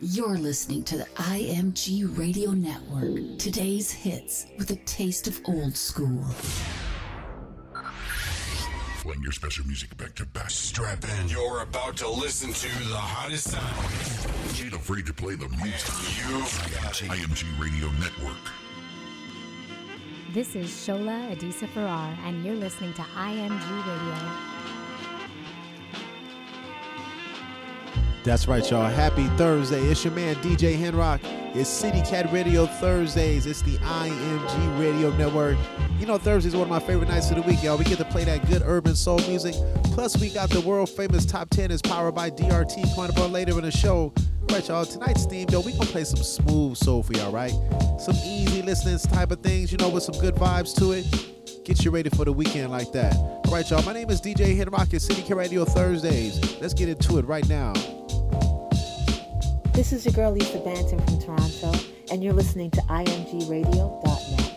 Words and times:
You're 0.00 0.36
listening 0.36 0.84
to 0.84 0.98
the 0.98 1.04
IMG 1.16 2.18
Radio 2.18 2.52
Network. 2.52 3.38
Today's 3.38 3.90
hits 3.90 4.46
with 4.58 4.70
a 4.70 4.76
taste 4.76 5.26
of 5.26 5.40
old 5.46 5.76
school. 5.76 6.24
Playing 9.00 9.22
your 9.22 9.32
special 9.32 9.66
music 9.66 9.96
back 9.96 10.14
to 10.16 10.26
back. 10.26 10.50
Strap 10.50 11.04
in. 11.20 11.28
You're 11.28 11.62
about 11.62 11.96
to 11.96 12.08
listen 12.08 12.52
to 12.52 12.68
the 12.88 12.96
hottest 12.96 13.50
sound. 13.50 14.64
Ain't 14.64 14.74
afraid 14.74 15.06
to 15.06 15.12
play 15.12 15.34
the 15.34 15.48
music. 15.48 15.92
You've 16.28 16.82
got 16.82 17.02
it. 17.02 17.08
IMG 17.08 17.44
Radio 17.60 17.88
Network. 17.98 18.36
This 20.32 20.54
is 20.54 20.70
Shola 20.70 21.34
Adisa 21.34 21.68
Farrar, 21.68 22.16
and 22.24 22.44
you're 22.44 22.54
listening 22.54 22.92
to 22.94 23.02
IMG 23.02 23.86
Radio. 23.86 24.51
That's 28.24 28.46
right, 28.46 28.68
y'all. 28.70 28.88
Happy 28.88 29.26
Thursday. 29.36 29.82
It's 29.82 30.04
your 30.04 30.12
man, 30.12 30.36
DJ 30.36 30.78
Henrock. 30.78 31.18
It's 31.56 31.68
City 31.68 32.02
Cat 32.02 32.32
Radio 32.32 32.66
Thursdays. 32.66 33.46
It's 33.46 33.62
the 33.62 33.76
IMG 33.78 34.80
Radio 34.80 35.10
Network. 35.16 35.58
You 35.98 36.06
know, 36.06 36.18
Thursday's 36.18 36.54
one 36.54 36.62
of 36.62 36.68
my 36.68 36.78
favorite 36.78 37.08
nights 37.08 37.30
of 37.30 37.36
the 37.36 37.42
week, 37.42 37.64
y'all. 37.64 37.76
We 37.76 37.84
get 37.84 37.98
to 37.98 38.04
play 38.04 38.22
that 38.24 38.48
good 38.48 38.62
urban 38.64 38.94
soul 38.94 39.18
music. 39.26 39.56
Plus, 39.86 40.20
we 40.20 40.30
got 40.30 40.50
the 40.50 40.60
world 40.60 40.88
famous 40.88 41.26
Top 41.26 41.50
10 41.50 41.72
is 41.72 41.82
powered 41.82 42.14
by 42.14 42.30
DRT 42.30 42.94
coming 42.94 43.10
up 43.10 43.32
later 43.32 43.58
in 43.58 43.62
the 43.62 43.72
show. 43.72 44.12
Right, 44.52 44.66
y'all. 44.68 44.84
Tonight's 44.84 45.26
theme, 45.26 45.48
yo, 45.50 45.60
we 45.60 45.72
gonna 45.72 45.86
play 45.86 46.04
some 46.04 46.22
smooth 46.22 46.76
soul 46.76 47.02
for 47.02 47.14
y'all, 47.14 47.32
right? 47.32 47.52
Some 47.98 48.14
easy 48.24 48.62
listening 48.62 48.98
type 48.98 49.32
of 49.32 49.40
things, 49.40 49.72
you 49.72 49.78
know, 49.78 49.88
with 49.88 50.04
some 50.04 50.18
good 50.20 50.36
vibes 50.36 50.76
to 50.76 50.92
it. 50.92 51.41
Get 51.64 51.84
you 51.84 51.92
ready 51.92 52.10
for 52.10 52.24
the 52.24 52.32
weekend 52.32 52.72
like 52.72 52.90
that. 52.90 53.14
All 53.14 53.52
right, 53.52 53.68
y'all. 53.70 53.84
My 53.84 53.92
name 53.92 54.10
is 54.10 54.20
DJ 54.20 54.56
Henrock. 54.58 54.92
It's 54.92 55.04
City 55.04 55.22
Cat 55.22 55.36
Radio 55.36 55.64
Thursdays. 55.64 56.60
Let's 56.60 56.74
get 56.74 56.88
into 56.88 57.18
it 57.18 57.24
right 57.24 57.48
now. 57.48 57.72
This 59.72 59.92
is 59.92 60.04
your 60.04 60.12
girl 60.12 60.32
Lisa 60.32 60.58
Banton 60.58 61.00
from 61.04 61.20
Toronto, 61.20 61.72
and 62.10 62.22
you're 62.22 62.32
listening 62.32 62.72
to 62.72 62.80
imgradio.net. 62.82 64.48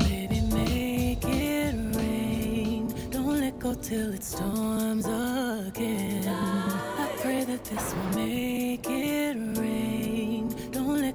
Baby, 0.00 0.40
make 0.52 1.24
it 1.24 1.96
rain. 1.96 2.92
Don't 3.10 3.40
let 3.40 3.56
go 3.60 3.72
till 3.74 4.12
it 4.12 4.24
storms 4.24 5.06
again. 5.06 6.26
I 6.28 7.08
pray 7.18 7.44
that 7.44 7.64
this 7.64 7.94
will 7.94 8.16
make 8.16 8.84
it 8.88 9.36
rain. 9.36 9.53
Don't 9.53 9.53
let 9.53 9.53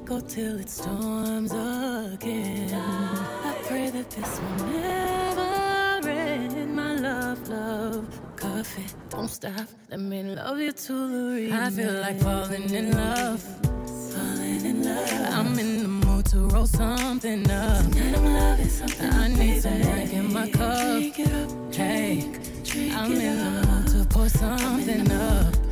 go 0.10 0.20
till 0.22 0.60
it 0.60 0.68
storms 0.68 1.52
again. 1.52 2.74
I 2.74 3.54
pray 3.68 3.92
that 3.92 4.10
this 4.10 4.40
will 4.40 4.66
never 4.66 6.10
end. 6.10 6.76
My 6.76 6.96
love, 6.96 7.48
love, 7.48 8.22
coffee. 8.36 8.88
Don't 9.12 9.28
stop. 9.28 9.68
Let 9.92 10.00
me 10.00 10.24
love 10.24 10.60
you 10.60 10.72
to 10.72 10.94
the 11.14 11.24
remix. 11.38 11.54
I 11.54 11.70
feel 11.70 11.94
like 12.02 12.20
falling 12.22 12.74
in 12.74 12.92
love. 12.92 13.42
Falling 14.12 14.66
in 14.66 14.84
love. 14.84 15.38
I'm 15.38 15.60
in 15.60 15.84
the 15.84 15.88
mood 15.88 16.26
to 16.32 16.40
roll 16.48 16.66
something 16.66 17.48
up. 17.52 17.84
Tonight 17.92 18.18
I'm 18.18 18.34
loving 18.34 18.68
something. 18.68 19.12
I 19.12 19.28
need 19.28 19.62
some 19.62 19.80
drink 19.80 20.14
in 20.14 20.34
my 20.34 20.50
cup. 20.50 21.04
Hey, 21.72 22.24
I'm 22.96 23.12
in 23.12 23.38
the 23.44 23.68
mood 23.68 23.88
to 23.90 24.06
pour 24.10 24.28
something 24.28 25.12
up. 25.12 25.69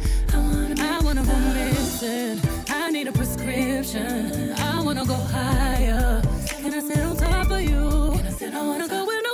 I 0.80 1.00
wanna 1.04 1.24
go 1.24 1.38
missing. 1.54 2.42
I 2.70 2.90
need 2.92 3.08
a 3.08 3.12
prescription. 3.12 4.54
I 4.54 4.82
wanna 4.82 5.06
go 5.06 5.16
higher. 5.16 6.22
Can 6.62 6.74
I 6.74 6.80
sit 6.80 7.00
on 7.00 7.16
top 7.18 7.52
of 7.52 7.62
you? 7.62 7.88
I 8.54 8.62
wanna 8.68 8.88
go 8.88 9.06
where 9.06 9.27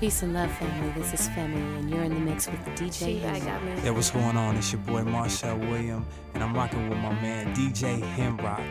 Peace 0.00 0.22
and 0.22 0.32
love, 0.32 0.50
family. 0.52 0.92
This 0.96 1.12
is 1.12 1.28
Family, 1.28 1.60
and 1.60 1.90
you're 1.90 2.02
in 2.02 2.14
the 2.14 2.20
mix 2.20 2.46
with 2.46 2.58
DJ. 2.74 2.92
She 2.92 3.20
like 3.20 3.44
got 3.44 3.62
me. 3.62 3.72
Yeah, 3.84 3.90
what's 3.90 4.10
going 4.10 4.36
on? 4.36 4.56
It's 4.56 4.72
your 4.72 4.80
boy 4.80 5.02
Marshall 5.02 5.58
William, 5.58 6.06
and 6.32 6.42
I'm 6.42 6.54
rocking 6.54 6.88
with 6.88 6.98
my 6.98 7.12
man 7.20 7.54
DJ 7.54 8.00
Henrock. 8.16 8.64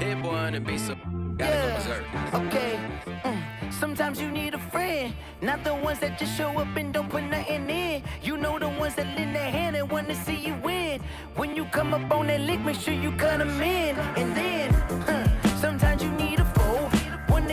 Hit 0.00 0.22
boy 0.22 0.30
on 0.30 0.52
the 0.54 0.60
beat, 0.60 0.80
so 0.80 0.96
gotta 1.36 1.56
go 1.56 1.74
berserk. 1.76 2.04
Okay. 2.34 2.80
Mm. 3.22 3.42
Sometimes 3.72 4.20
you 4.20 4.30
need 4.30 4.54
a 4.54 4.58
friend, 4.58 5.14
not 5.42 5.62
the 5.62 5.74
ones 5.74 5.98
that 5.98 6.18
just 6.18 6.36
show 6.38 6.48
up 6.58 6.74
and 6.76 6.92
don't 6.94 7.10
put 7.10 7.24
nothing 7.24 7.68
in. 7.68 8.02
You 8.22 8.36
know 8.38 8.58
the 8.58 8.68
ones 8.70 8.94
that 8.94 9.06
lend 9.16 9.36
their 9.36 9.50
hand 9.50 9.76
and 9.76 9.90
wanna 9.90 10.14
see 10.14 10.36
you 10.36 10.54
win. 10.62 11.02
When 11.36 11.54
you 11.54 11.66
come 11.66 11.92
up 11.92 12.10
on 12.10 12.28
that 12.28 12.40
lick, 12.40 12.60
make 12.60 12.76
sure 12.76 12.94
you 12.94 13.12
cut 13.12 13.40
'em 13.40 13.60
in. 13.60 13.94
And 14.16 14.34
then, 14.34 14.72
huh, 15.06 15.26
sometimes 15.60 16.02
you 16.02 16.10
need 16.10 16.22
a 16.22 16.22
foe, 16.22 16.23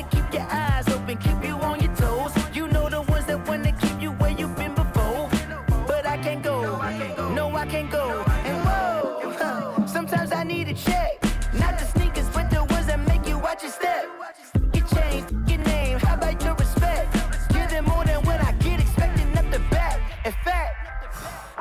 to 0.04 0.16
keep 0.16 0.34
your 0.34 0.48
eyes 0.50 0.88
open, 0.90 1.18
keep 1.18 1.44
you 1.44 1.56
on 1.56 1.80
your 1.80 1.94
toes. 1.96 2.32
You 2.54 2.68
know 2.68 2.90
the 2.90 3.02
ones 3.02 3.26
that 3.26 3.48
wanna 3.48 3.72
keep 3.74 4.02
you 4.02 4.12
where 4.12 4.32
you've 4.32 4.56
been 4.56 4.74
before. 4.74 5.30
But 5.88 6.06
I 6.06 6.18
can't 6.18 6.44
go, 6.44 6.78
no, 7.34 7.56
I 7.56 7.66
can't 7.68 7.92
go. 7.92 8.24
And 8.46 8.58
whoa, 8.66 9.86
sometimes 9.86 10.32
I 10.32 10.44
need 10.44 10.68
a 10.70 10.74
check. 10.74 11.22
Not 11.54 11.78
the 11.78 11.86
sneakers, 11.86 12.30
but 12.30 12.50
the 12.50 12.64
ones 12.64 12.88
that 12.88 13.00
make 13.08 13.28
you 13.28 13.38
watch 13.38 13.64
your 13.64 13.72
step. 13.72 14.06
Your 14.74 14.88
chain, 14.88 15.26
your 15.48 15.60
name, 15.60 16.00
how 16.00 16.16
about 16.16 16.42
your 16.44 16.56
respect? 16.56 17.14
Give 17.50 17.70
them 17.70 17.86
more 17.86 18.06
than 18.06 18.24
what 18.26 18.42
I 18.44 18.54
get, 18.54 18.80
expecting 18.80 19.32
the 19.52 19.60
back. 19.70 20.00
In 20.26 20.32
fact, 20.44 20.76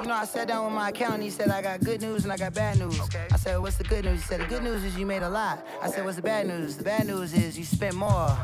you 0.01 0.07
know, 0.07 0.15
I 0.15 0.25
sat 0.25 0.49
down 0.49 0.65
with 0.65 0.75
my 0.75 0.89
accountant. 0.91 1.23
He 1.25 1.31
said, 1.31 1.51
I 1.51 1.61
got 1.61 1.81
good 1.81 2.01
news 2.01 2.25
and 2.25 2.33
I 2.33 2.37
got 2.37 2.55
bad 2.55 2.79
news. 2.79 3.01
I 3.30 3.30
said, 3.41 3.59
What's 3.59 3.77
the 3.77 3.85
good 3.85 4.05
news? 4.05 4.21
He 4.21 4.27
said, 4.27 4.41
The 4.41 4.47
good 4.47 4.63
news 4.63 4.85
is 4.85 4.99
you 4.99 5.07
made 5.07 5.23
a 5.23 5.29
lot. 5.29 5.67
I 5.83 5.91
said, 5.91 6.05
What's 6.05 6.17
the 6.17 6.23
bad 6.23 6.47
news? 6.47 6.77
The 6.77 6.85
bad 6.85 7.07
news 7.07 7.33
is 7.33 7.59
you 7.59 7.65
spent 7.65 7.95
more. 7.95 8.37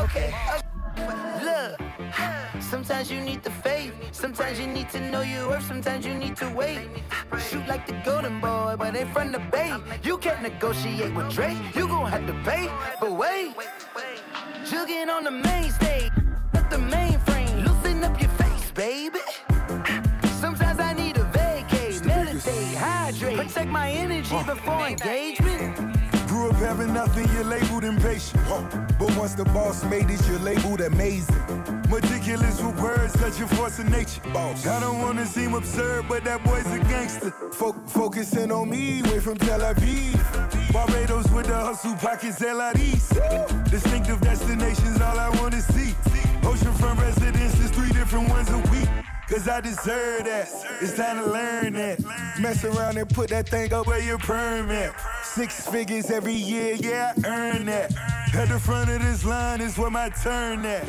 Okay. 0.00 0.34
Look, 1.40 1.80
sometimes 2.60 3.12
you 3.12 3.20
need 3.20 3.44
the 3.44 3.50
faith. 3.50 3.94
Sometimes 4.10 4.58
you 4.58 4.66
need 4.66 4.90
to 4.90 5.00
know 5.10 5.20
your 5.20 5.48
worth. 5.48 5.66
Sometimes 5.66 6.04
you 6.04 6.14
need 6.14 6.36
to 6.36 6.48
wait. 6.50 6.80
Shoot 7.48 7.66
like 7.68 7.86
the 7.86 7.94
golden 8.04 8.40
boy, 8.40 8.74
but 8.76 8.96
ain't 8.96 9.12
from 9.12 9.30
the 9.30 9.38
bay. 9.38 9.72
You 10.02 10.18
can't 10.18 10.42
negotiate 10.42 11.14
with 11.14 11.30
Drake. 11.30 11.58
You 11.76 11.86
gon' 11.86 12.10
have 12.10 12.26
to 12.26 12.34
pay. 12.42 12.68
But 13.00 13.12
wait, 13.12 13.54
jugging 14.64 15.08
on 15.08 15.22
the 15.24 15.30
main 15.30 15.70
stage. 15.70 16.10
At 16.54 16.68
the 16.70 16.78
mainframe, 16.78 17.64
loosen 17.64 18.02
up 18.02 18.20
your 18.20 18.30
face, 18.30 18.70
baby. 18.72 19.20
Even 23.62 24.46
before 24.46 24.86
engagement. 24.86 25.76
Grew 26.28 26.50
up 26.50 26.56
having 26.56 26.92
nothing, 26.92 27.28
you're 27.32 27.44
labeled 27.44 27.84
impatient. 27.84 28.40
But 28.98 29.16
once 29.16 29.34
the 29.34 29.44
boss 29.46 29.84
made 29.84 30.10
it, 30.10 30.20
you're 30.28 30.38
labeled 30.38 30.80
amazing. 30.80 31.34
Meticulous 31.88 32.60
with 32.62 32.80
words, 32.80 33.18
such 33.18 33.40
a 33.40 33.46
force 33.56 33.78
of 33.78 33.90
nature. 33.90 34.20
Boss. 34.32 34.66
I 34.66 34.80
don't 34.80 35.00
wanna 35.00 35.26
seem 35.26 35.54
absurd, 35.54 36.06
but 36.08 36.24
that 36.24 36.44
boy's 36.44 36.66
a 36.66 36.78
gangster. 36.80 37.30
Fo- 37.52 37.80
focusing 37.86 38.52
on 38.52 38.68
me, 38.70 39.02
way 39.02 39.20
from 39.20 39.36
Tel 39.38 39.60
Aviv. 39.60 40.72
Barbados 40.72 41.28
with 41.30 41.46
the 41.46 41.56
hustle 41.56 41.94
pockets, 41.94 42.40
LIDs. 42.40 43.08
Distinctive 43.70 44.20
destinations, 44.20 45.00
all 45.00 45.18
I 45.18 45.30
wanna 45.40 45.62
see. 45.62 45.94
Oceanfront 46.42 47.00
residences, 47.00 47.70
three 47.70 47.92
different 47.92 48.28
ones 48.28 48.50
a 48.50 48.58
week. 48.70 48.88
Cause 49.28 49.46
I 49.46 49.60
deserve 49.60 50.24
that. 50.24 50.48
It's 50.80 50.96
time 50.96 51.18
to 51.18 51.30
learn 51.30 51.74
that. 51.74 52.00
Mess 52.40 52.64
around 52.64 52.96
and 52.96 53.06
put 53.10 53.28
that 53.28 53.46
thing 53.46 53.74
up 53.74 53.86
where 53.86 54.00
your 54.00 54.16
permit. 54.16 54.90
Six 55.22 55.68
figures 55.68 56.10
every 56.10 56.32
year, 56.32 56.76
yeah, 56.76 57.12
I 57.22 57.28
earn 57.28 57.66
that. 57.66 57.92
At 58.34 58.48
the 58.48 58.58
front 58.58 58.88
of 58.88 59.02
this 59.02 59.26
line 59.26 59.60
is 59.60 59.76
where 59.76 59.90
my 59.90 60.08
turn 60.08 60.64
at. 60.64 60.88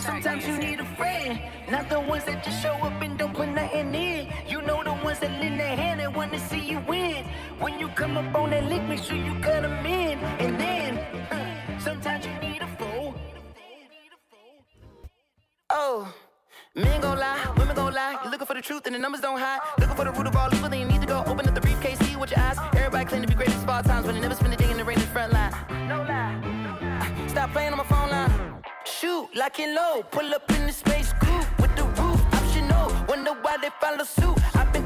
Sometimes 0.00 0.46
you 0.46 0.56
need 0.56 0.78
a 0.78 0.84
friend, 0.94 1.40
not 1.68 1.88
the 1.88 1.98
ones 1.98 2.24
that 2.26 2.44
just 2.44 2.62
show 2.62 2.74
up 2.74 3.02
and 3.02 3.18
don't 3.18 3.34
put 3.34 3.48
nothing 3.48 3.92
in. 3.92 4.32
You 4.46 4.62
know 4.62 4.84
the 4.84 4.92
ones 4.92 5.18
that 5.18 5.32
lend 5.40 5.58
their 5.58 5.76
hand 5.76 6.00
and 6.00 6.14
wanna 6.14 6.38
see 6.38 6.60
you 6.60 6.78
win. 6.86 7.24
When 7.58 7.80
you 7.80 7.88
come 7.88 8.16
up 8.16 8.32
on 8.36 8.50
that 8.50 8.66
lick, 8.66 8.84
make 8.84 9.02
sure 9.02 9.16
you 9.16 9.34
cut 9.40 9.62
them 9.62 9.84
in. 9.84 10.20
And 10.38 10.60
then, 10.60 10.98
uh, 11.32 11.80
sometimes 11.80 12.24
you 12.24 12.34
need 12.38 12.62
a 12.62 12.68
fool. 12.76 13.14
Oh. 15.70 16.14
Men 16.74 17.00
gon' 17.00 17.18
lie, 17.18 17.54
women 17.56 17.74
gon' 17.74 17.94
lie. 17.94 18.18
You 18.24 18.30
looking 18.30 18.46
for 18.46 18.54
the 18.54 18.60
truth 18.62 18.86
and 18.86 18.94
the 18.94 18.98
numbers 18.98 19.20
don't 19.20 19.38
hide. 19.38 19.60
Looking 19.78 19.96
for 19.96 20.04
the 20.04 20.12
root 20.12 20.26
of 20.26 20.36
all 20.36 20.52
evil, 20.54 20.68
then 20.68 20.80
you 20.80 20.86
need 20.86 21.00
to 21.00 21.06
go 21.06 21.24
open 21.26 21.48
up 21.48 21.54
the 21.54 21.60
briefcase, 21.60 21.98
see 22.00 22.16
with 22.16 22.30
your 22.30 22.40
eyes. 22.40 22.58
Everybody 22.76 23.04
claim 23.06 23.22
to 23.22 23.28
be 23.28 23.34
greatest 23.34 23.62
of 23.62 23.68
all 23.68 23.82
times, 23.82 24.06
but 24.06 24.14
they 24.14 24.20
never 24.20 24.34
spend 24.34 24.52
a 24.52 24.56
day 24.56 24.70
in 24.70 24.76
the 24.76 24.84
rain 24.84 24.98
in 24.98 25.04
the 25.04 25.10
front 25.10 25.32
line. 25.32 25.52
No 25.88 26.02
lie. 26.02 27.26
Stop 27.28 27.52
playing 27.52 27.72
on 27.72 27.78
my 27.78 27.84
phone 27.84 28.10
line. 28.10 28.30
Shoot, 28.84 29.28
lock 29.34 29.58
and 29.60 29.74
low. 29.74 30.02
Pull 30.10 30.34
up 30.34 30.50
in 30.52 30.66
the 30.66 30.72
space 30.72 31.12
coupe 31.20 31.60
with 31.60 31.74
the 31.74 31.84
roof 31.84 32.20
optional. 32.34 32.92
Wonder 33.08 33.32
why 33.42 33.56
they 33.56 33.70
follow 33.80 34.04
suit. 34.04 34.38
I've 34.54 34.72
been 34.72 34.77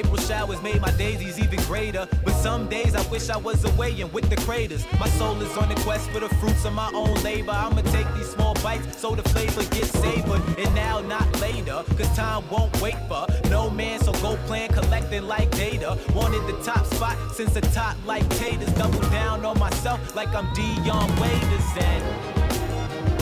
April 0.00 0.16
showers 0.16 0.62
made 0.62 0.80
my 0.80 0.90
daisies 0.92 1.38
even 1.38 1.60
greater. 1.64 2.08
But 2.24 2.32
some 2.32 2.68
days 2.68 2.94
I 2.94 3.02
wish 3.10 3.28
I 3.28 3.36
was 3.36 3.64
away 3.64 4.00
and 4.00 4.10
with 4.14 4.30
the 4.30 4.36
craters. 4.36 4.82
My 4.98 5.08
soul 5.10 5.38
is 5.42 5.54
on 5.58 5.70
a 5.70 5.74
quest 5.86 6.08
for 6.10 6.20
the 6.20 6.28
fruits 6.36 6.64
of 6.64 6.72
my 6.72 6.90
own 6.94 7.14
labor. 7.22 7.50
I'ma 7.52 7.82
take 7.96 8.06
these 8.14 8.30
small 8.30 8.54
bites 8.62 8.98
so 8.98 9.14
the 9.14 9.22
flavor 9.28 9.62
gets 9.74 9.90
savored. 9.90 10.40
And 10.58 10.74
now, 10.74 11.00
not 11.00 11.28
later, 11.40 11.84
cause 11.98 12.10
time 12.16 12.42
won't 12.48 12.72
wait 12.80 12.96
for 13.08 13.26
no 13.50 13.68
man. 13.68 14.00
So 14.00 14.12
go 14.24 14.36
plan 14.46 14.68
collecting 14.70 15.24
like 15.28 15.50
data. 15.50 15.98
Wanted 16.14 16.46
the 16.46 16.58
top 16.64 16.86
spot 16.86 17.16
since 17.34 17.52
the 17.52 17.60
top 17.60 17.96
like 18.06 18.26
taters. 18.38 18.72
Double 18.74 19.00
down 19.10 19.44
on 19.44 19.58
myself 19.58 20.16
like 20.16 20.28
I'm 20.34 20.48
Dion 20.54 21.08
Waiters. 21.20 21.68
And 21.76 22.02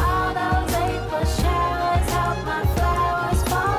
All 0.00 0.30
those 0.32 0.74
April 0.74 1.24
showers 1.42 2.08
help 2.16 2.38
my 2.46 2.62
flowers 2.76 3.42
for 3.50 3.77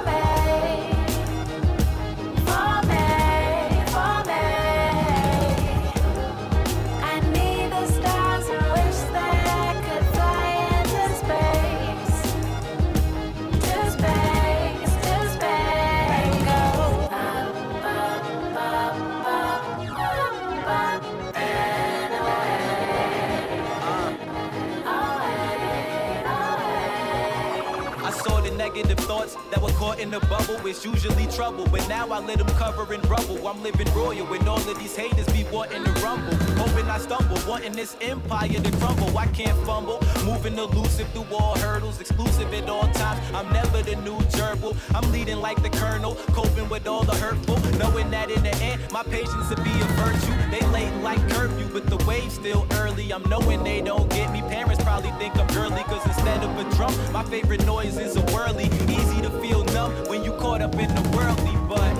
thoughts 29.20 29.36
that 29.52 29.62
were 29.62 29.72
caught 29.72 30.00
in 30.00 30.10
the 30.10 30.20
bubble. 30.22 30.66
is 30.68 30.86
usually 30.86 31.28
trouble, 31.28 31.68
but 31.72 31.88
now 31.88 32.08
I 32.10 32.20
let 32.20 32.38
them 32.38 32.48
cover 32.58 32.94
in 32.94 33.02
rubble. 33.02 33.48
I'm 33.48 33.62
living 33.62 33.92
royal 33.94 34.26
when 34.28 34.48
all 34.48 34.58
of 34.58 34.80
these 34.80 34.96
haters 34.96 35.28
be 35.28 35.46
wanting 35.52 35.84
to 35.84 35.92
rumble. 36.02 36.36
Hoping 36.62 36.90
I 36.90 37.00
stumble, 37.00 37.38
wanting 37.48 37.74
this 37.74 37.96
empire 38.02 38.48
to 38.48 38.72
crumble. 38.78 39.18
I 39.18 39.28
can't 39.28 39.58
fumble, 39.66 40.00
moving 40.24 40.58
elusive 40.58 41.10
through 41.10 41.36
all 41.36 41.58
hurdles, 41.58 42.00
exclusive 42.00 42.54
at 42.54 42.70
all 42.70 42.88
times. 42.94 43.20
I'm 43.34 43.52
never 43.52 43.82
the 43.82 43.96
new 43.98 44.18
gerbil. 44.38 44.76
I'm 44.96 45.12
leading 45.12 45.40
like 45.40 45.62
the 45.62 45.70
colonel, 45.70 46.16
coping 46.34 46.70
with 46.70 46.88
all 46.88 47.04
the 47.04 47.16
hurtful. 47.16 47.58
Knowing 47.78 48.10
that 48.12 48.30
in 48.32 48.44
the 48.44 48.56
end, 48.58 48.82
my 48.92 49.04
patience 49.04 49.50
will 49.50 49.64
be 49.64 49.72
a 49.72 49.90
virtue. 50.04 50.36
They 50.52 50.66
late 50.68 50.94
like 51.04 51.22
curfew, 51.30 51.68
but 51.72 51.88
the 51.88 51.98
wave's 52.06 52.36
still 52.36 52.66
early. 52.74 53.12
I'm 53.12 53.24
knowing 53.30 53.64
they 53.64 53.82
don't 53.82 54.10
get 54.10 54.32
me. 54.32 54.42
Parents 54.42 54.84
probably 54.84 55.12
think 55.12 55.36
I'm 55.38 55.48
girly, 55.48 55.84
cause 55.84 56.06
instead 56.06 56.44
of 56.44 56.52
a 56.58 56.64
drum, 56.76 56.94
my 57.12 57.24
favorite 57.24 57.66
noise 57.66 57.98
is 57.98 58.16
a 58.16 58.22
whirly. 58.34 58.66
Easy 58.88 59.09
to 59.18 59.30
feel 59.42 59.64
numb 59.66 59.92
when 60.08 60.24
you 60.24 60.32
caught 60.34 60.62
up 60.62 60.74
in 60.76 60.94
the 60.94 61.02
worldly, 61.16 61.56
but. 61.68 61.96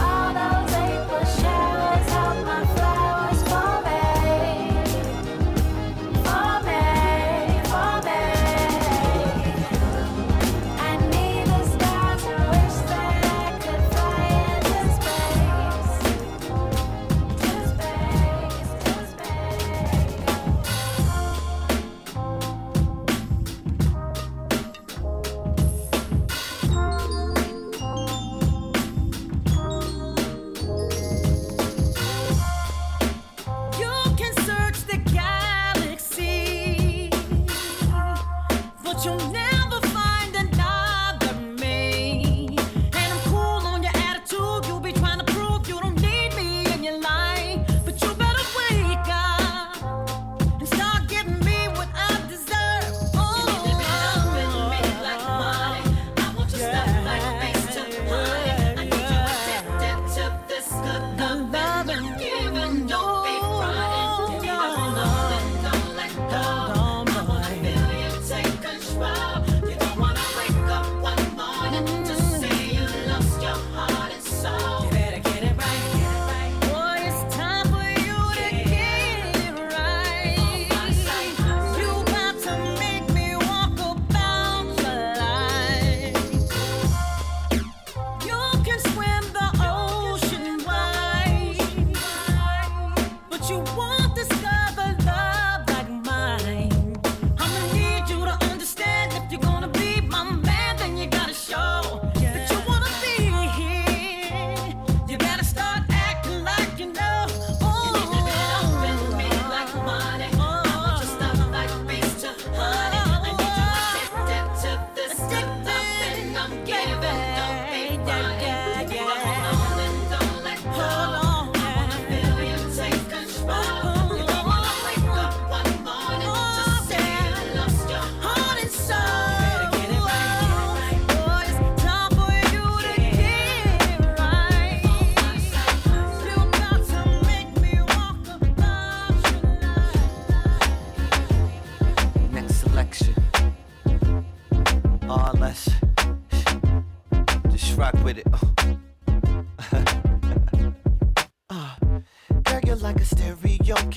All 0.00 0.32
those 0.32 0.72
April 0.72 1.24
showers 1.40 2.08
help 2.14 2.46
my 2.46 2.64
flowers 2.74 2.89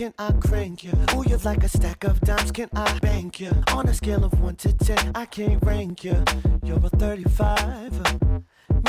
can 0.03 0.13
I 0.19 0.33
crank 0.33 0.83
you? 0.83 0.91
Ooh, 1.15 1.23
you 1.25 1.37
like 1.45 1.63
a 1.63 1.69
stack 1.69 2.03
of 2.03 2.19
dimes, 2.19 2.51
can 2.51 2.67
I 2.75 2.99
bank 2.99 3.39
you? 3.39 3.51
On 3.69 3.87
a 3.87 3.93
scale 3.93 4.25
of 4.25 4.37
1 4.37 4.55
to 4.57 4.73
10, 4.73 5.11
I 5.15 5.25
can't 5.25 5.63
rank 5.63 6.03
you. 6.03 6.21
You're 6.61 6.85
a 6.85 6.89
35. 6.89 8.19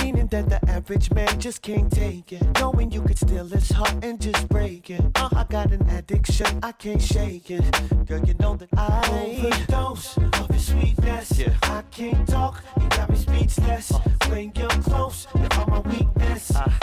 Meaning 0.03 0.27
that 0.33 0.49
the 0.49 0.59
average 0.69 1.13
man 1.13 1.39
just 1.39 1.63
can't 1.63 1.89
take 1.89 2.33
it. 2.33 2.43
Knowing 2.59 2.91
you 2.91 3.01
could 3.03 3.17
steal 3.17 3.47
his 3.47 3.71
heart 3.71 3.95
and 4.03 4.21
just 4.21 4.49
break 4.49 4.91
it. 4.91 5.03
Oh, 5.15 5.29
I 5.37 5.45
got 5.45 5.71
an 5.71 5.89
addiction, 5.89 6.59
I 6.65 6.73
can't 6.73 7.01
shake 7.01 7.49
it. 7.49 7.65
Girl, 8.07 8.25
you 8.25 8.35
know 8.41 8.57
that 8.57 8.71
I 8.77 9.39
overdose 9.39 10.17
of 10.17 10.51
your 10.51 10.59
sweetness. 10.59 11.39
Yeah. 11.39 11.55
I 11.63 11.83
can't 11.93 12.29
talk, 12.29 12.61
you 12.81 12.89
got 12.89 13.09
me 13.09 13.17
speechless. 13.17 13.93
Uh. 13.93 14.01
When 14.29 14.53
you're 14.57 14.69
close, 14.83 15.29
you 15.37 15.47
are 15.59 15.67
my 15.69 15.79
weakness. 15.79 16.57
Uh. 16.57 16.74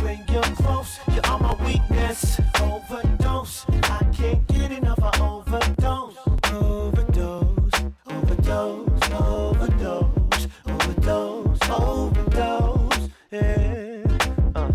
bring 0.00 0.22
young 0.28 0.54
folks. 0.56 0.98
You're 1.12 1.38
my 1.38 1.54
weakness. 1.64 2.40
Overdose. 2.60 3.66
I 3.84 4.02
can't 4.16 4.46
get 4.48 4.72
enough. 4.72 5.02
I 5.02 5.12
overdose. 5.20 6.16
Overdose. 6.52 7.78
Overdose. 8.06 9.10
Overdose. 9.12 10.46
Overdose. 10.66 11.70
Overdose. 11.70 13.08
Yeah. 13.30 14.04
Uh. 14.54 14.72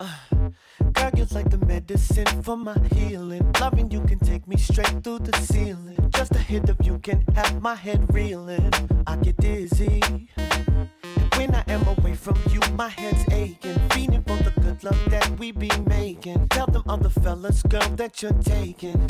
Uh. 0.00 0.50
God, 0.92 1.18
you're 1.18 1.32
like 1.32 1.50
the 1.50 1.62
medicine 1.66 2.42
for 2.42 2.56
my 2.56 2.78
healing. 2.94 3.44
Loving 3.60 3.90
you 3.90 4.00
can 4.02 4.18
take 4.18 4.46
me 4.48 4.56
straight 4.56 4.96
through 5.04 5.20
the 5.20 5.36
ceiling. 5.38 5.98
Just 6.10 6.34
a 6.34 6.38
hint 6.38 6.68
of 6.70 6.78
you 6.82 6.98
can 6.98 7.24
have 7.34 7.60
my 7.60 7.74
head 7.74 8.02
real. 8.12 8.35
that 18.06 18.22
you're 18.22 18.32
taking. 18.44 19.05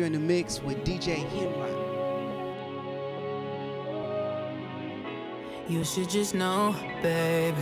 In 0.00 0.14
the 0.14 0.18
Mix 0.18 0.62
with 0.62 0.82
DJ 0.82 1.16
Henry. 1.28 1.72
You 5.68 5.84
should 5.84 6.08
just 6.08 6.34
know, 6.34 6.74
baby. 7.02 7.58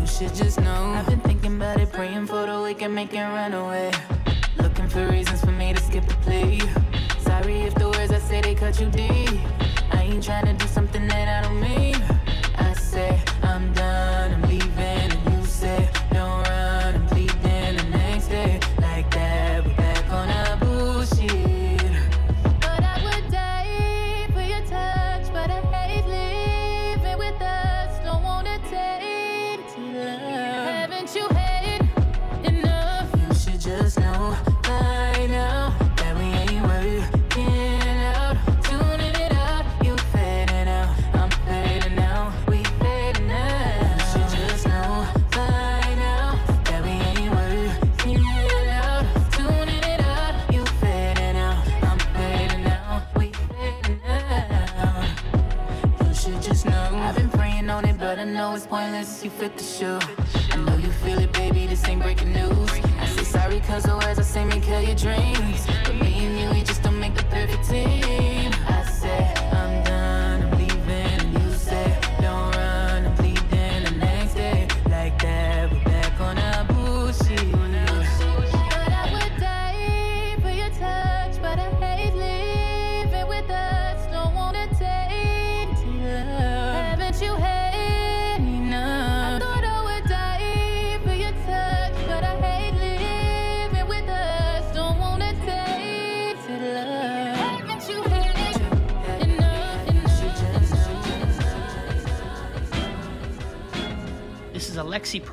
You 0.00 0.06
should 0.06 0.34
just 0.34 0.60
know. 0.60 0.94
I've 0.96 1.06
been 1.06 1.20
thinking 1.20 1.54
about 1.54 1.80
it, 1.80 1.92
praying 1.92 2.26
for 2.26 2.44
the 2.44 2.60
week 2.60 2.82
and 2.82 2.92
making 2.92 3.20
run 3.20 3.54
away. 3.54 3.92
Looking 4.58 4.88
for 4.88 5.06
reasons 5.06 5.42
for 5.42 5.52
me 5.52 5.72
to 5.72 5.80
skip 5.80 6.04
the 6.08 6.14
plea. 6.24 6.60
Sorry 7.20 7.60
if 7.60 7.76
the 7.76 7.88
words 7.88 8.10
I 8.10 8.18
say 8.18 8.40
they 8.40 8.56
cut 8.56 8.80
you 8.80 8.90
deep. 8.90 9.38
I 9.92 10.02
ain't 10.02 10.24
trying 10.24 10.46
to 10.46 10.54
do 10.54 10.66
something 10.66 11.06
that 11.06 11.44
I 11.44 11.48
don't 11.48 11.60
mean. 11.60 11.93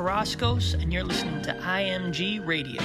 Carrascos, 0.02 0.74
and 0.82 0.92
you're 0.92 1.04
listening 1.04 1.44
to 1.44 1.54
IMG 1.54 2.44
Radio. 2.44 2.82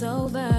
it's 0.00 0.04
over. 0.04 0.57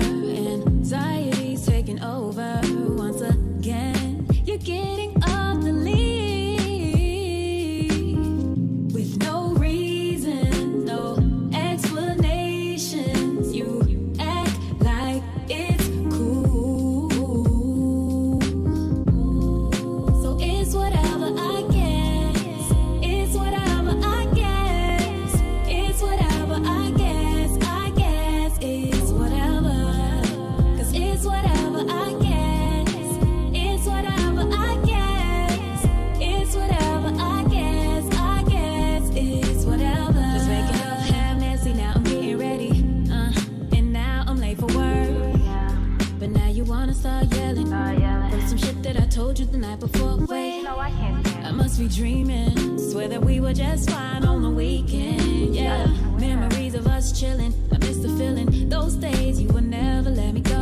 night 49.69 49.79
before. 49.79 50.17
Wait 50.25 50.63
no 50.63 50.79
i 50.79 50.89
can't 50.91 51.27
i 51.45 51.51
must 51.51 51.79
be 51.79 51.87
dreaming. 51.87 52.79
Swear 52.89 53.07
that 53.07 53.21
we 53.21 53.39
were 53.39 53.53
just 53.53 53.89
fine 53.89 54.23
on 54.25 54.41
the 54.41 54.49
weekend 54.49 55.55
yeah. 55.55 55.85
Memories 56.17 56.73
of 56.75 56.87
us 56.87 57.19
chilling. 57.19 57.53
I 57.71 57.77
miss 57.77 57.97
the 57.97 58.09
feeling. 58.19 58.69
Those 58.69 58.95
days 58.95 59.41
you 59.41 59.47
would 59.49 59.67
never 59.67 60.09
let 60.09 60.33
me 60.33 60.41
go. 60.41 60.55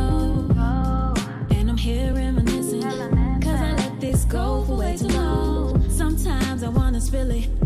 And 1.56 1.70
i'm 1.70 1.76
here 1.76 2.12
reminiscing. 2.12 2.82
Cause 2.82 3.60
i 3.68 3.72
let 3.82 4.00
this 4.00 4.24
go 4.24 4.64
for 4.66 4.76
way 4.76 4.96
too 4.96 5.08
long. 5.08 5.90
Sometimes 5.90 6.62
i 6.62 6.68
wanna 6.68 7.00
spill 7.00 7.30
it. 7.30 7.57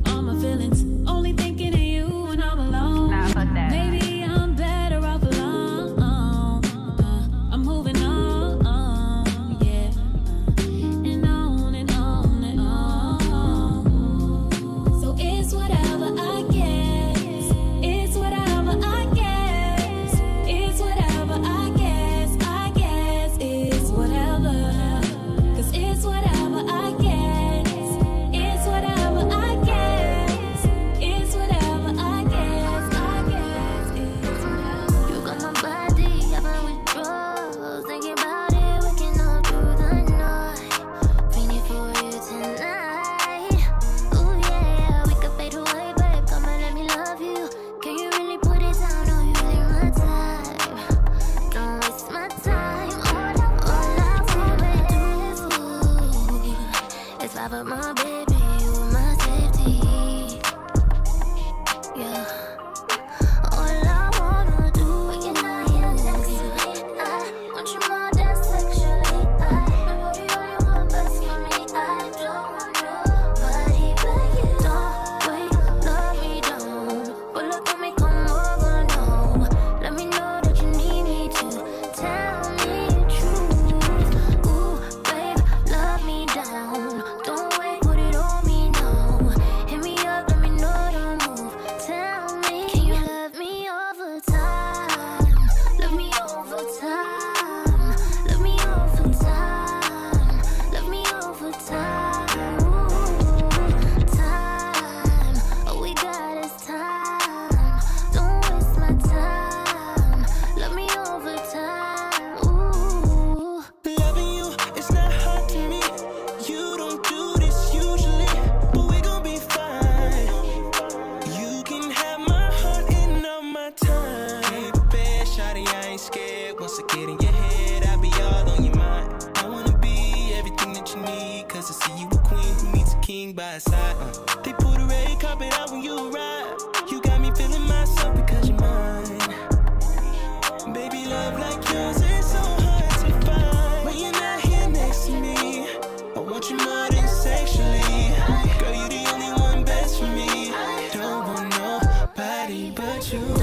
you. 153.12 153.41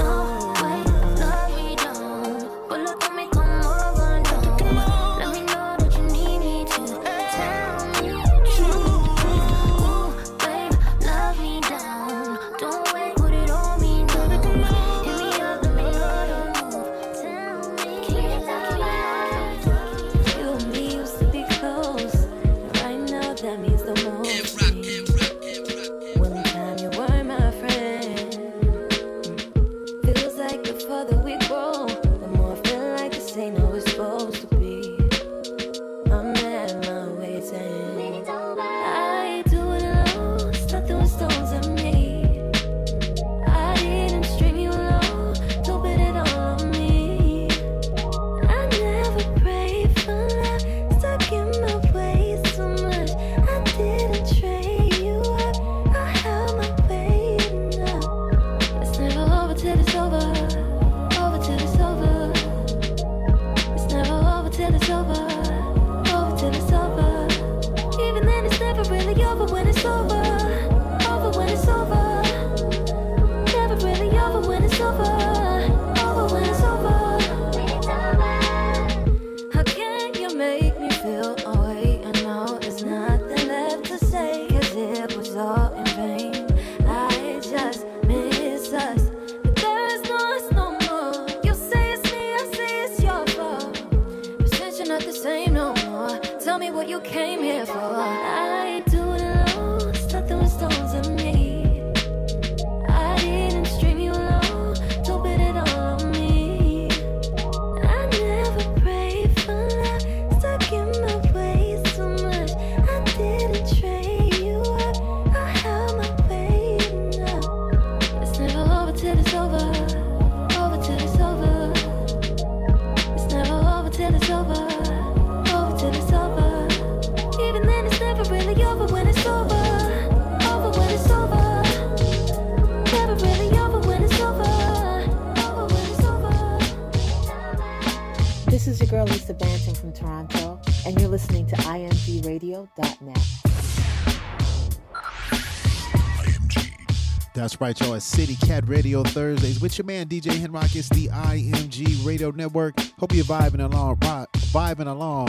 right, 147.60 147.78
y'all. 147.80 147.94
It's 147.94 148.06
City 148.06 148.36
Cat 148.36 148.66
Radio 148.68 149.02
Thursdays 149.02 149.60
with 149.60 149.76
your 149.76 149.84
man 149.84 150.06
DJ 150.06 150.32
Henrock. 150.32 150.74
It's 150.74 150.88
the 150.88 151.08
IMG 151.08 152.06
Radio 152.06 152.30
Network. 152.30 152.80
Hope 152.98 153.12
you're 153.12 153.24
vibing 153.24 153.62
along, 153.62 153.96
vibing 153.96 154.86
along 154.86 155.28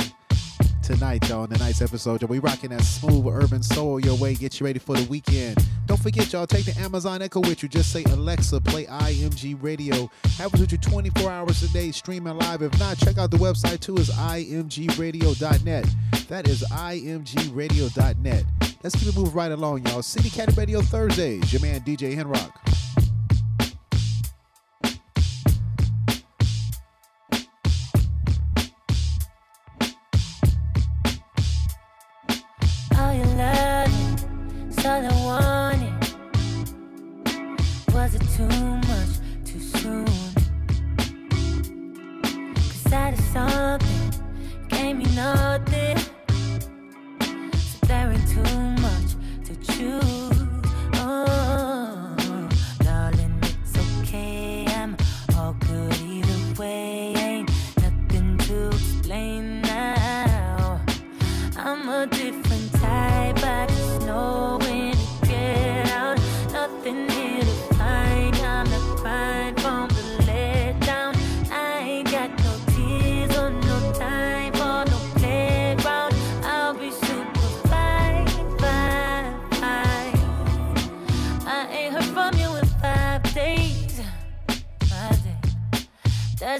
tonight, 0.82 1.28
y'all. 1.28 1.44
In 1.44 1.50
tonight's 1.50 1.82
episode, 1.82 2.22
y'all, 2.22 2.30
we 2.30 2.40
rocking 2.40 2.70
that 2.70 2.84
smooth 2.84 3.28
urban 3.28 3.62
soul 3.62 4.00
your 4.00 4.16
way. 4.18 4.34
Get 4.34 4.60
you 4.60 4.66
ready 4.66 4.80
for 4.80 4.96
the 4.96 5.06
weekend. 5.10 5.58
Don't 5.88 6.02
forget, 6.02 6.32
y'all, 6.32 6.48
take 6.48 6.64
the 6.66 6.80
Amazon 6.80 7.22
Echo 7.22 7.42
with 7.42 7.64
you. 7.64 7.70
Just 7.70 7.92
say 7.92 8.04
Alexa, 8.06 8.62
play 8.62 8.86
IMG 8.86 9.62
Radio. 9.62 10.10
Have 10.38 10.54
it 10.54 10.60
with 10.62 10.72
you 10.72 10.78
24 10.78 11.30
hours 11.30 11.62
a 11.64 11.74
day, 11.74 11.92
streaming 11.92 12.38
live. 12.38 12.62
If 12.62 12.80
not, 12.80 12.98
check 12.98 13.18
out 13.18 13.32
the 13.32 13.38
website 13.38 13.82
too. 13.82 13.98
Is 13.98 14.10
imgradio.net. 14.10 15.86
That 16.30 16.48
is 16.48 16.64
imgradio.net. 16.72 18.46
Let's 18.84 18.96
keep 18.96 19.10
it 19.10 19.16
moving 19.16 19.34
right 19.34 19.52
along, 19.52 19.86
y'all. 19.86 20.02
City 20.02 20.30
Cat 20.30 20.56
Radio 20.58 20.82
Thursdays. 20.82 21.54
Your 21.54 21.62
man 21.62 21.82
DJ 21.82 22.16
Henrock 22.16 22.51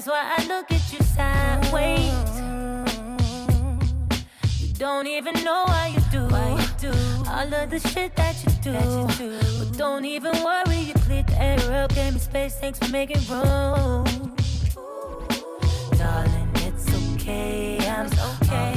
That's 0.04 0.10
why 0.10 0.34
I 0.36 0.46
look 0.48 0.72
at 0.72 0.92
you 0.92 0.98
sideways. 1.14 2.40
You 4.60 4.74
don't 4.74 5.06
even 5.06 5.34
know 5.44 5.62
why 5.64 5.94
you 5.94 6.00
do. 6.10 6.26
Why 6.26 6.60
you 6.60 6.90
do. 6.90 6.92
All 7.30 7.54
of 7.54 7.70
the 7.70 7.78
shit 7.78 8.16
that 8.16 8.34
you 8.42 8.50
do. 8.64 8.72
That 8.72 8.84
you 8.84 9.06
do. 9.16 9.38
But 9.60 9.78
don't 9.78 10.04
even 10.04 10.32
worry, 10.42 10.78
you 10.78 10.94
cleared 10.94 11.28
the 11.28 11.40
air 11.40 11.84
up. 11.84 11.94
Gave 11.94 12.14
me 12.14 12.18
space, 12.18 12.56
thanks 12.56 12.80
for 12.80 12.90
making 12.90 13.20
room. 13.30 14.34
Darling, 15.96 16.50
it's 16.56 16.88
okay. 17.14 17.78
I'm 17.88 18.10
okay. 18.42 18.71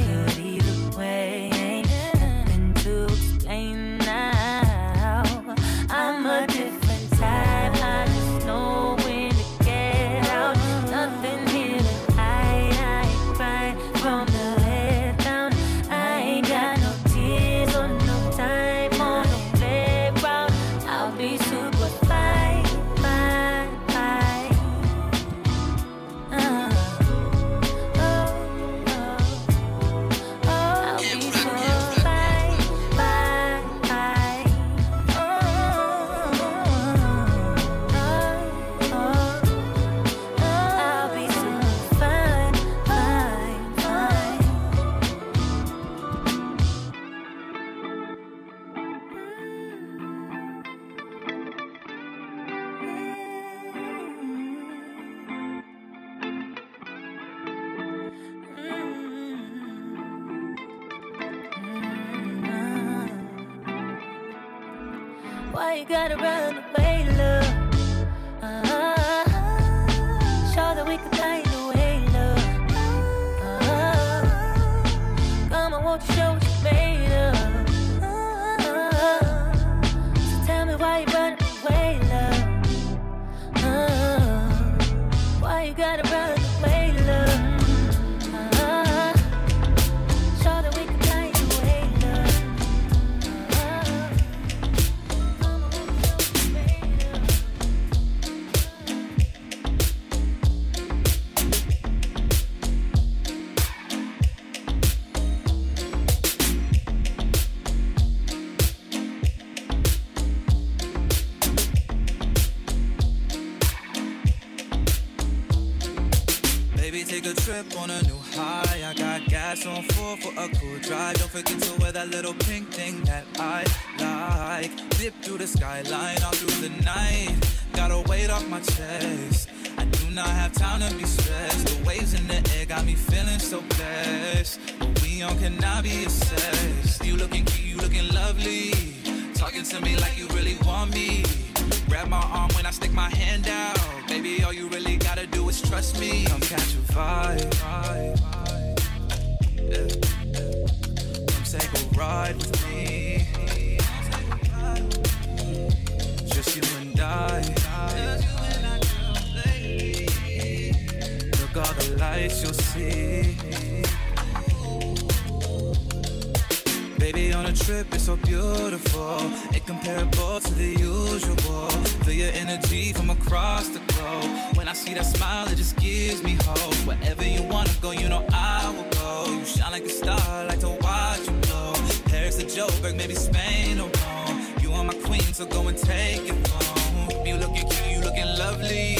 so 185.36 185.44
go 185.44 185.68
and 185.68 185.76
take 185.76 186.22
it 186.22 186.48
home. 186.48 187.26
You 187.26 187.36
looking 187.36 187.68
cute, 187.68 187.90
you 187.90 188.00
looking 188.00 188.24
lovely. 188.38 188.96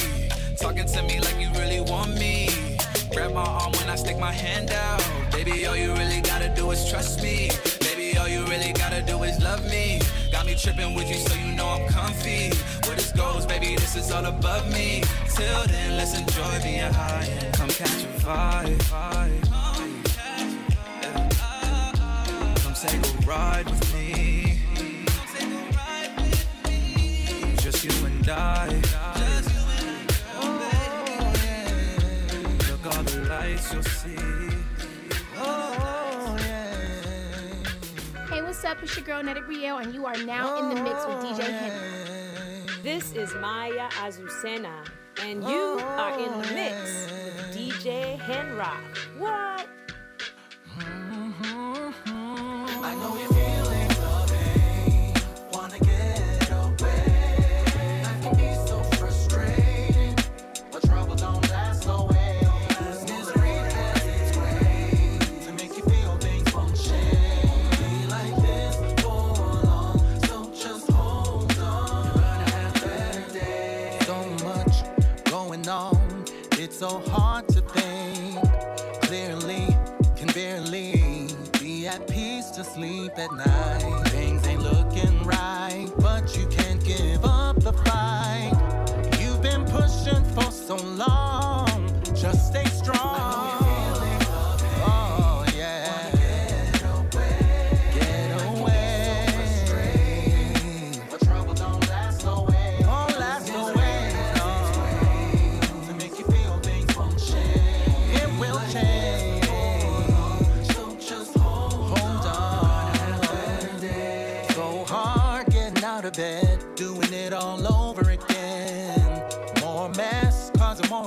Talking 0.58 0.84
to 0.84 1.02
me 1.04 1.18
like 1.18 1.40
you 1.40 1.48
really 1.58 1.80
want 1.80 2.12
me. 2.18 2.50
Grab 3.10 3.32
my 3.32 3.40
arm 3.40 3.72
when 3.72 3.88
I 3.88 3.94
stick 3.94 4.18
my 4.18 4.32
hand 4.32 4.70
out. 4.70 5.02
Baby, 5.32 5.64
all 5.64 5.74
you 5.74 5.94
really 5.94 6.20
gotta 6.20 6.50
do 6.54 6.70
is 6.72 6.90
trust 6.90 7.22
me. 7.22 7.48
Baby, 7.80 8.18
all 8.18 8.28
you 8.28 8.44
really 8.44 8.74
gotta 8.74 9.00
do 9.00 9.22
is 9.22 9.42
love 9.42 9.64
me. 9.70 9.98
Got 10.30 10.44
me 10.44 10.54
tripping 10.54 10.94
with 10.94 11.08
you, 11.08 11.16
so 11.26 11.34
you 11.36 11.52
know 11.52 11.68
I'm 11.68 11.88
comfy. 11.88 12.50
Where 12.84 12.96
this 12.96 13.12
goes, 13.12 13.46
baby, 13.46 13.74
this 13.76 13.96
is 13.96 14.12
all 14.12 14.26
above 14.26 14.70
me. 14.70 15.04
Till 15.34 15.62
then, 15.68 15.96
let's 15.96 16.18
enjoy 16.18 16.60
being 16.62 16.92
high. 16.92 17.50
Come 17.54 17.70
catch 17.70 18.04
a 18.04 18.08
vibe. 18.20 18.80
Come 22.62 22.74
take 22.74 23.06
a 23.06 23.26
ride 23.26 23.64
with 23.70 23.94
me. 23.94 24.25
die. 28.26 28.80
Just 29.14 29.54
you 29.54 29.60
and 29.78 29.88
I, 29.88 30.02
girl, 30.08 30.42
oh, 30.42 30.58
baby. 30.58 31.38
Yeah. 31.46 32.70
Look 32.70 32.96
all 32.96 33.02
the 33.04 33.20
lights 33.28 33.72
you'll 33.72 33.82
see. 33.84 34.16
Oh, 35.38 36.36
hey, 38.28 38.42
what's 38.42 38.64
up? 38.64 38.82
It's 38.82 38.96
your 38.96 39.06
girl 39.06 39.22
Netta 39.22 39.42
Rio, 39.42 39.76
and 39.76 39.94
you 39.94 40.06
are 40.06 40.16
now 40.24 40.58
in 40.58 40.74
the 40.74 40.82
mix 40.82 41.06
with 41.06 41.18
DJ 41.18 41.40
Henrock. 41.54 42.68
Oh, 42.68 42.82
this 42.82 43.12
is 43.12 43.32
Maya 43.36 43.88
Azucena, 43.90 44.84
and 45.22 45.44
you 45.44 45.78
oh, 45.78 45.96
are 45.96 46.18
in 46.18 46.32
the 46.42 46.52
mix 46.52 47.06
with 47.12 47.54
DJ 47.56 48.18
Henrock. 48.18 48.82
so 76.78 76.98
hard 77.08 77.45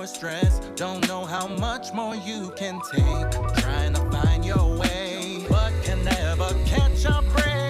stress. 0.10 0.60
Don't 0.76 1.08
know 1.08 1.24
how 1.24 1.48
much 1.48 1.94
more 1.94 2.16
you 2.16 2.52
can 2.56 2.80
take. 2.92 3.32
Trying 3.58 3.94
to 3.94 4.12
find 4.12 4.44
your 4.44 4.78
way, 4.78 5.46
but 5.50 5.72
can 5.84 6.04
never 6.04 6.50
catch 6.66 7.06
a 7.06 7.22
break. 7.34 7.69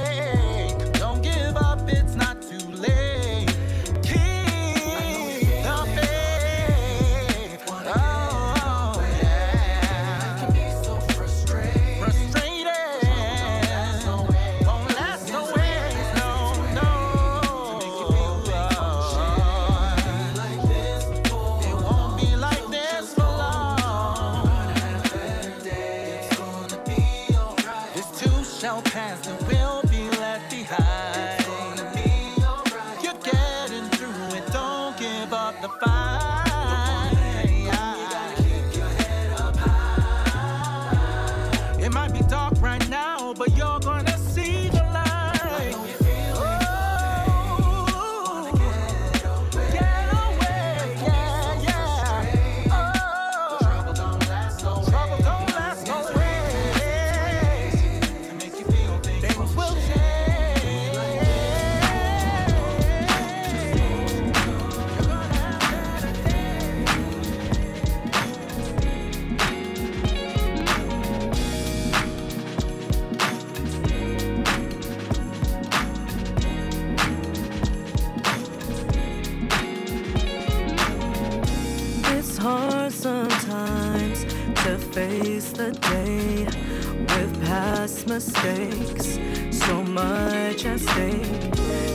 mistakes. 88.19 89.17
So 89.49 89.81
much 89.81 90.65
at 90.65 90.79
stake. 90.81 91.53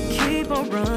Keep 0.08 0.50
on 0.52 0.70
running. 0.70 0.93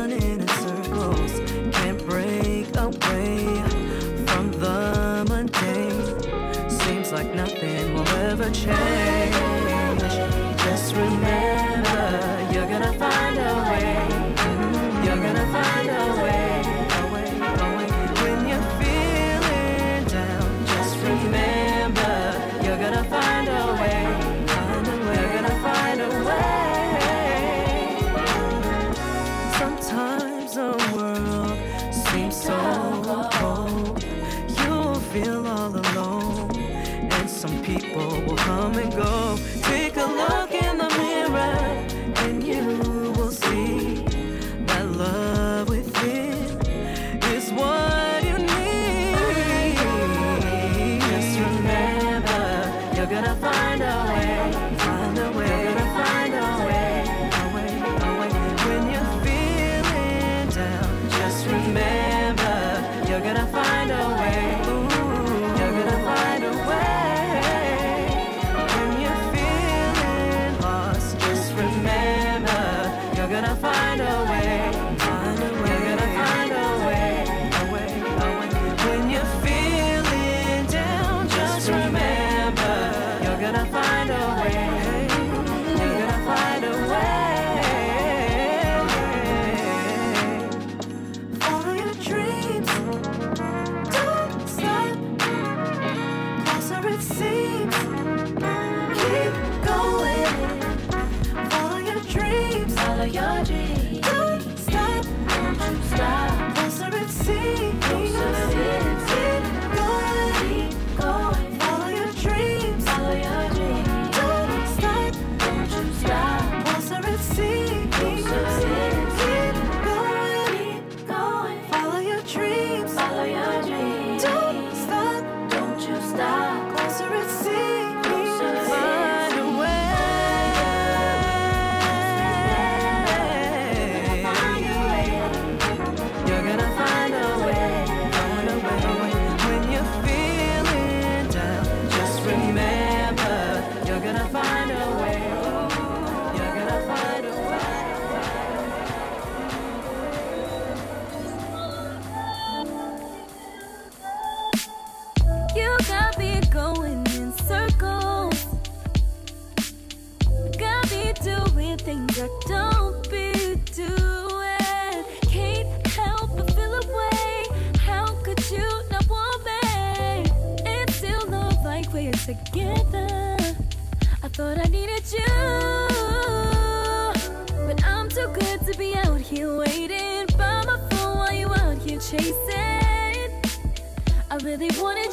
really 184.69 184.81
wanted 184.81 185.06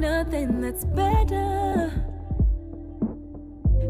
nothing 0.00 0.62
that's 0.62 0.86
better. 0.86 1.92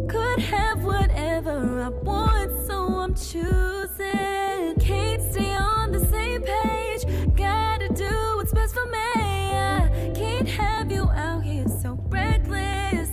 Could 0.08 0.40
have 0.40 0.82
whatever 0.82 1.82
I 1.82 1.88
want, 1.88 2.66
so 2.66 2.98
I'm 2.98 3.14
choosing. 3.14 4.74
Can't 4.80 5.22
stay 5.22 5.54
on 5.54 5.92
the 5.92 6.04
same 6.04 6.42
page. 6.42 7.04
Gotta 7.36 7.88
do 7.94 8.12
what's 8.34 8.52
best 8.52 8.74
for 8.74 8.86
me. 8.86 8.98
I 8.98 10.10
can't 10.12 10.48
have 10.48 10.90
you 10.90 11.08
out 11.10 11.44
here 11.44 11.68
so 11.80 11.96
reckless. 12.08 13.10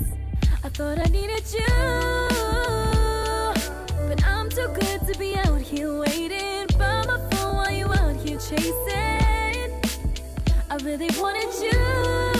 I 0.63 0.69
thought 0.69 0.97
I 0.97 1.09
needed 1.11 1.45
you, 1.53 1.67
but 4.07 4.25
I'm 4.25 4.49
too 4.49 4.69
good 4.73 5.01
to 5.05 5.19
be 5.19 5.35
out 5.35 5.61
here 5.61 5.99
waiting 5.99 6.65
by 6.79 7.05
my 7.05 7.19
phone 7.29 7.57
while 7.57 7.71
you 7.71 7.85
out 7.93 8.15
here 8.15 8.39
chasing. 8.39 9.71
I 10.71 10.77
really 10.81 11.09
wanted 11.19 11.53
you. 11.61 12.36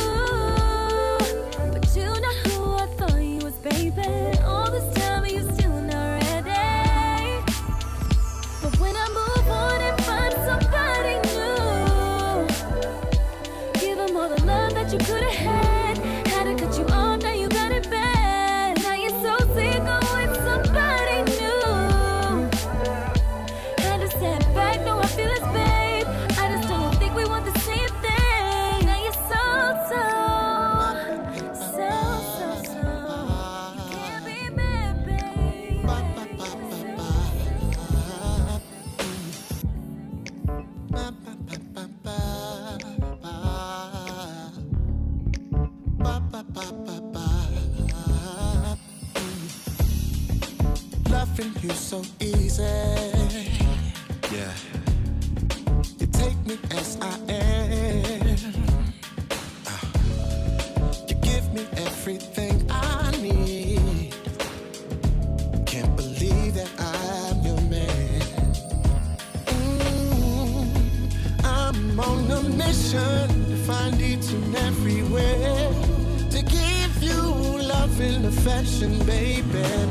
confession, 78.48 78.98
baby. 79.06 79.87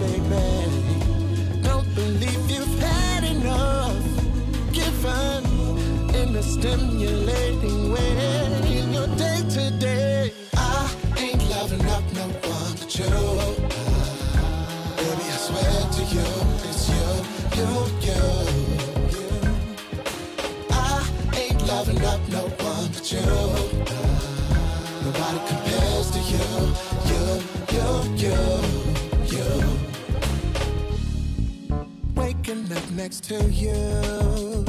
next 33.06 33.22
to 33.22 33.40
you. 33.52 34.64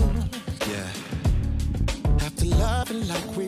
Yeah. 0.69 0.87
After 2.21 2.45
loving 2.45 3.07
like 3.07 3.35
we 3.35 3.46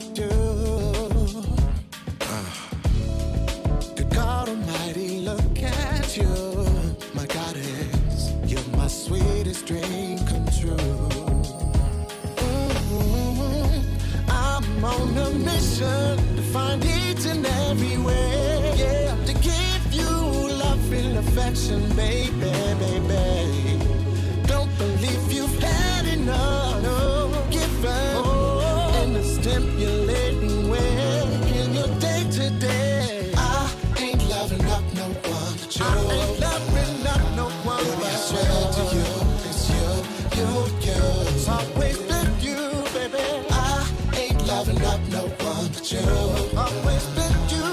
Always 45.92 47.08
you. 47.50 47.66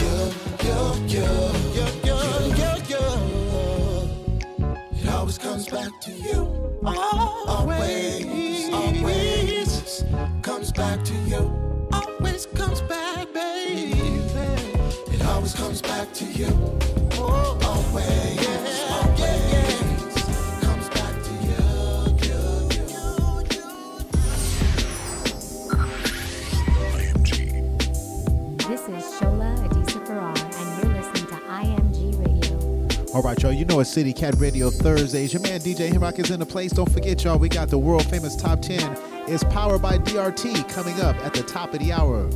You, 0.00 0.14
you, 0.62 0.72
you, 0.72 0.80
you, 1.06 1.26
you, 1.74 1.86
you, 2.04 2.16
you, 2.56 2.70
you. 2.88 3.04
It 4.92 5.08
always 5.10 5.36
comes 5.36 5.68
back 5.68 6.00
to 6.00 6.10
you. 6.10 6.48
Always, 6.82 8.72
always 8.72 10.04
comes 10.40 10.72
back 10.72 11.04
to 11.04 11.14
you. 11.28 11.59
right, 33.30 33.42
y'all. 33.42 33.52
You 33.52 33.64
know 33.64 33.78
it's 33.78 33.90
City 33.90 34.12
Cat 34.12 34.34
Radio 34.38 34.70
Thursdays. 34.70 35.32
Your 35.32 35.42
man 35.42 35.60
DJ 35.60 35.90
Henrock 35.90 36.18
is 36.18 36.30
in 36.30 36.40
the 36.40 36.46
place. 36.46 36.72
Don't 36.72 36.90
forget, 36.90 37.22
y'all, 37.22 37.38
we 37.38 37.48
got 37.48 37.68
the 37.68 37.78
world 37.78 38.04
famous 38.06 38.34
top 38.34 38.60
10. 38.60 38.96
It's 39.28 39.44
powered 39.44 39.82
by 39.82 39.98
DRT 39.98 40.68
coming 40.68 41.00
up 41.00 41.14
at 41.16 41.34
the 41.34 41.42
top 41.44 41.72
of 41.72 41.78
the 41.78 41.92
hour. 41.92 42.28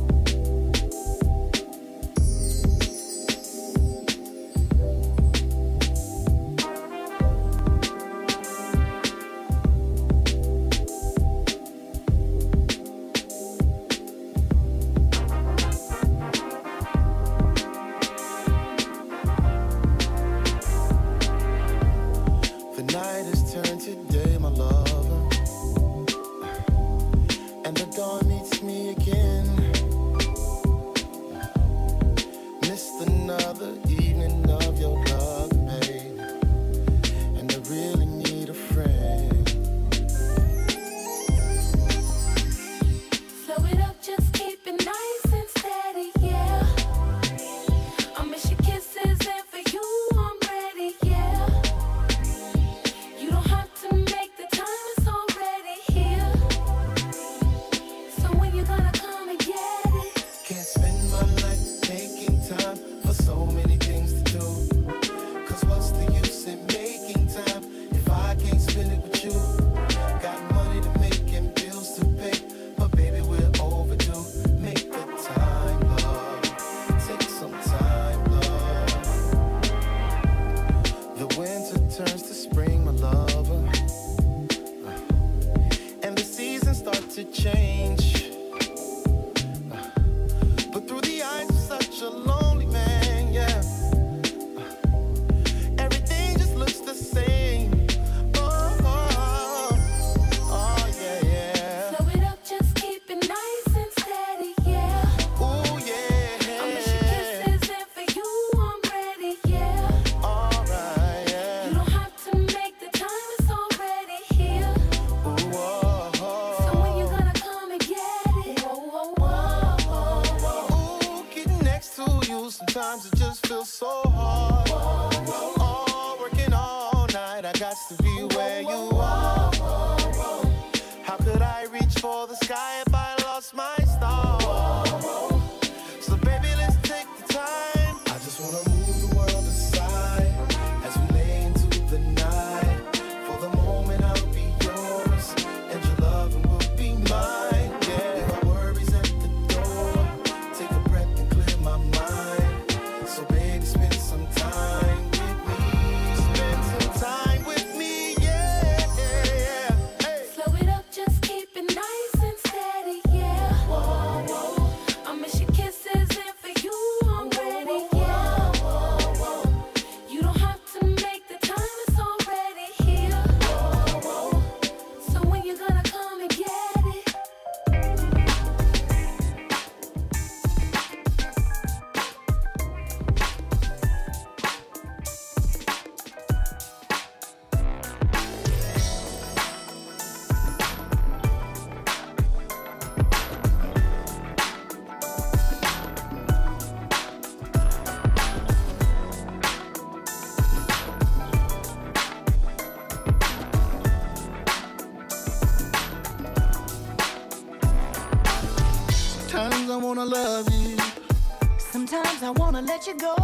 I 212.25 212.31
wanna 212.31 212.63
let 212.63 212.87
you 212.87 212.95
go. 212.95 213.15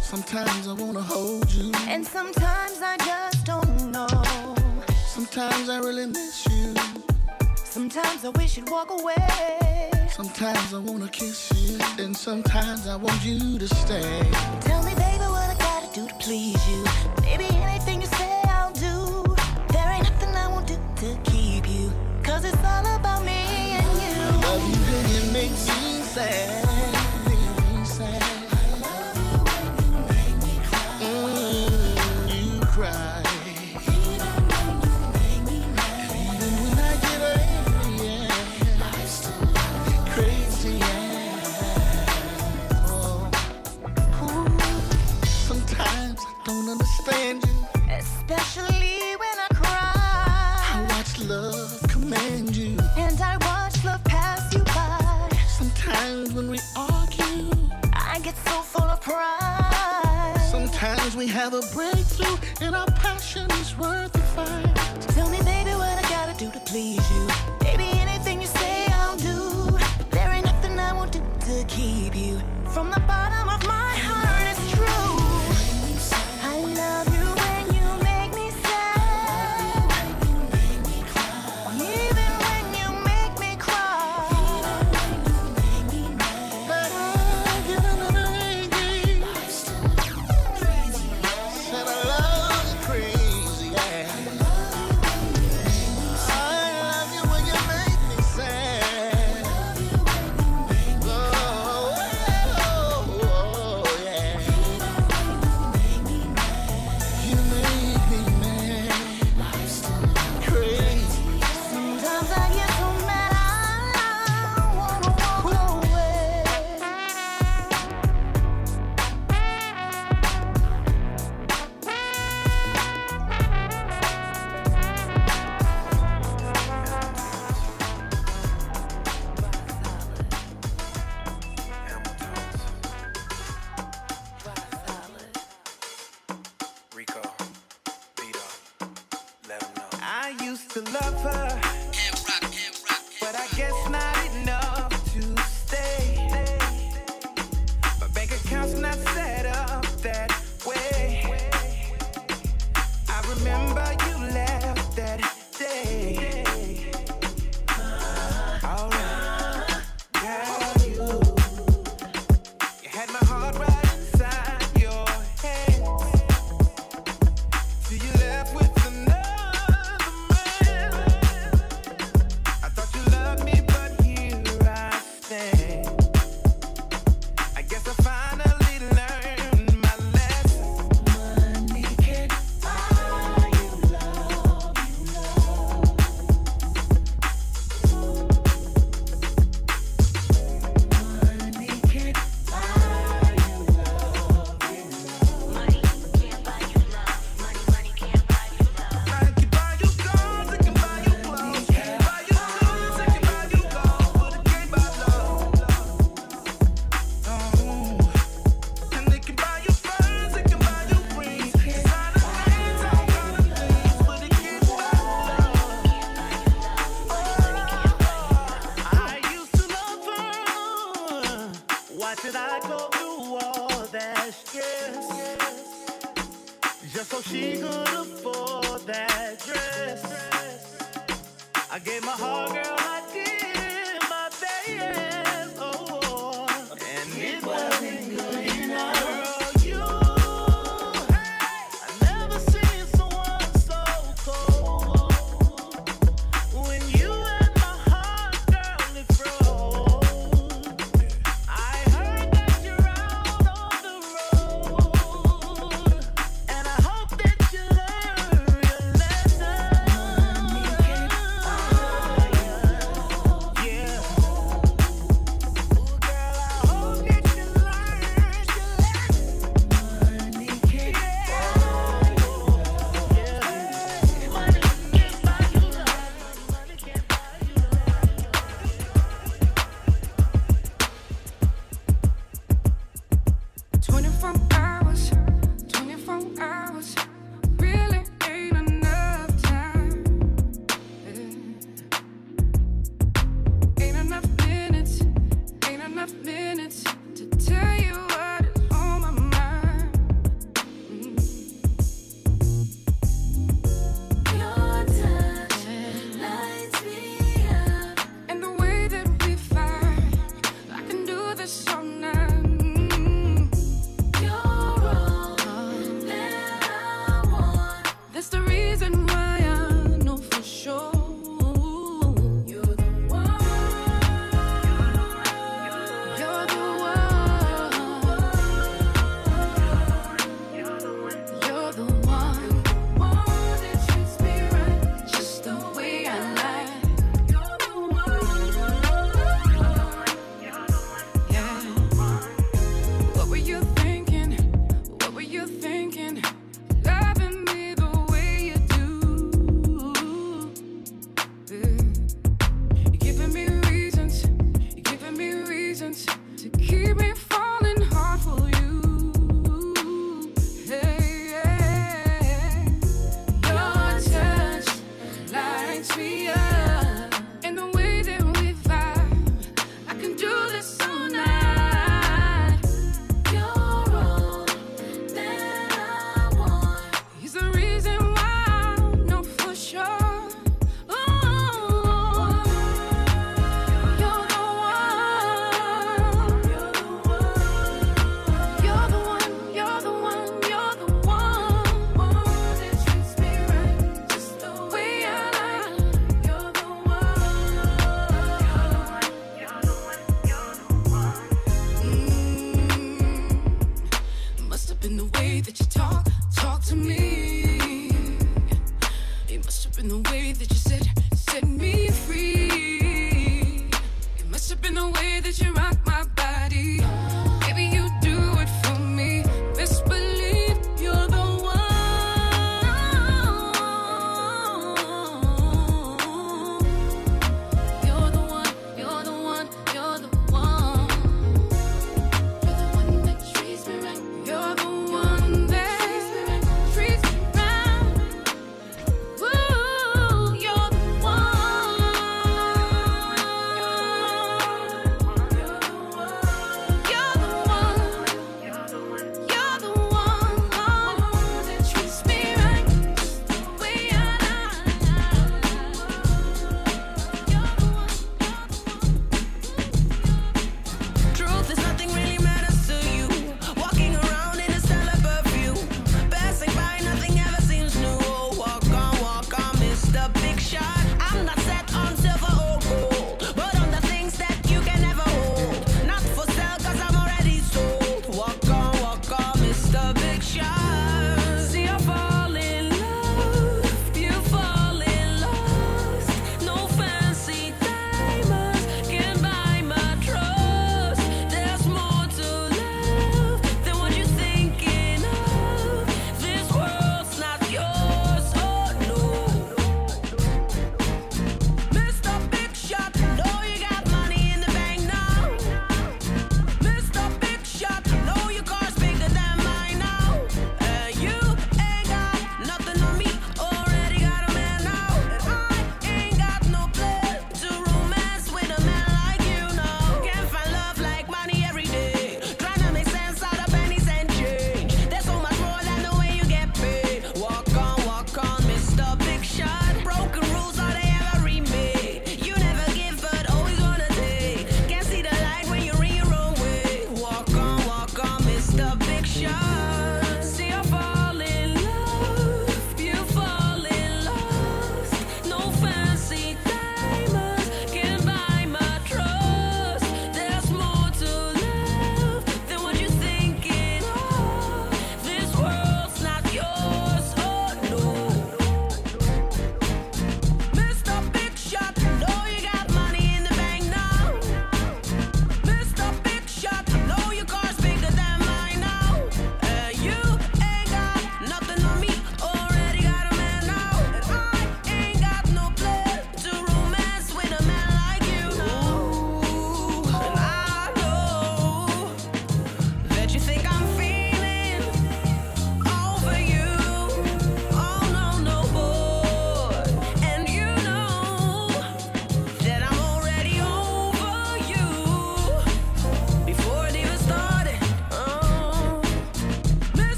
Sometimes 0.00 0.66
I 0.66 0.72
wanna 0.72 1.02
hold 1.02 1.52
you. 1.52 1.70
And 1.86 2.02
sometimes 2.06 2.80
I 2.80 2.96
just 3.04 3.44
don't 3.44 3.90
know. 3.90 4.08
Sometimes 5.06 5.68
I 5.68 5.80
really 5.80 6.06
miss 6.06 6.46
you. 6.46 6.74
Sometimes 7.56 8.24
I 8.24 8.30
wish 8.30 8.56
you'd 8.56 8.70
walk 8.70 8.90
away. 8.90 9.90
Sometimes 10.08 10.72
I 10.72 10.78
wanna 10.78 11.08
kiss 11.08 11.52
you. 11.52 11.78
And 12.02 12.16
sometimes 12.16 12.86
I 12.86 12.96
want 12.96 13.22
you 13.22 13.58
to 13.58 13.68
stay. 13.68 14.22
Tell 14.62 14.82
me, 14.82 14.94
baby, 14.94 15.26
what 15.34 15.50
I 15.50 15.56
gotta 15.58 15.92
do 15.92 16.06
to 16.06 16.14
please 16.14 16.62
you. 16.70 16.84
Baby, 17.20 17.48
anything 17.68 18.00
you 18.00 18.06
say, 18.06 18.40
I'll 18.44 18.72
do. 18.72 19.24
There 19.74 19.88
ain't 19.92 20.04
nothing 20.04 20.34
I 20.34 20.48
won't 20.48 20.66
do 20.66 20.78
to 21.02 21.30
keep 21.30 21.68
you. 21.68 21.92
Cause 22.22 22.46
it's 22.46 22.64
all 22.64 22.86
about 22.96 23.22
me 23.26 23.76
and 23.76 23.92
you. 24.02 24.16
Love 24.40 24.64
you, 24.70 24.96
and 24.96 25.12
it 25.18 25.32
makes 25.34 25.68
me 25.68 26.00
sad. 26.00 26.65
have 61.50 61.54
a 61.54 61.74
breakthrough, 61.74 62.36
and 62.60 62.74
I 62.74 62.95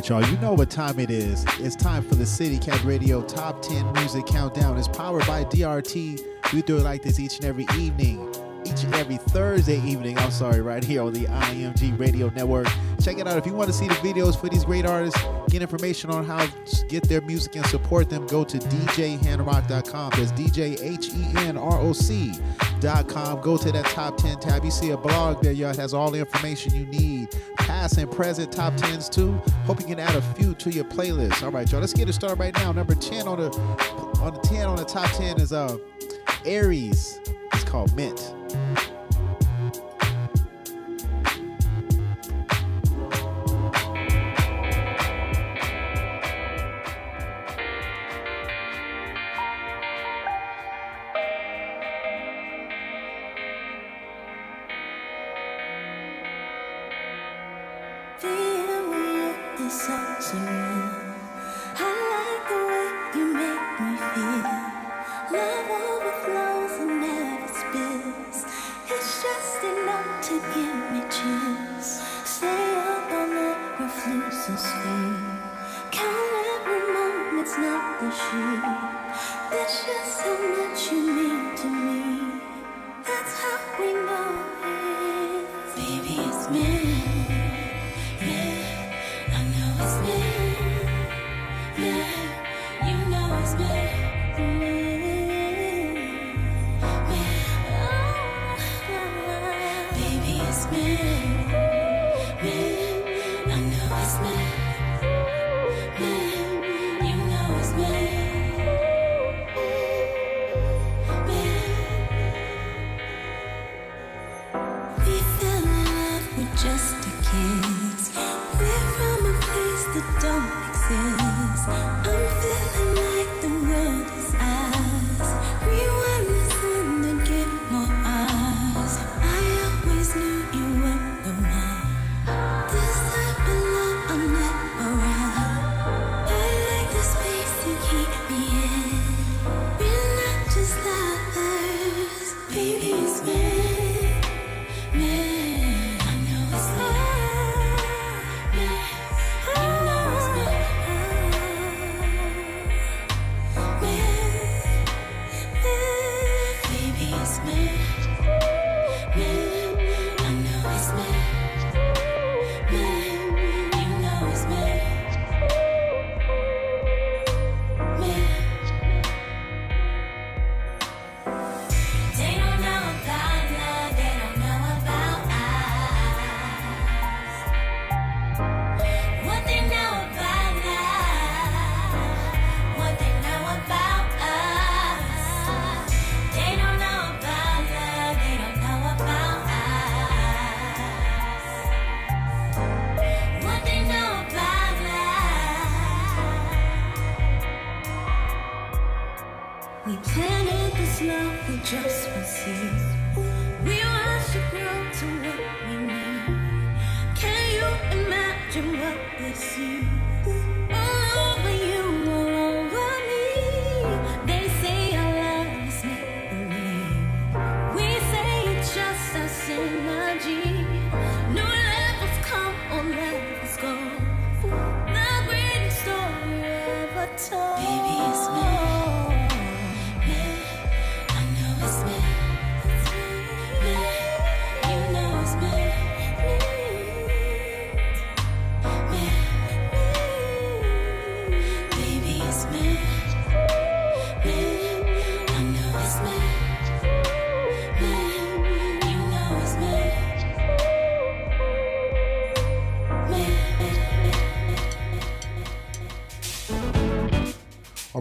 right, 0.00 0.08
y'all. 0.08 0.30
You 0.30 0.38
know 0.38 0.54
what 0.54 0.70
time 0.70 0.98
it 0.98 1.10
is. 1.10 1.44
It's 1.58 1.76
time 1.76 2.02
for 2.02 2.14
the 2.14 2.24
City 2.24 2.58
Cat 2.58 2.82
Radio 2.84 3.22
Top 3.22 3.60
10 3.60 3.92
Music 3.92 4.24
Countdown. 4.24 4.78
It's 4.78 4.88
powered 4.88 5.26
by 5.26 5.44
DRT. 5.44 6.52
We 6.54 6.62
do 6.62 6.78
it 6.78 6.82
like 6.82 7.02
this 7.02 7.20
each 7.20 7.36
and 7.36 7.44
every 7.44 7.66
evening. 7.76 8.34
Each 8.64 8.82
and 8.84 8.94
every 8.94 9.18
Thursday 9.18 9.78
evening, 9.82 10.16
I'm 10.18 10.30
sorry, 10.30 10.62
right 10.62 10.82
here 10.82 11.02
on 11.02 11.12
the 11.12 11.26
IMG 11.26 11.98
Radio 11.98 12.30
Network. 12.30 12.68
Check 13.02 13.18
it 13.18 13.26
out. 13.26 13.36
If 13.36 13.44
you 13.44 13.52
want 13.52 13.68
to 13.68 13.74
see 13.74 13.88
the 13.88 13.94
videos 13.94 14.40
for 14.40 14.48
these 14.48 14.64
great 14.64 14.86
artists, 14.86 15.20
get 15.50 15.60
information 15.60 16.10
on 16.10 16.24
how 16.24 16.46
get 16.90 17.08
their 17.08 17.20
music 17.20 17.56
and 17.56 17.64
support 17.66 18.10
them, 18.10 18.26
go 18.26 18.44
to 18.44 18.58
djhenrock.com. 18.58 20.10
That's 20.10 20.32
DJ 20.32 20.82
H 20.82 21.08
E 21.14 21.24
N 21.46 21.56
R 21.56 21.78
O 21.78 21.92
C 21.92 22.32
dot 22.80 23.08
com. 23.08 23.40
Go 23.40 23.56
to 23.56 23.70
that 23.72 23.86
top 23.86 24.16
10 24.16 24.40
tab. 24.40 24.64
You 24.64 24.70
see 24.70 24.90
a 24.90 24.96
blog 24.96 25.42
there, 25.42 25.52
y'all. 25.52 25.70
It 25.70 25.76
has 25.76 25.94
all 25.94 26.10
the 26.10 26.18
information 26.18 26.74
you 26.74 26.86
need. 26.86 27.28
Past 27.56 27.98
and 27.98 28.10
present 28.10 28.52
top 28.52 28.74
10s 28.74 29.08
too. 29.10 29.32
Hope 29.64 29.80
you 29.80 29.86
can 29.86 30.00
add 30.00 30.16
a 30.16 30.22
few 30.34 30.54
to 30.54 30.70
your 30.70 30.84
playlist. 30.84 31.42
All 31.42 31.50
right, 31.50 31.70
y'all. 31.70 31.80
Let's 31.80 31.94
get 31.94 32.08
it 32.08 32.12
started 32.12 32.40
right 32.40 32.54
now. 32.54 32.72
Number 32.72 32.94
10 32.94 33.28
on 33.28 33.38
the 33.38 33.56
on 34.20 34.34
the 34.34 34.40
10 34.40 34.66
on 34.66 34.76
the 34.76 34.84
top 34.84 35.10
10 35.12 35.40
is 35.40 35.52
uh 35.52 35.78
Aaries. 36.44 37.20
It's 37.52 37.64
called 37.64 37.94
Meant. 37.96 38.34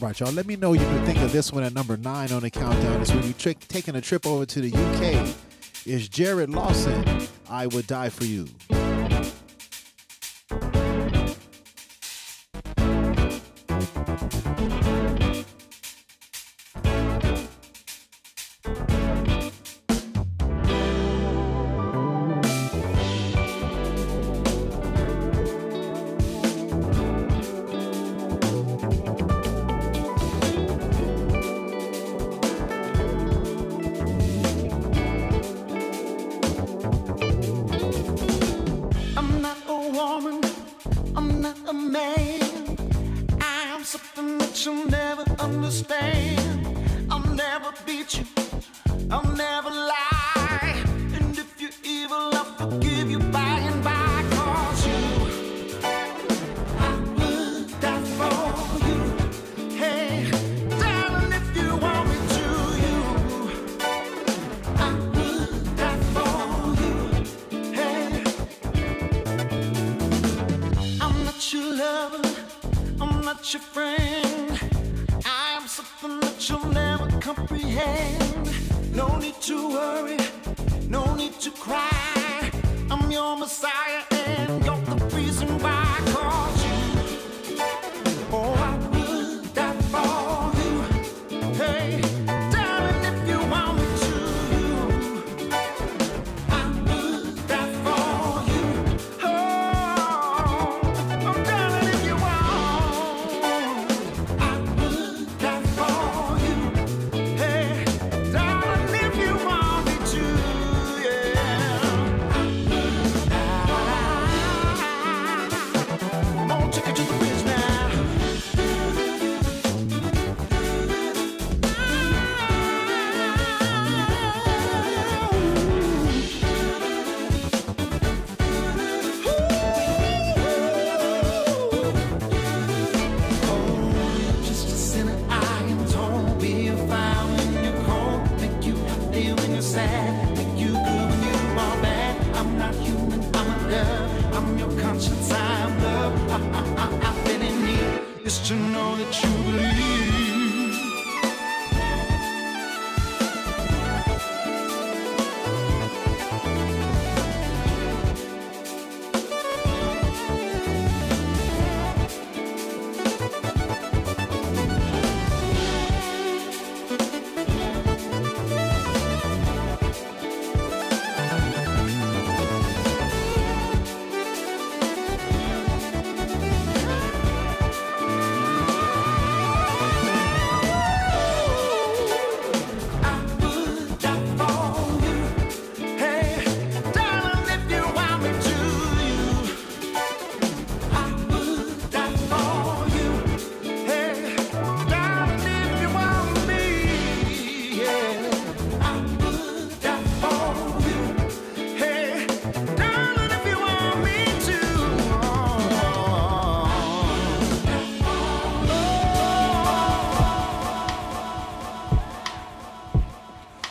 All 0.02 0.08
right, 0.08 0.18
y'all. 0.18 0.32
Let 0.32 0.46
me 0.46 0.56
know 0.56 0.72
you 0.72 0.80
can 0.80 1.06
think 1.06 1.20
of 1.20 1.34
this 1.34 1.52
one 1.52 1.62
at 1.62 1.74
number 1.74 1.98
nine 1.98 2.32
on 2.32 2.42
the 2.42 2.50
countdown. 2.50 3.02
It's 3.02 3.14
when 3.14 3.28
you 3.28 3.34
trick 3.34 3.60
taking 3.68 3.98
a 3.98 4.02
trip 4.02 4.26
over 4.26 4.46
to 4.46 4.62
the 4.62 4.70
UK. 4.70 5.36
Is 5.86 6.08
Jarrod 6.08 6.56
Lawson? 6.56 7.28
I 7.50 7.68
would 7.68 7.86
die 7.86 8.08
for 8.08 8.24
you. 8.24 8.48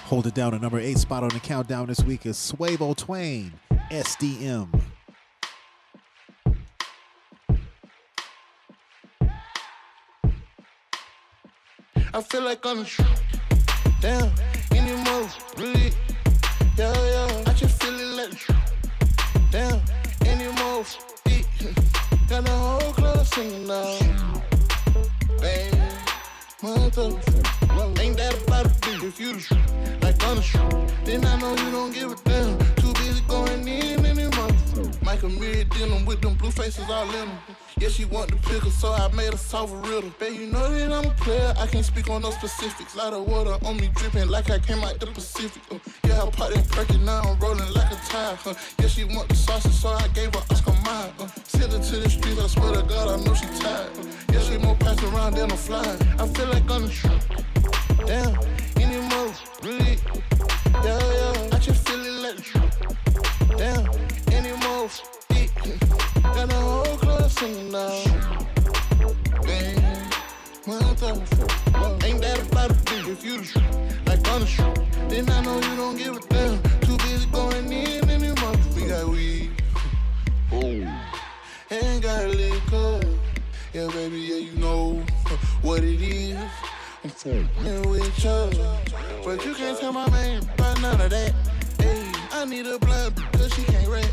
Hold 0.09 0.26
it 0.26 0.32
down. 0.32 0.52
The 0.52 0.59
number 0.59 0.78
eight 0.78 0.96
spot 0.96 1.22
on 1.22 1.28
the 1.28 1.38
countdown 1.38 1.88
this 1.88 2.02
week 2.02 2.24
is 2.24 2.38
Swayvo 2.38 2.96
Twain, 2.96 3.52
SDM. 3.90 4.80
I 12.14 12.22
feel 12.22 12.40
like 12.40 12.64
I'm 12.64 12.86
anymore, 14.72 15.28
really. 15.59 15.92
Yeah, 16.78 16.94
yeah. 16.94 17.44
I 17.46 17.52
just 17.52 17.82
feel 17.82 17.92
it 18.00 18.16
like 18.16 18.32
anymore. 20.24 20.84
Got 22.30 22.44
the 22.46 22.50
whole 22.50 22.92
club 22.94 23.26
singing 23.26 23.66
now. 23.66 23.98
Bang, 25.38 25.74
mother. 26.62 27.57
That 28.16 28.34
about 28.42 28.66
a 28.66 28.68
beat? 28.80 29.02
If 29.02 29.20
you 29.20 29.34
the 29.34 29.40
shoot, 29.40 29.59
like 30.02 30.22
on 30.26 30.36
the 30.36 30.42
shoot, 30.42 30.70
then 31.04 31.24
I 31.24 31.36
know 31.38 31.50
you 31.50 31.70
don't 31.70 31.92
give 31.92 32.12
a 32.12 32.16
damn. 32.24 32.59
Too 32.76 32.92
busy 32.94 33.22
going 33.28 33.66
in 33.68 34.04
anymore. 34.04 34.50
Michael 35.02 35.30
Mirror 35.30 35.64
dealing 35.64 36.04
with 36.04 36.20
them 36.20 36.34
blue 36.34 36.50
faces 36.50 36.88
all 36.90 37.04
in 37.04 37.12
them. 37.12 37.30
Yeah, 37.78 37.88
she 37.88 38.04
want 38.06 38.30
the 38.30 38.36
pickle, 38.36 38.70
so 38.70 38.92
I 38.92 39.09
made 39.12 39.32
a 39.32 39.38
soft 39.38 39.72
riddle. 39.86 40.11
Babe, 40.18 40.40
you 40.40 40.46
know 40.46 40.68
that 40.72 40.92
I'm 40.92 41.06
a 41.06 41.14
player, 41.14 41.54
I 41.59 41.66
can't 41.68 41.84
speak 41.84 42.11
on 42.11 42.22
no 42.22 42.30
specifics. 42.30 42.96
Lot 42.96 43.12
of 43.12 43.26
water 43.28 43.56
on 43.64 43.76
me 43.76 43.88
dripping 43.94 44.28
like 44.28 44.50
I 44.50 44.59
came 44.59 44.82
out 44.82 44.98
the 44.98 45.06
Pacific. 45.06 45.62
Uh, 45.70 45.78
yeah, 46.04 46.22
I 46.22 46.30
popped 46.30 46.54
that 46.54 46.68
perky, 46.70 46.98
now 46.98 47.22
I'm 47.22 47.38
rolling 47.38 47.72
like 47.72 47.92
a 47.92 47.96
tire. 48.06 48.34
Huh? 48.34 48.54
Yeah, 48.80 48.88
she 48.88 49.04
want 49.04 49.28
the 49.28 49.36
sausage, 49.36 49.72
so 49.72 49.90
I 49.90 50.09
gave 50.09 50.34
her 50.34 50.42
Oscar 50.50 50.72
mine. 50.84 51.12
Uh, 51.20 51.28
send 51.44 51.72
her 51.72 51.78
to 51.78 51.96
the 52.00 52.11
streets, 52.11 52.40
I 52.40 52.46
swear 52.48 52.72
to 52.72 52.82
God, 52.82 53.20
I 53.20 53.24
know 53.24 53.34
she 53.34 53.46
tired. 53.61 53.96
Uh, 53.96 54.32
yeah, 54.32 54.40
she 54.40 54.59
more 54.59 54.74
pass 54.76 55.00
around 55.04 55.34
than 55.34 55.52
a 55.52 55.56
fly. 55.56 55.96
I 56.18 56.26
feel 56.26 56.46
like 56.48 56.68
I'm 56.68 56.82
the 56.82 57.57
Damn, 58.07 58.38
anymore, 58.76 59.32
really? 59.62 59.99
Yeah, 60.84 60.99
yeah, 60.99 61.49
I 61.53 61.59
just 61.59 61.86
feel 61.86 62.01
it 62.01 62.22
like 62.22 62.36
the 62.36 62.42
Damn, 63.57 63.84
anymore, 64.32 64.88
got 66.22 66.49
the 66.49 66.55
whole 66.55 66.96
club 66.96 67.30
singing 67.30 67.70
now. 67.72 68.05
Damn, 69.42 70.11
motherfucker, 70.64 72.05
ain't 72.05 72.20
that 72.22 72.40
about 72.50 72.70
a 72.70 72.75
beat? 72.75 73.08
If 73.08 73.25
you 73.25 73.38
the 73.38 73.45
shoot, 73.45 74.07
like 74.07 74.26
on 74.30 74.41
the 74.41 74.46
shoot, 74.46 74.79
then 75.08 75.29
I 75.29 75.42
know 75.42 75.57
you 75.57 75.76
don't 75.76 75.96
give 75.96 76.16
a 76.16 76.20
damn. 76.29 76.62
Too 76.80 76.96
busy 76.99 77.26
going 77.30 77.72
in 77.72 78.08
anymore. 78.08 78.57
We 78.75 78.87
got 78.87 79.08
weed, 79.08 79.50
oh, 80.53 81.03
ain't 81.70 82.03
got 82.03 82.29
liquor. 82.29 83.00
Yeah, 83.75 83.88
baby, 83.88 84.18
yeah, 84.18 84.37
you 84.37 84.53
know 84.53 85.04
what 85.62 85.83
it 85.83 86.00
is. 86.00 86.38
Fucking 87.09 87.89
with 87.89 88.25
you, 88.25 88.51
but 89.25 89.45
you 89.45 89.55
can't 89.55 89.79
tell 89.79 89.93
my 89.93 90.09
man 90.11 90.43
about 90.55 90.80
none 90.83 91.01
of 91.01 91.11
that. 91.11 91.33
Hey, 91.79 92.13
I 92.33 92.45
need 92.45 92.67
a 92.67 92.79
blood 92.79 93.14
because 93.14 93.53
she 93.55 93.63
can't 93.63 93.89
rap. 93.89 94.05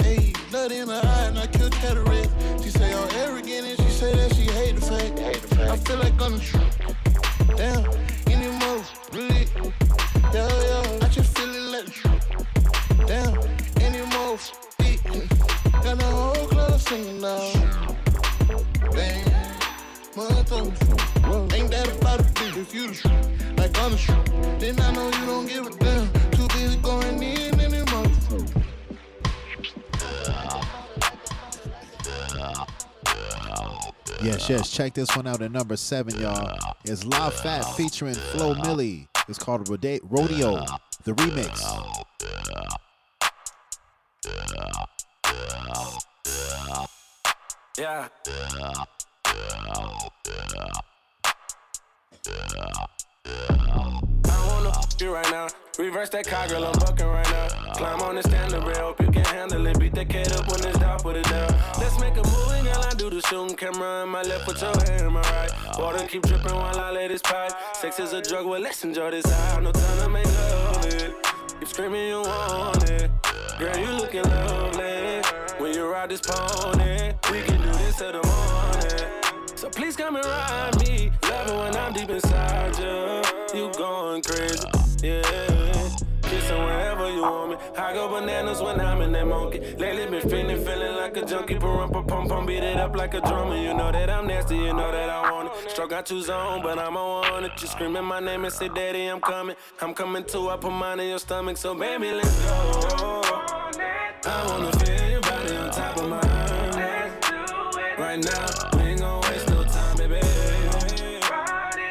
Hey, 0.00 0.32
blood 0.50 0.70
in 0.70 0.88
her 0.88 1.00
eye 1.02 1.24
and 1.24 1.38
I 1.38 1.48
kill 1.48 1.68
cataract. 1.70 2.30
She 2.62 2.70
say 2.70 2.94
I'm 2.94 3.10
arrogant 3.16 3.66
and 3.66 3.80
she 3.80 3.88
say 3.88 4.14
that 4.14 4.34
she 4.34 4.42
hate 4.42 4.76
the 4.76 4.82
fact. 4.82 5.18
I 5.58 5.76
feel 5.76 5.98
like 5.98 6.20
I'm 6.22 6.32
the 6.32 6.38
truth. 6.38 6.78
Damn, 7.56 7.84
anymore, 8.32 8.84
really? 9.12 9.48
Yeah, 10.32 10.48
yeah, 10.48 10.98
I 11.02 11.08
just 11.08 11.36
feel 11.36 11.50
it 11.50 11.70
like 11.72 11.86
the 11.86 11.90
truth. 11.90 13.06
Damn, 13.08 13.36
anymore, 13.82 14.38
got 15.82 15.98
the 15.98 16.04
whole 16.04 16.46
club 16.46 16.80
singing 16.80 17.20
now. 17.20 17.52
Damn. 18.92 19.33
Motherfucker, 20.14 21.52
ain't 21.54 21.70
that 21.72 21.88
about 22.00 22.20
a 22.20 22.22
beat? 22.22 22.56
If 22.56 22.72
you 22.72 22.86
the 22.88 22.94
shoot, 22.94 23.56
like 23.58 23.76
on 23.82 23.90
the 23.90 23.96
shoot, 23.98 24.24
then 24.60 24.80
I 24.80 24.92
know 24.92 25.06
you 25.06 25.26
don't 25.26 25.46
give 25.46 25.66
a 25.66 25.70
damn. 25.70 26.08
Too 26.30 26.46
busy 26.48 26.76
going 26.76 27.20
in 27.20 27.60
anymore. 27.60 28.06
Yes, 34.22 34.48
Yes, 34.48 34.48
yes. 34.48 34.70
Check 34.70 34.94
this 34.94 35.14
one 35.16 35.26
out 35.26 35.42
at 35.42 35.50
number 35.50 35.76
seven, 35.76 36.18
y'all. 36.20 36.56
It's 36.84 37.04
Lah 37.04 37.30
Pat 37.30 37.64
featuring 37.76 38.14
Flo 38.14 38.54
Milli. 38.54 39.08
It's 39.28 39.38
called 39.38 39.68
Rode- 39.68 40.00
Rodeo, 40.04 40.64
the 41.04 41.12
remix. 41.12 41.60
Yeah. 47.76 48.08
I 54.26 54.46
wanna 54.48 54.70
f 54.70 55.00
you 55.00 55.12
right 55.12 55.30
now. 55.30 55.48
Reverse 55.78 56.10
that 56.10 56.26
car, 56.26 56.46
girl, 56.48 56.64
I'm 56.64 56.78
bucking 56.78 57.06
right 57.06 57.28
now. 57.30 57.48
Climb 57.74 58.00
on 58.02 58.14
the 58.14 58.22
stand 58.22 58.52
rail, 58.52 58.76
hope 58.76 59.00
you 59.00 59.10
can 59.10 59.24
handle 59.24 59.66
it. 59.66 59.78
Beat 59.78 59.94
that 59.94 60.08
kid 60.08 60.32
up 60.32 60.46
when 60.48 60.64
it's 60.64 60.78
down, 60.78 61.00
put 61.00 61.16
it 61.16 61.24
down. 61.24 61.50
Let's 61.80 61.98
make 61.98 62.14
a 62.16 62.22
movie, 62.22 62.62
girl. 62.62 62.84
I 62.84 62.94
do 62.94 63.10
the 63.10 63.20
shooting 63.22 63.56
camera 63.56 64.04
in 64.04 64.08
my 64.10 64.22
left, 64.22 64.44
put 64.46 64.60
your 64.60 64.70
hand 64.70 65.00
in 65.06 65.12
my 65.12 65.20
right. 65.20 65.50
Water 65.78 66.06
keep 66.06 66.22
dripping 66.22 66.54
while 66.54 66.78
I 66.78 66.90
let 66.92 67.08
this 67.08 67.22
pipe. 67.22 67.52
Sex 67.74 67.98
is 67.98 68.12
a 68.12 68.22
drug, 68.22 68.46
well, 68.46 68.60
let's 68.60 68.84
enjoy 68.84 69.10
this 69.10 69.26
high. 69.26 69.60
No 69.60 69.72
time 69.72 69.98
to 69.98 70.08
make 70.08 70.26
love 70.26 70.86
it. 70.86 71.12
Keep 71.58 71.68
screaming, 71.68 72.08
you 72.08 72.20
want 72.20 72.90
it. 72.90 73.10
Girl, 73.58 73.76
you 73.76 73.90
looking 73.92 74.22
lovely. 74.22 75.22
When 75.58 75.74
you 75.74 75.86
ride 75.86 76.10
this 76.10 76.20
pony, 76.20 77.14
we 77.32 77.42
can 77.42 77.60
do 77.60 77.72
this 77.78 77.96
till 77.96 78.12
the 78.12 78.22
morning. 78.26 78.73
Please 79.74 79.96
come 79.96 80.16
and 80.16 80.24
ride 80.24 80.78
me. 80.86 81.10
Love 81.24 81.48
it 81.48 81.56
when 81.56 81.76
I'm 81.76 81.92
deep 81.92 82.08
inside 82.10 82.78
you. 82.78 83.58
You 83.58 83.72
going 83.72 84.22
crazy, 84.22 84.66
yeah. 85.02 85.22
Kissing 86.22 86.58
wherever 86.58 87.10
you 87.10 87.22
want 87.22 87.50
me. 87.50 87.56
I 87.76 87.92
go 87.92 88.08
bananas 88.08 88.62
when 88.62 88.80
I'm 88.80 89.00
in 89.02 89.12
that 89.12 89.26
monkey. 89.26 89.58
Lately 89.76 90.06
been 90.06 90.28
feeling, 90.28 90.64
feeling 90.64 90.96
like 90.96 91.16
a 91.16 91.26
junkie. 91.26 91.56
Pum 91.58 91.90
pum 91.90 92.06
pum 92.06 92.28
pum, 92.28 92.46
beat 92.46 92.62
it 92.62 92.76
up 92.76 92.94
like 92.96 93.14
a 93.14 93.20
drummer. 93.20 93.56
You 93.56 93.74
know 93.74 93.90
that 93.90 94.10
I'm 94.10 94.26
nasty, 94.26 94.56
you 94.56 94.72
know 94.72 94.92
that 94.92 95.10
I 95.10 95.30
want 95.30 95.50
it. 95.52 95.70
Struck 95.70 95.92
out 95.92 96.06
two 96.06 96.22
zone, 96.22 96.62
but 96.62 96.78
I'm 96.78 96.96
on 96.96 97.44
it. 97.44 97.52
You 97.60 97.66
screaming 97.66 98.04
my 98.04 98.20
name 98.20 98.44
and 98.44 98.52
say, 98.52 98.68
Daddy, 98.68 99.06
I'm 99.06 99.20
coming. 99.20 99.56
I'm 99.80 99.92
coming 99.92 100.24
too. 100.24 100.50
I 100.50 100.56
put 100.56 100.72
mine 100.72 101.00
in 101.00 101.08
your 101.08 101.18
stomach, 101.18 101.56
so 101.56 101.74
baby, 101.74 102.12
let's 102.12 102.42
go. 102.44 103.22
I 104.26 104.46
wanna 104.46 104.72
feel 104.78 105.10
your 105.10 105.20
body 105.20 105.56
on 105.56 105.70
top 105.70 105.96
of 105.98 106.08
mine. 106.08 106.20
Let's 106.22 107.28
do 107.28 107.34
it 107.80 107.98
right 107.98 108.24
now, 108.24 108.46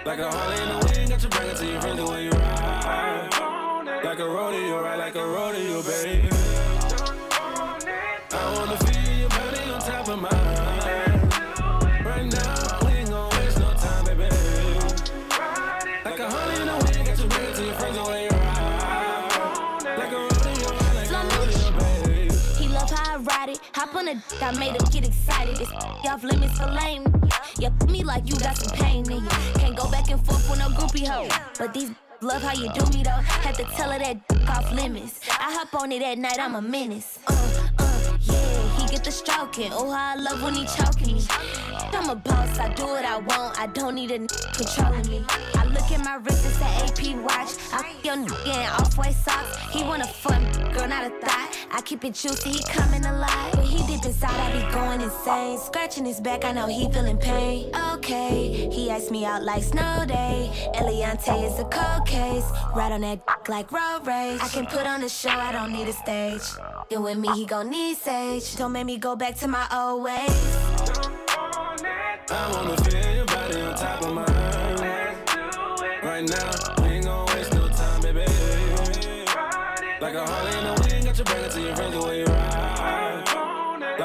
Like 0.05 0.19
a 0.19 0.29
Harley 0.29 0.61
in 0.61 0.67
the 0.67 0.85
wind, 0.85 1.09
got 1.09 1.23
you 1.23 1.29
bring 1.29 1.49
it 1.49 1.55
to 1.55 1.65
your 1.65 1.79
friends 1.79 1.97
the 1.97 2.05
way 2.05 2.25
you 2.25 2.29
ride. 2.31 3.29
Like 4.03 4.19
a 4.19 4.27
rodeo, 4.27 4.83
right? 4.83 4.99
Like 4.99 5.15
a 5.15 5.25
rodeo, 5.25 5.81
baby. 5.81 6.29
I 8.31 8.53
wanna 8.53 8.77
feel 8.83 9.17
your 9.17 9.29
body 9.29 9.71
on 9.71 9.79
top 9.79 10.09
of 10.09 10.19
mine. 10.19 10.29
Right 12.03 12.25
now, 12.29 12.79
we 12.85 12.91
ain't 12.99 13.09
gon' 13.11 13.29
waste 13.29 13.59
no 13.59 13.73
time, 13.75 14.05
baby. 14.05 14.23
Like 16.03 16.19
a 16.19 16.29
Harley 16.29 16.55
in 16.59 16.67
the 16.67 16.75
wind, 16.83 17.07
got 17.07 17.17
you 17.19 17.27
bring 17.29 17.45
it 17.45 17.55
to 17.55 17.63
your 17.63 17.75
friends 17.75 17.95
the 17.95 18.03
way 18.03 18.23
you 18.25 18.29
ride. 18.29 19.79
Like 19.97 20.11
a 20.11 20.19
rodeo, 20.19 20.69
right? 20.69 20.95
Like 20.99 21.11
a 21.11 21.23
rodeo, 21.31 21.71
baby. 21.79 22.35
He 22.59 22.67
love 22.67 22.91
how 22.91 23.13
I 23.13 23.17
ride 23.19 23.49
it. 23.51 23.59
Hop 23.73 23.95
on 23.95 24.09
a 24.09 24.15
dick, 24.15 24.43
I 24.43 24.51
made 24.51 24.75
him 24.75 24.85
get 24.91 25.07
excited. 25.07 25.61
It's 25.61 25.71
off 25.71 26.23
limits 26.25 26.59
for 26.59 26.69
lame. 26.69 27.12
F- 27.61 27.89
me 27.89 28.03
like 28.03 28.27
you 28.29 28.35
got 28.39 28.57
some 28.57 28.75
pain 28.77 29.09
in 29.11 29.23
you. 29.23 29.29
Can't 29.55 29.75
go 29.75 29.89
back 29.89 30.09
and 30.09 30.23
forth 30.25 30.49
with 30.49 30.59
no 30.59 30.67
groupie 30.69 31.07
hoe. 31.07 31.27
But 31.57 31.73
these 31.73 31.91
love 32.21 32.41
how 32.41 32.53
you 32.53 32.71
do 32.73 32.85
me 32.97 33.03
though. 33.03 33.11
Had 33.45 33.55
to 33.55 33.63
tell 33.75 33.91
her 33.91 33.99
that 33.99 34.17
off 34.49 34.71
limits. 34.73 35.19
I 35.29 35.53
hop 35.53 35.73
on 35.81 35.91
it 35.91 36.01
at 36.01 36.17
night, 36.17 36.37
I'm 36.39 36.55
a 36.55 36.61
menace. 36.61 37.19
Uh, 37.27 37.33
uh, 37.79 38.17
yeah, 38.21 38.77
he 38.79 38.87
get 38.87 39.03
the 39.03 39.11
stroking. 39.11 39.71
Oh, 39.71 39.89
how 39.91 40.13
I 40.13 40.15
love 40.15 40.41
when 40.41 40.55
he 40.55 40.65
choking 40.65 41.15
me. 41.15 41.23
I'm 41.93 42.09
a 42.09 42.15
boss, 42.15 42.59
I 42.59 42.73
do 42.73 42.85
what 42.85 43.05
I 43.05 43.17
want. 43.17 43.59
I 43.59 43.67
don't 43.67 43.95
need 43.95 44.11
a 44.11 44.15
n- 44.15 44.27
controlling 44.53 45.07
me. 45.09 45.25
I 45.55 45.65
look 45.65 45.91
at 45.91 46.03
my 46.03 46.15
wrist, 46.15 46.45
it's 46.45 46.59
an 46.59 47.15
AP 47.17 47.23
watch. 47.23 47.51
I 47.71 47.79
f- 47.85 48.03
your 48.05 48.15
n- 48.15 48.23
in 48.45 48.67
off 48.79 48.97
white 48.97 49.13
socks. 49.15 49.57
He 49.71 49.83
want 49.83 50.01
a 50.01 50.07
fun 50.07 50.43
girl, 50.73 50.87
not 50.87 51.05
a 51.05 51.09
thought. 51.21 51.52
I 51.75 51.81
keep 51.81 52.05
it 52.05 52.13
juicy, 52.13 52.51
he 52.51 52.63
coming 52.65 53.03
alive. 53.03 53.55
When 53.55 53.65
he 53.65 53.79
dip 53.87 54.05
inside, 54.05 54.29
I 54.29 54.51
be 54.53 54.71
going 54.71 55.01
insane. 55.01 55.57
Scratching 55.57 56.05
his 56.05 56.21
back, 56.21 56.45
I 56.45 56.51
know 56.51 56.67
he 56.67 56.87
feeling 56.91 57.17
pain. 57.17 57.71
Okay, 57.93 58.69
he 58.71 58.91
asked 58.91 59.09
me 59.09 59.25
out 59.25 59.41
like 59.41 59.63
snow 59.63 60.05
day. 60.07 60.51
Eliante 60.75 61.43
is 61.43 61.57
a 61.57 61.63
cold 61.65 62.05
case. 62.05 62.45
Right 62.75 62.91
on 62.91 63.01
that 63.01 63.21
like 63.49 63.71
road 63.71 64.05
rage. 64.05 64.39
I 64.39 64.49
can 64.49 64.67
put 64.67 64.85
on 64.85 65.03
a 65.03 65.09
show, 65.09 65.29
I 65.29 65.51
don't 65.51 65.73
need 65.73 65.87
a 65.87 65.93
stage. 65.93 66.43
You 66.91 67.01
with 67.01 67.17
me, 67.17 67.29
he 67.29 67.45
gon' 67.47 67.71
need 67.71 67.97
sage. 67.97 68.55
Don't 68.55 68.71
make 68.71 68.85
me 68.85 68.97
go 68.99 69.15
back 69.15 69.35
to 69.37 69.47
my 69.47 69.67
old 69.73 70.03
ways. 70.03 70.29
I 72.29 72.51
wanna 72.51 72.77
feel 72.83 73.15
your 73.15 73.25
body 73.25 73.61
on 73.61 73.75
top 73.75 74.01
of 74.03 74.13
mine. 74.13 74.53
Right 76.03 76.29
now, 76.29 76.62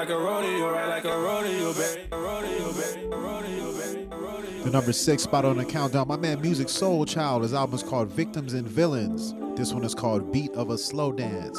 Like 0.09 0.17
a 0.17 0.23
rodeo, 0.23 0.71
right? 0.71 0.89
Like 0.89 1.05
a 1.05 1.19
rodeo, 1.19 1.75
baby. 1.75 2.09
A 2.11 2.19
rodeo, 2.19 2.73
baby. 2.73 3.09
A 3.13 3.17
rodeo, 3.19 3.73
baby. 3.75 4.09
A 4.11 4.17
rodeo. 4.17 4.65
The 4.65 4.71
number 4.71 4.95
six 4.95 5.25
spot 5.25 5.45
on 5.45 5.59
the 5.59 5.67
countdown. 5.67 6.09
My 6.09 6.17
man 6.17 6.43
Musiq 6.43 6.65
Soulchild. 6.65 7.43
His 7.43 7.53
album 7.53 7.77
is 7.77 7.83
called 7.83 8.09
Victims 8.11 8.55
and 8.55 8.67
Villains. 8.67 9.35
This 9.55 9.75
one 9.75 9.85
is 9.85 9.95
called 9.95 10.33
Beat 10.33 10.53
of 10.53 10.71
a 10.71 10.79
Slow 10.79 11.13
Dance. 11.13 11.59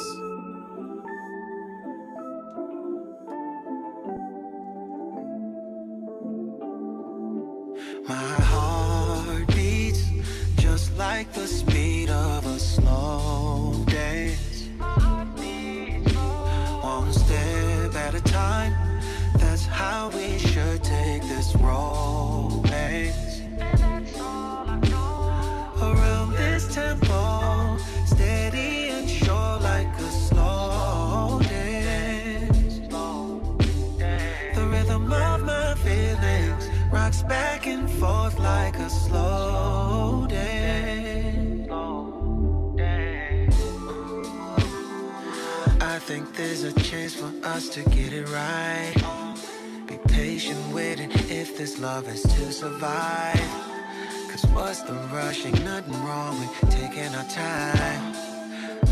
My 8.08 8.14
heart 8.16 9.46
beats 9.54 10.02
just 10.56 10.98
like 10.98 11.32
the 11.34 11.46
speed 11.46 12.10
of 12.10 12.44
a 12.46 12.58
slow 12.58 13.84
dance. 13.86 14.29
How 19.80 20.10
we 20.10 20.38
should 20.38 20.82
take 20.84 21.22
this 21.22 21.56
romance. 21.56 23.40
Around 25.88 26.30
this 26.32 26.74
tempo, 26.74 27.78
steady 28.04 28.90
and 28.96 29.08
sure 29.08 29.56
like 29.70 29.92
a 30.08 30.10
slow 30.26 31.40
dance. 31.42 32.74
The 34.56 34.64
rhythm 34.72 35.10
of 35.12 35.38
my 35.44 35.74
feelings 35.86 36.64
rocks 36.92 37.22
back 37.22 37.66
and 37.66 37.88
forth 37.98 38.38
like 38.38 38.76
a 38.78 38.90
slow 38.90 40.26
dance. 40.28 41.68
I 45.94 45.98
think 46.08 46.24
there's 46.36 46.64
a 46.64 46.74
chance 46.88 47.14
for 47.14 47.32
us 47.54 47.70
to 47.70 47.80
get 47.96 48.12
it 48.12 48.28
right. 48.28 49.19
Patient 50.12 50.74
waiting 50.74 51.10
if 51.12 51.56
this 51.56 51.78
love 51.78 52.08
is 52.08 52.22
to 52.22 52.52
survive. 52.52 53.40
Cause 54.28 54.44
what's 54.46 54.82
the 54.82 54.94
rush? 55.12 55.46
Ain't 55.46 55.64
nothing 55.64 55.94
wrong 56.04 56.38
with 56.40 56.70
taking 56.70 57.14
our 57.14 57.24
time. 57.24 58.14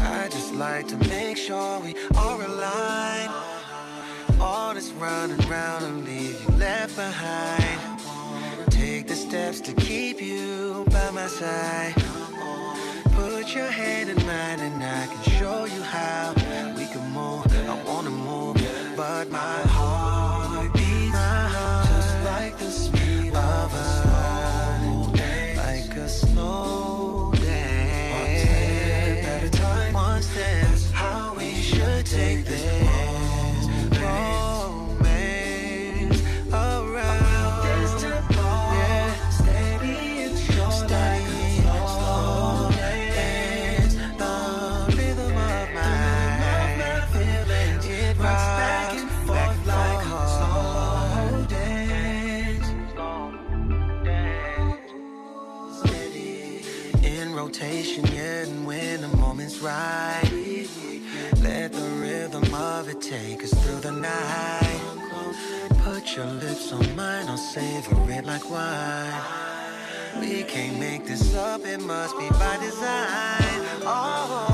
I 0.00 0.28
just 0.30 0.54
like 0.54 0.86
to 0.88 0.96
make 1.08 1.36
sure 1.36 1.80
we 1.80 1.94
are 2.16 2.42
aligned. 2.42 3.32
All 4.40 4.74
this 4.74 4.90
running 4.92 5.38
round 5.48 5.84
and 5.84 6.04
leave 6.04 6.40
you 6.42 6.56
left 6.56 6.96
behind. 6.96 8.00
Take 8.70 9.08
the 9.08 9.16
steps 9.16 9.60
to 9.62 9.72
keep 9.72 10.22
you 10.22 10.84
by 10.90 11.10
my 11.10 11.26
side. 11.26 11.94
Put 13.12 13.54
your 13.54 13.66
hand 13.66 14.10
in 14.10 14.16
mine 14.26 14.60
and 14.60 14.82
I 14.82 15.06
can 15.06 15.22
show 15.38 15.64
you 15.64 15.82
how 15.82 16.32
we 16.76 16.86
can 16.86 17.10
move. 17.10 17.44
I 17.68 17.82
wanna 17.82 18.10
move, 18.10 18.56
but 18.96 19.28
my 19.30 19.67
take 63.08 63.42
us 63.42 63.54
through 63.64 63.80
the 63.80 63.90
night. 63.90 64.80
Put 65.82 66.14
your 66.14 66.26
lips 66.26 66.72
on 66.72 66.94
mine, 66.94 67.26
I'll 67.26 67.38
savor 67.38 67.96
it 68.10 68.26
like 68.26 68.50
wine. 68.50 69.22
We 70.20 70.42
can't 70.42 70.78
make 70.78 71.06
this 71.06 71.34
up, 71.34 71.64
it 71.64 71.80
must 71.80 72.18
be 72.18 72.28
by 72.28 72.58
design. 72.60 73.60
Oh. 73.82 74.47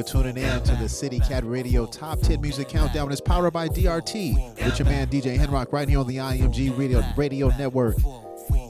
for 0.00 0.06
tuning 0.06 0.36
in 0.36 0.62
to 0.62 0.74
the 0.76 0.88
City 0.88 1.18
Cat 1.20 1.44
Radio 1.44 1.84
Top 1.84 2.20
10 2.20 2.40
Music 2.40 2.68
Countdown. 2.68 3.12
It's 3.12 3.20
powered 3.20 3.52
by 3.52 3.68
DRT 3.68 4.64
with 4.64 4.78
your 4.78 4.86
man 4.86 5.08
DJ 5.08 5.36
Henrock 5.36 5.72
right 5.72 5.88
here 5.88 5.98
on 5.98 6.06
the 6.06 6.16
IMG 6.16 6.76
Radio, 6.78 7.02
Radio 7.16 7.48
Network. 7.58 7.96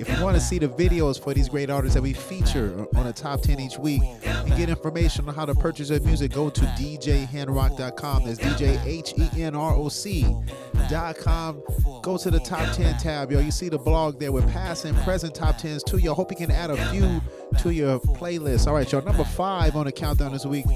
If 0.00 0.08
you 0.08 0.24
want 0.24 0.34
to 0.36 0.40
see 0.40 0.58
the 0.58 0.68
videos 0.68 1.22
for 1.22 1.32
these 1.34 1.48
great 1.48 1.70
artists 1.70 1.94
that 1.94 2.02
we 2.02 2.12
feature 2.12 2.86
on 2.96 3.04
the 3.04 3.12
top 3.12 3.42
10 3.42 3.60
each 3.60 3.78
week 3.78 4.02
and 4.24 4.56
get 4.56 4.68
information 4.68 5.28
on 5.28 5.34
how 5.34 5.44
to 5.44 5.54
purchase 5.54 5.88
their 5.88 6.00
music, 6.00 6.32
go 6.32 6.50
to 6.50 6.60
djhenrock.com. 6.60 8.24
That's 8.24 8.38
DJ 8.38 8.84
H 8.84 9.14
E 9.18 9.42
N 9.42 9.54
R 9.54 9.74
O 9.74 9.88
C.com. 9.88 11.62
Go 12.02 12.16
to 12.16 12.30
the 12.30 12.40
top 12.40 12.74
10 12.74 12.98
tab, 12.98 13.30
yo. 13.30 13.40
You 13.40 13.50
see 13.50 13.68
the 13.68 13.78
blog 13.78 14.18
there 14.18 14.32
with 14.32 14.50
past 14.50 14.84
and 14.84 14.96
present 14.98 15.34
top 15.34 15.58
10s 15.58 15.84
too, 15.84 15.98
yo. 15.98 16.14
Hope 16.14 16.30
you 16.30 16.36
can 16.36 16.50
add 16.50 16.70
a 16.70 16.90
few 16.90 17.20
to 17.58 17.70
your 17.72 18.00
playlist. 18.00 18.66
All 18.66 18.74
right, 18.74 18.90
y'all. 18.90 19.04
Number 19.04 19.24
five 19.24 19.76
on 19.76 19.84
the 19.84 19.92
countdown 19.92 20.32
this 20.32 20.46
week 20.46 20.66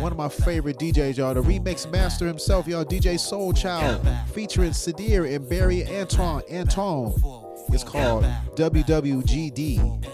one 0.00 0.12
of 0.12 0.18
my 0.18 0.28
favorite 0.28 0.78
DJs, 0.78 1.16
y'all. 1.18 1.34
The 1.34 1.42
remix 1.42 1.90
master 1.90 2.26
himself, 2.26 2.66
y'all, 2.66 2.84
DJ 2.84 3.14
Soulchild, 3.14 4.28
featuring 4.28 4.70
Sydir 4.70 5.34
and 5.34 5.48
Barry 5.48 5.86
Antoine. 5.86 6.42
Antoine. 6.50 7.14
It's 7.68 7.84
called 7.84 8.24
WWGD. 8.54 10.06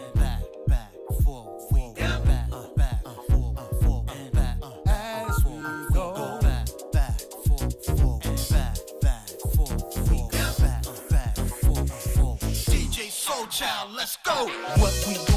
Child, 13.49 13.93
let's 13.97 14.19
go. 14.19 14.49
What 14.77 15.05
we 15.09 15.36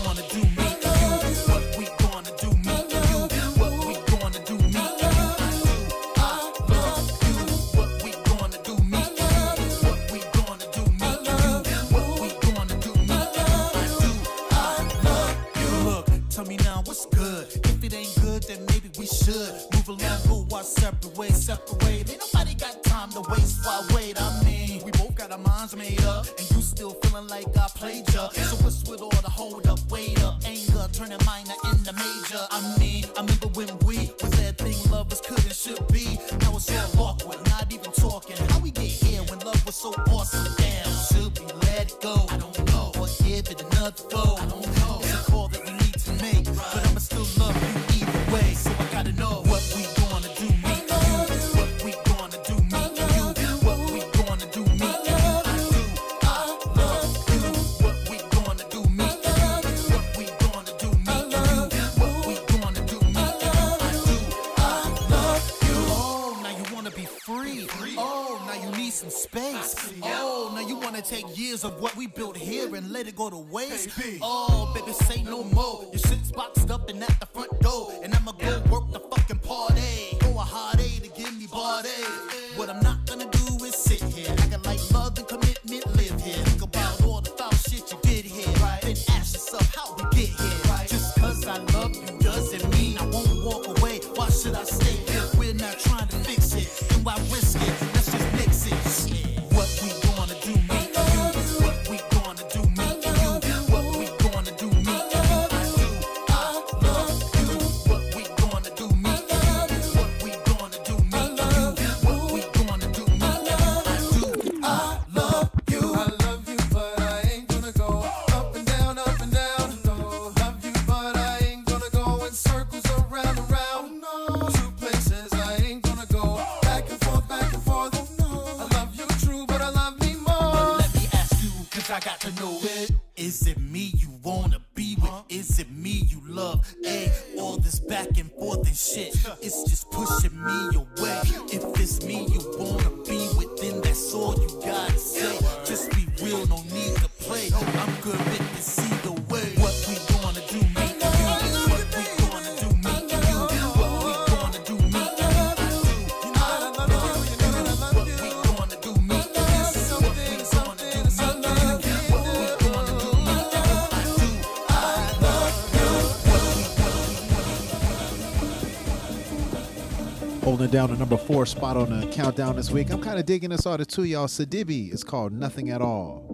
spot 171.60 171.76
on 171.76 172.00
the 172.00 172.08
countdown 172.08 172.56
this 172.56 172.72
week. 172.72 172.90
I'm 172.90 173.02
kind 173.02 173.20
of 173.20 173.26
digging 173.26 173.50
this 173.50 173.66
artist 173.66 173.90
too, 173.90 174.06
y'all. 174.06 174.28
Sidibe. 174.28 174.94
It's 174.94 175.04
called 175.04 175.34
Nothing 175.34 175.70
at 175.72 175.82
All. 175.82 176.29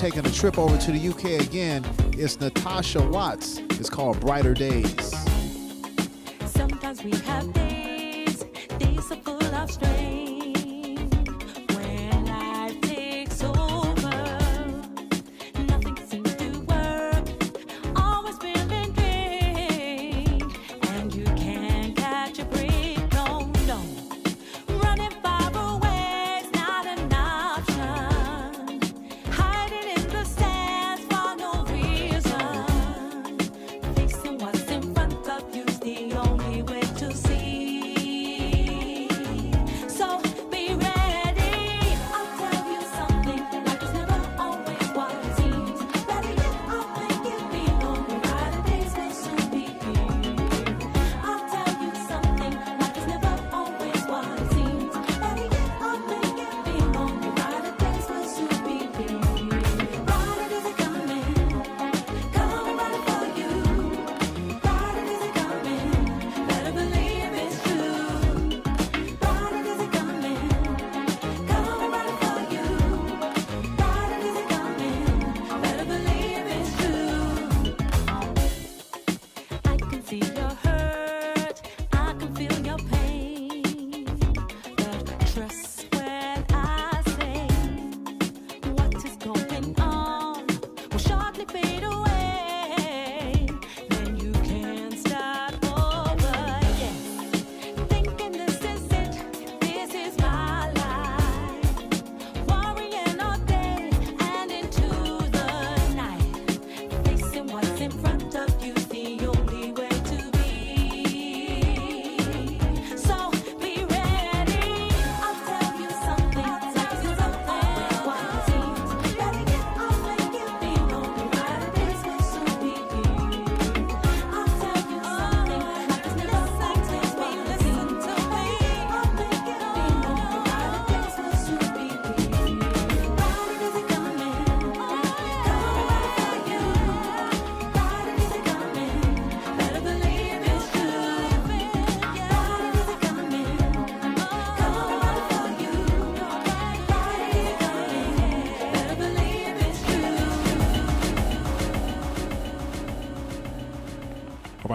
taking 0.00 0.24
a 0.24 0.32
trip 0.32 0.58
over 0.58 0.78
to 0.78 0.92
the 0.92 1.08
UK 1.08 1.46
again. 1.46 1.84
It's 2.14 2.40
Natasha 2.40 3.06
Watts. 3.06 3.58
It's 3.78 3.90
called 3.90 4.18
Brighter 4.18 4.54
Days. 4.54 5.14
Sometimes 6.46 7.04
we 7.04 7.10
have 7.10 7.52
days, 7.52 8.46
days 8.78 9.12
full 9.22 9.44
of 9.44 9.70
strain. 9.70 10.39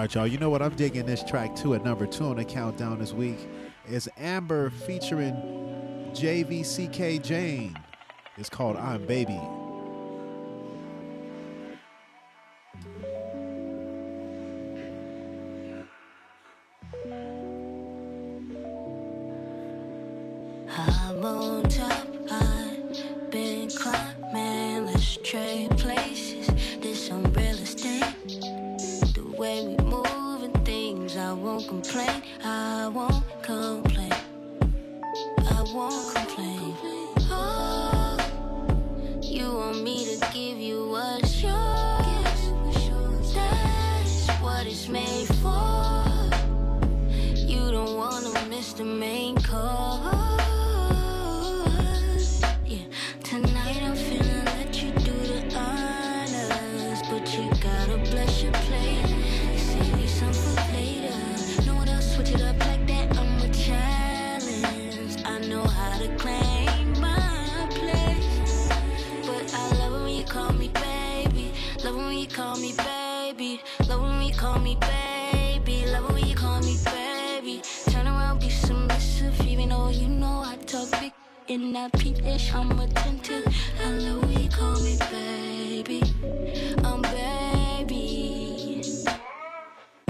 Right, 0.05 0.13
y'all. 0.13 0.27
You 0.27 0.37
know 0.37 0.51
what? 0.51 0.61
I'm 0.61 0.75
digging 0.75 1.07
this 1.07 1.23
track 1.23 1.55
too 1.55 1.73
at 1.73 1.83
number 1.83 2.05
two 2.05 2.25
on 2.25 2.35
the 2.35 2.45
countdown 2.45 2.99
this 2.99 3.11
week. 3.11 3.39
It's 3.87 4.07
Amber 4.19 4.69
featuring 4.69 5.33
JVCK 6.13 7.23
James. 7.23 7.75
It's 8.37 8.47
called 8.47 8.77
I'm 8.77 9.03
Baby. 9.07 9.41
In 81.55 81.71
that 81.71 81.93
peepish, 81.93 82.53
I'm 82.53 82.77
attentive. 82.81 83.47
I 83.81 83.89
love 83.91 84.23
when 84.23 84.41
call 84.49 84.77
me 84.81 84.97
baby. 85.09 86.03
I'm 86.83 87.01
baby. 87.01 88.83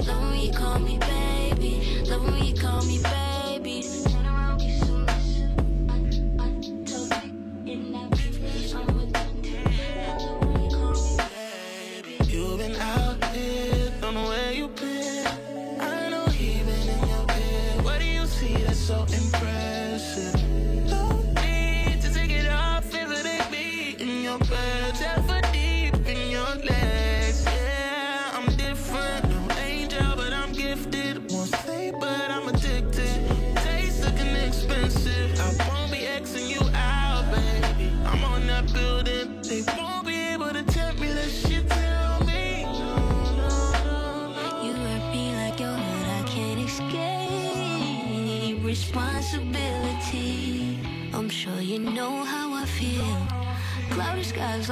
Love 0.04 0.22
when 0.22 0.40
you 0.40 0.52
call 0.52 0.80
me 0.80 0.98
baby. 0.98 2.02
Love 2.10 2.24
when 2.24 2.44
you 2.46 2.54
call 2.56 2.82
me 2.82 3.00
baby. 3.00 3.25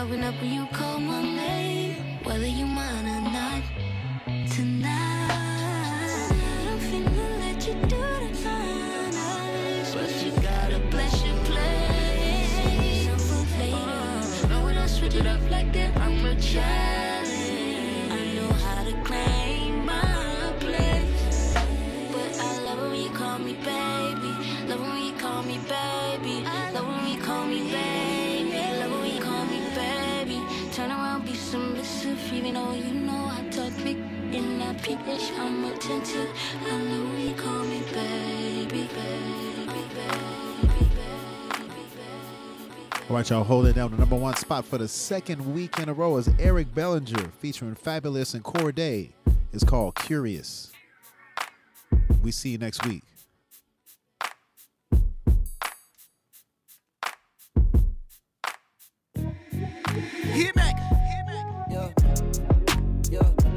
Open 0.04 0.22
up 0.22 0.34
when 0.42 0.52
you 0.52 0.66
call 0.66 1.00
my 1.00 1.33
I'm 34.86 35.64
attentive. 35.64 36.28
I 36.62 36.76
when 36.76 37.20
you 37.20 37.34
call 37.34 37.64
me 37.64 37.82
baby, 37.90 38.86
baby, 38.92 39.88
baby. 39.94 40.90
All 43.08 43.16
right, 43.16 43.30
y'all, 43.30 43.44
hold 43.44 43.66
it 43.66 43.76
down. 43.76 43.92
The 43.92 43.96
number 43.96 44.16
one 44.16 44.36
spot 44.36 44.66
for 44.66 44.76
the 44.76 44.86
second 44.86 45.54
week 45.54 45.78
in 45.78 45.88
a 45.88 45.94
row 45.94 46.18
is 46.18 46.28
Eric 46.38 46.74
Bellinger 46.74 47.30
featuring 47.38 47.76
Fabolous 47.76 48.34
and 48.34 48.44
Cordae. 48.44 49.12
It's 49.54 49.64
called 49.64 49.94
Curious. 49.94 50.70
We 52.22 52.30
see 52.30 52.50
you 52.50 52.58
next 52.58 52.84
week. 52.86 53.04
Hit 60.34 60.54
back. 60.54 61.03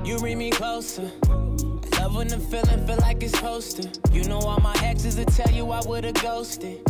Yo, 0.07 0.13
yo, 0.13 0.15
you 0.15 0.19
bring 0.19 0.37
me 0.37 0.49
closer. 0.49 1.11
I 1.29 2.01
love 2.01 2.15
when 2.15 2.27
the 2.29 2.39
feeling 2.39 2.87
feel 2.87 2.97
like 2.97 3.21
it's 3.21 3.39
to. 3.41 3.89
You 4.13 4.23
know 4.23 4.39
all 4.39 4.59
my 4.61 4.75
exes 4.81 5.17
will 5.17 5.25
tell 5.25 5.51
you 5.51 5.69
I 5.71 5.81
would've 5.85 6.13
ghosted. 6.21 6.81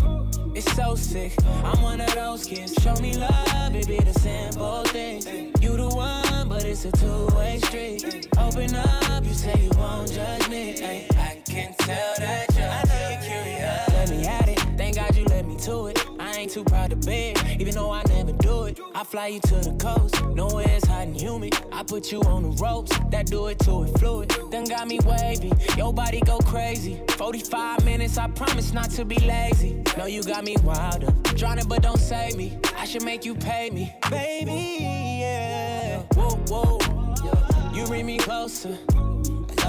It's 0.53 0.71
so 0.73 0.95
sick. 0.95 1.33
I'm 1.63 1.81
one 1.81 1.99
of 2.01 2.13
those 2.13 2.45
kids. 2.45 2.73
Show 2.81 2.95
me 2.95 3.17
love, 3.17 3.75
it 3.75 3.87
be 3.87 3.99
the 3.99 4.13
simple 4.13 4.83
things. 4.85 5.25
You 5.61 5.77
the 5.77 5.89
one, 5.89 6.47
but 6.47 6.63
it's 6.63 6.85
a 6.85 6.91
two-way 6.91 7.59
street. 7.59 8.27
Open 8.37 8.75
up, 8.75 9.23
you 9.25 9.33
say 9.33 9.55
you 9.61 9.71
won't 9.77 10.11
judge 10.11 10.47
me. 10.49 10.75
Ay, 10.83 11.07
I 11.17 11.41
can 11.49 11.73
tell 11.79 12.13
that 12.19 12.45
you're, 12.55 12.67
I 12.67 13.19
curious. 13.25 13.89
Let 13.89 14.09
me 14.09 14.25
at 14.27 14.47
it. 14.47 14.59
Thank 14.77 14.95
God 14.95 15.15
you 15.15 15.25
let 15.25 15.45
me 15.45 15.55
to 15.57 15.87
it. 15.87 15.99
I 16.19 16.31
ain't 16.33 16.51
too 16.51 16.63
proud 16.63 16.91
to 16.91 16.95
beg, 16.95 17.37
even 17.59 17.73
though 17.73 17.91
I 17.91 18.03
never 18.09 18.31
do 18.33 18.46
it. 18.67 18.79
I 18.93 19.03
fly 19.03 19.27
you 19.27 19.39
to 19.39 19.55
the 19.55 19.75
coast, 19.79 20.23
nowhere 20.27 20.65
it's 20.69 20.85
hot 20.85 21.07
and 21.07 21.19
humid. 21.19 21.55
I 21.71 21.83
put 21.83 22.11
you 22.11 22.21
on 22.21 22.43
the 22.43 22.49
ropes, 22.63 22.91
that 23.09 23.25
do 23.27 23.47
it 23.47 23.59
to 23.59 23.83
it 23.83 23.97
fluid. 23.99 24.33
Then 24.51 24.65
got 24.65 24.87
me 24.87 24.99
wavy, 25.05 25.51
your 25.75 25.93
body 25.93 26.21
go 26.21 26.39
crazy. 26.39 27.01
45 27.17 27.85
minutes, 27.85 28.17
I 28.17 28.27
promise 28.27 28.73
not 28.73 28.89
to 28.91 29.05
be 29.05 29.17
lazy. 29.19 29.81
No, 29.97 30.05
you 30.05 30.23
got 30.23 30.43
me 30.43 30.55
wilder, 30.63 31.11
drowning 31.35 31.67
but 31.67 31.81
don't 31.81 31.99
save 31.99 32.35
me. 32.35 32.57
I 32.77 32.85
should 32.85 33.03
make 33.03 33.25
you 33.25 33.35
pay 33.35 33.69
me, 33.69 33.95
baby. 34.09 34.77
Yeah, 35.21 36.03
whoa, 36.13 36.35
whoa. 36.47 37.73
You 37.73 37.85
bring 37.85 38.05
me 38.05 38.17
closer. 38.17 38.77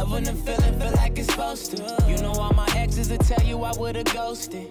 I 0.09 0.11
love 0.11 0.13
when 0.13 0.25
the 0.25 0.33
feeling 0.33 0.81
feel 0.81 0.93
like 0.93 1.19
it's 1.19 1.29
supposed 1.29 1.77
to. 1.77 2.05
You 2.09 2.17
know 2.19 2.33
all 2.33 2.53
my 2.55 2.67
exes 2.75 3.11
will 3.11 3.19
tell 3.19 3.45
you 3.45 3.63
I 3.63 3.73
would've 3.77 4.05
ghosted. 4.07 4.71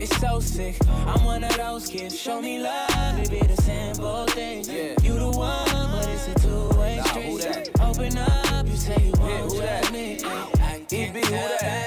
It's 0.00 0.16
so 0.16 0.40
sick. 0.40 0.76
I'm 1.06 1.24
one 1.24 1.44
of 1.44 1.56
those 1.56 1.86
kids. 1.86 2.18
Show 2.18 2.42
me 2.42 2.58
love, 2.58 3.18
it 3.18 3.30
be 3.30 3.40
the 3.40 3.56
simple 3.62 4.26
things. 4.26 4.68
You 4.68 5.14
the 5.18 5.30
one, 5.30 5.90
but 5.92 6.08
it's 6.08 6.28
a 6.28 6.34
two-way 6.40 7.00
street. 7.06 7.70
Open 7.80 8.18
up, 8.18 8.66
you 8.66 8.76
say 8.76 8.96
you 9.00 9.12
won't 9.20 9.54
judge 9.54 9.92
me. 9.92 10.18
Ay, 10.24 10.50
I 10.60 10.84
can 10.88 11.12
tell 11.12 11.58
that 11.60 11.83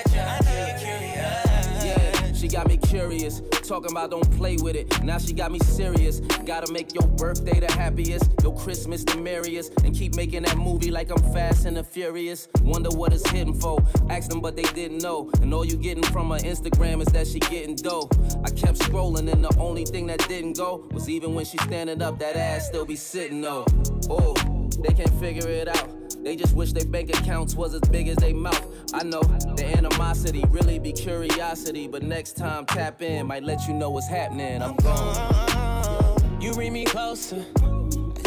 curious. 2.87 3.41
Talking 3.67 3.91
about 3.91 4.11
don't 4.11 4.29
play 4.37 4.57
with 4.57 4.75
it. 4.75 5.03
Now 5.03 5.17
she 5.17 5.33
got 5.33 5.51
me 5.51 5.59
serious. 5.59 6.19
Gotta 6.45 6.71
make 6.71 6.93
your 6.93 7.07
birthday 7.07 7.59
the 7.59 7.71
happiest, 7.71 8.29
your 8.41 8.55
Christmas 8.55 9.03
the 9.03 9.17
merriest, 9.17 9.73
and 9.83 9.93
keep 9.95 10.15
making 10.15 10.43
that 10.43 10.57
movie 10.57 10.91
like 10.91 11.11
I'm 11.11 11.21
fast 11.33 11.65
and 11.65 11.75
the 11.75 11.83
furious. 11.83 12.47
Wonder 12.61 12.89
what 12.91 13.13
it's 13.13 13.29
hitting 13.29 13.53
for. 13.53 13.79
Asked 14.09 14.29
them, 14.29 14.41
but 14.41 14.55
they 14.55 14.63
didn't 14.63 14.99
know. 14.99 15.29
And 15.41 15.53
all 15.53 15.65
you 15.65 15.77
getting 15.77 16.03
from 16.03 16.31
her 16.31 16.37
Instagram 16.37 17.01
is 17.01 17.07
that 17.07 17.27
she 17.27 17.39
getting 17.39 17.75
dough. 17.75 18.09
I 18.43 18.49
kept 18.49 18.79
scrolling, 18.79 19.31
and 19.31 19.43
the 19.43 19.55
only 19.59 19.85
thing 19.85 20.07
that 20.07 20.27
didn't 20.27 20.57
go 20.57 20.87
was 20.91 21.09
even 21.09 21.35
when 21.35 21.45
she 21.45 21.57
standing 21.57 22.01
up, 22.01 22.19
that 22.19 22.35
ass 22.35 22.67
still 22.67 22.85
be 22.85 22.95
sitting 22.95 23.41
though. 23.41 23.65
Oh, 24.09 24.33
they 24.79 24.93
can't 24.93 25.13
figure 25.19 25.49
it 25.49 25.67
out. 25.67 26.06
They 26.23 26.35
just 26.35 26.55
wish 26.55 26.73
their 26.73 26.85
bank 26.85 27.09
accounts 27.09 27.55
was 27.55 27.73
as 27.73 27.81
big 27.81 28.07
as 28.07 28.17
they 28.17 28.33
mouth. 28.33 28.65
I 28.93 29.03
know 29.03 29.21
the 29.21 29.65
animosity 29.65 30.43
really 30.49 30.79
be 30.79 30.91
curiosity, 30.91 31.87
but 31.87 32.03
next 32.03 32.37
time 32.37 32.65
tap 32.65 33.01
in, 33.01 33.27
might 33.27 33.43
let 33.43 33.67
you 33.67 33.73
know 33.73 33.89
what's 33.89 34.07
happening. 34.07 34.61
I'm 34.61 34.75
gone. 34.77 36.41
You 36.41 36.53
read 36.53 36.71
me 36.71 36.85
closer. 36.85 37.45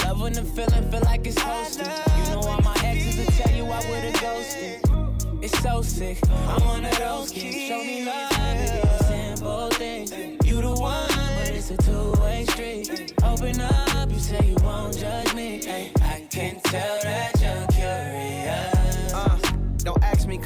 Love 0.05 0.21
when 0.21 0.33
the 0.33 0.43
feeling 0.45 0.91
feel 0.91 1.01
like 1.03 1.27
it's 1.27 1.39
hosted. 1.39 1.87
You 2.19 2.35
know 2.35 2.41
all 2.49 2.61
my 2.63 2.75
exes 2.83 3.17
will 3.19 3.33
tell 3.33 3.55
you 3.55 3.65
I 3.65 3.79
would've 3.91 4.21
ghosted. 4.21 4.81
It's 5.43 5.59
so 5.61 5.83
sick. 5.83 6.19
I'm 6.29 6.65
one 6.65 6.85
of 6.85 6.99
those 6.99 7.31
kids. 7.31 7.57
Show 7.69 7.79
me 7.79 8.05
love. 8.05 8.33
Simple 9.07 9.69
thing. 9.71 10.39
You 10.45 10.63
the 10.63 10.75
one, 10.75 11.09
but 11.09 11.51
it's 11.51 11.71
a 11.71 11.77
two-way 11.77 12.45
street. 12.47 13.15
Open 13.23 13.61
up, 13.61 14.11
you 14.11 14.19
say 14.19 14.47
you 14.47 14.57
won't 14.65 14.97
judge 14.99 15.35
me. 15.35 15.61
I 16.03 16.27
can 16.31 16.61
tell 16.61 16.99
that 17.03 17.40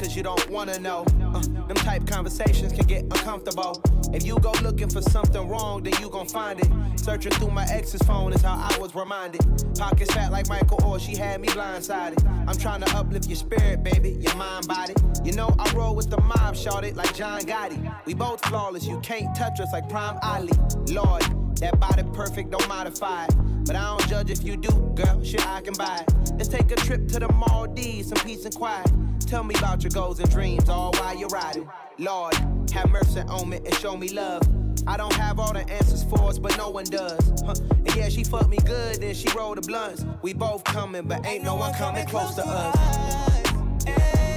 cause 0.05 0.15
you 0.15 0.21
don't 0.21 0.49
wanna 0.49 0.77
know. 0.79 1.03
Uh, 1.33 1.41
them 1.41 1.75
type 1.77 2.05
conversations 2.05 2.71
can 2.71 2.85
get 2.85 3.03
uncomfortable. 3.03 3.81
If 4.13 4.25
you 4.25 4.37
go 4.39 4.51
looking 4.61 4.89
for 4.89 5.01
something 5.01 5.47
wrong, 5.47 5.81
then 5.83 5.93
you 5.99 6.09
gon' 6.09 6.27
find 6.27 6.59
it. 6.59 6.67
Searching 6.95 7.31
through 7.33 7.51
my 7.51 7.65
ex's 7.71 8.01
phone 8.03 8.31
is 8.33 8.41
how 8.41 8.53
I 8.55 8.77
was 8.77 8.93
reminded. 8.93 9.41
Pockets 9.77 10.13
fat 10.13 10.31
like 10.31 10.47
Michael 10.47 10.83
Orr, 10.85 10.99
she 10.99 11.15
had 11.15 11.41
me 11.41 11.47
blindsided. 11.47 12.23
I'm 12.47 12.57
trying 12.57 12.81
to 12.81 12.95
uplift 12.95 13.27
your 13.27 13.35
spirit, 13.35 13.83
baby, 13.83 14.11
your 14.21 14.35
mind, 14.35 14.67
body. 14.67 14.93
You 15.23 15.31
know 15.31 15.55
I 15.57 15.71
roll 15.73 15.95
with 15.95 16.09
the 16.11 16.21
mob, 16.21 16.55
shorted 16.55 16.95
like 16.95 17.15
John 17.15 17.41
Gotti. 17.41 17.79
We 18.05 18.13
both 18.13 18.45
flawless, 18.45 18.85
you 18.85 18.99
can't 18.99 19.35
touch 19.35 19.59
us 19.59 19.73
like 19.73 19.89
Prime 19.89 20.19
Ali. 20.21 20.53
Lord, 20.89 21.23
that 21.57 21.79
body 21.79 22.03
perfect, 22.13 22.51
don't 22.51 22.67
modify 22.67 23.25
it. 23.25 23.35
But 23.65 23.75
I 23.75 23.97
don't 23.97 24.07
judge 24.07 24.29
if 24.29 24.43
you 24.43 24.55
do, 24.55 24.69
girl. 24.93 25.23
Shit, 25.23 25.45
I 25.47 25.61
can 25.61 25.73
buy 25.73 26.05
it. 26.07 26.31
Let's 26.37 26.49
take 26.49 26.71
a 26.71 26.75
trip 26.75 27.07
to 27.07 27.19
the 27.19 27.33
Maldives, 27.33 28.09
some 28.09 28.23
peace 28.23 28.45
and 28.45 28.53
quiet. 28.53 28.91
Tell 29.25 29.43
me 29.43 29.55
about 29.55 29.83
your 29.83 29.89
goals 29.89 30.19
and 30.19 30.29
dreams, 30.29 30.69
all 30.69 30.91
while 30.93 31.17
you're 31.17 31.29
riding. 31.29 31.67
Lord, 31.97 32.35
have 32.71 32.89
mercy 32.89 33.21
on 33.21 33.49
me 33.49 33.57
and 33.57 33.73
show 33.75 33.97
me 33.97 34.09
love. 34.09 34.43
I 34.85 34.97
don't 34.97 35.13
have 35.13 35.39
all 35.39 35.51
the 35.51 35.67
answers 35.67 36.03
for 36.03 36.29
us, 36.29 36.37
but 36.37 36.55
no 36.57 36.69
one 36.69 36.85
does. 36.85 37.33
Huh. 37.43 37.55
And 37.69 37.95
yeah, 37.95 38.09
she 38.09 38.23
fucked 38.23 38.49
me 38.49 38.57
good, 38.65 39.01
then 39.01 39.15
she 39.15 39.27
rolled 39.35 39.57
the 39.57 39.61
blunts. 39.61 40.05
We 40.21 40.33
both 40.33 40.63
coming, 40.63 41.07
but 41.07 41.25
ain't 41.25 41.43
no 41.43 41.55
one 41.55 41.73
coming 41.73 42.05
close 42.05 42.35
to 42.35 42.43
us. 42.45 43.47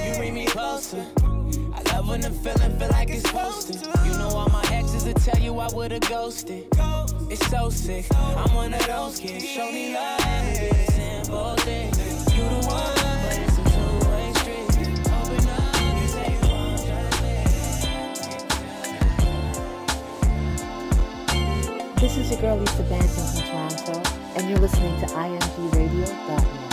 You 0.07 0.15
bring 0.17 0.33
me 0.33 0.47
closer. 0.47 1.05
I 1.17 1.81
love 1.93 2.09
when 2.09 2.21
the 2.21 2.31
feeling 2.31 2.77
feel 2.79 2.89
like 2.89 3.09
it's 3.11 3.31
posted. 3.31 3.85
You 4.05 4.17
know 4.17 4.29
all 4.29 4.49
my 4.49 4.65
exes 4.71 5.05
will 5.05 5.13
tell 5.13 5.39
you 5.39 5.59
I 5.59 5.71
would've 5.71 6.01
ghosted. 6.01 6.67
It's 7.29 7.45
so 7.47 7.69
sick. 7.69 8.05
I'm 8.15 8.55
one 8.55 8.73
of 8.73 8.85
those 8.87 9.19
kids. 9.19 9.45
Show 9.45 9.71
me 9.71 9.93
love. 9.93 10.19
Simple 10.89 11.55
thing. 11.57 12.08
This 21.99 22.15
is 22.15 22.31
your 22.31 22.39
girl 22.39 22.55
Lisa 22.55 22.83
Banton 22.83 23.27
from 23.27 23.43
Toronto, 23.83 24.01
and 24.37 24.49
you're 24.49 24.57
listening 24.59 24.97
to 25.01 25.05
imgradio.net. 25.07 26.69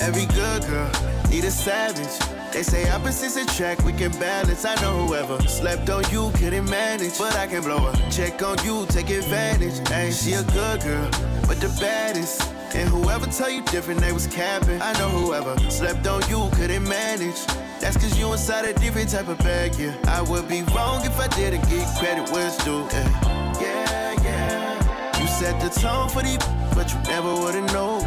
Every 0.00 0.24
good 0.34 0.62
girl 0.62 0.90
need 1.28 1.44
a 1.44 1.50
savage. 1.50 2.18
They 2.54 2.62
say 2.62 2.88
opposites 2.88 3.36
attract, 3.36 3.84
we 3.84 3.92
can 3.92 4.12
balance. 4.12 4.64
I 4.64 4.76
know 4.76 5.06
whoever 5.06 5.38
slept 5.46 5.90
on 5.90 6.04
you 6.10 6.30
couldn't 6.36 6.70
manage, 6.70 7.18
but 7.18 7.36
I 7.36 7.46
can 7.48 7.62
blow 7.62 7.80
her. 7.80 8.10
Check 8.10 8.42
on 8.42 8.56
you, 8.64 8.86
take 8.86 9.10
advantage. 9.10 9.86
Hey, 9.88 10.10
she 10.10 10.32
a 10.32 10.42
good 10.42 10.80
girl, 10.80 11.10
but 11.46 11.60
the 11.60 11.68
baddest. 11.78 12.54
And 12.74 12.88
whoever 12.88 13.26
tell 13.26 13.50
you 13.50 13.62
different, 13.62 14.00
they 14.00 14.12
was 14.12 14.26
capping. 14.26 14.82
I 14.82 14.92
know 14.94 15.08
whoever 15.08 15.56
slept 15.70 16.06
on 16.06 16.22
you 16.28 16.50
couldn't 16.56 16.82
manage. 16.88 17.46
That's 17.80 17.96
cause 17.96 18.18
you 18.18 18.32
inside 18.32 18.64
a 18.64 18.72
different 18.74 19.10
type 19.10 19.28
of 19.28 19.38
bag, 19.38 19.76
yeah. 19.76 19.94
I 20.08 20.22
would 20.22 20.48
be 20.48 20.62
wrong 20.74 21.04
if 21.04 21.18
I 21.20 21.28
didn't 21.28 21.68
get 21.68 21.86
credit 21.98 22.30
where 22.30 22.46
it's 22.46 22.62
due, 22.64 22.86
yeah. 22.90 23.60
Yeah, 23.60 24.22
yeah. 24.22 25.20
You 25.20 25.26
set 25.28 25.60
the 25.60 25.68
tone 25.80 26.08
for 26.08 26.22
the, 26.22 26.36
but 26.74 26.92
you 26.92 26.98
never 27.08 27.32
would've 27.32 27.72
known. 27.72 28.02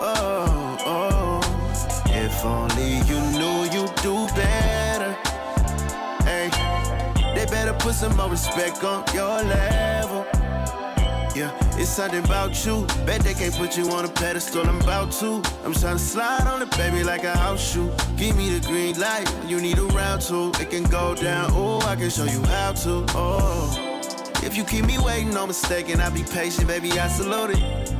Oh, 0.00 0.76
oh. 0.86 1.40
If 2.06 2.44
only 2.44 2.98
you 3.08 3.20
knew 3.38 3.64
you'd 3.74 3.94
do 4.02 4.26
better. 4.34 5.12
Hey, 6.24 6.50
they 7.34 7.46
better 7.46 7.74
put 7.74 7.94
some 7.94 8.16
more 8.16 8.30
respect 8.30 8.82
on 8.82 9.04
your 9.14 9.42
level. 9.42 10.26
Yeah, 11.34 11.50
it's 11.80 11.90
something 11.90 12.24
about 12.24 12.64
you. 12.64 12.86
Bet 13.04 13.22
they 13.22 13.34
can't 13.34 13.52
put 13.54 13.76
you 13.76 13.88
on 13.90 14.04
a 14.04 14.08
pedestal. 14.08 14.66
I'm 14.68 14.80
about 14.80 15.10
to. 15.14 15.42
I'm 15.64 15.74
trying 15.74 15.96
to 15.96 15.98
slide 15.98 16.46
on 16.46 16.62
it, 16.62 16.70
baby, 16.76 17.02
like 17.02 17.24
a 17.24 17.36
house 17.36 17.72
shoe. 17.72 17.90
Give 18.16 18.36
me 18.36 18.56
the 18.56 18.64
green 18.66 18.98
light 19.00 19.28
you 19.48 19.60
need 19.60 19.78
a 19.78 19.86
round 19.86 20.22
two. 20.22 20.52
It 20.60 20.70
can 20.70 20.84
go 20.84 21.14
down. 21.16 21.50
Oh, 21.52 21.80
I 21.80 21.96
can 21.96 22.08
show 22.08 22.24
you 22.24 22.40
how 22.44 22.72
to. 22.84 23.04
Oh, 23.10 24.00
if 24.44 24.56
you 24.56 24.64
keep 24.64 24.86
me 24.86 24.98
waiting, 24.98 25.30
no 25.30 25.46
mistaken. 25.46 26.00
I'll 26.00 26.12
be 26.12 26.22
patient, 26.22 26.68
baby. 26.68 26.92
I 26.92 27.08
salute 27.08 27.58
it. 27.58 27.94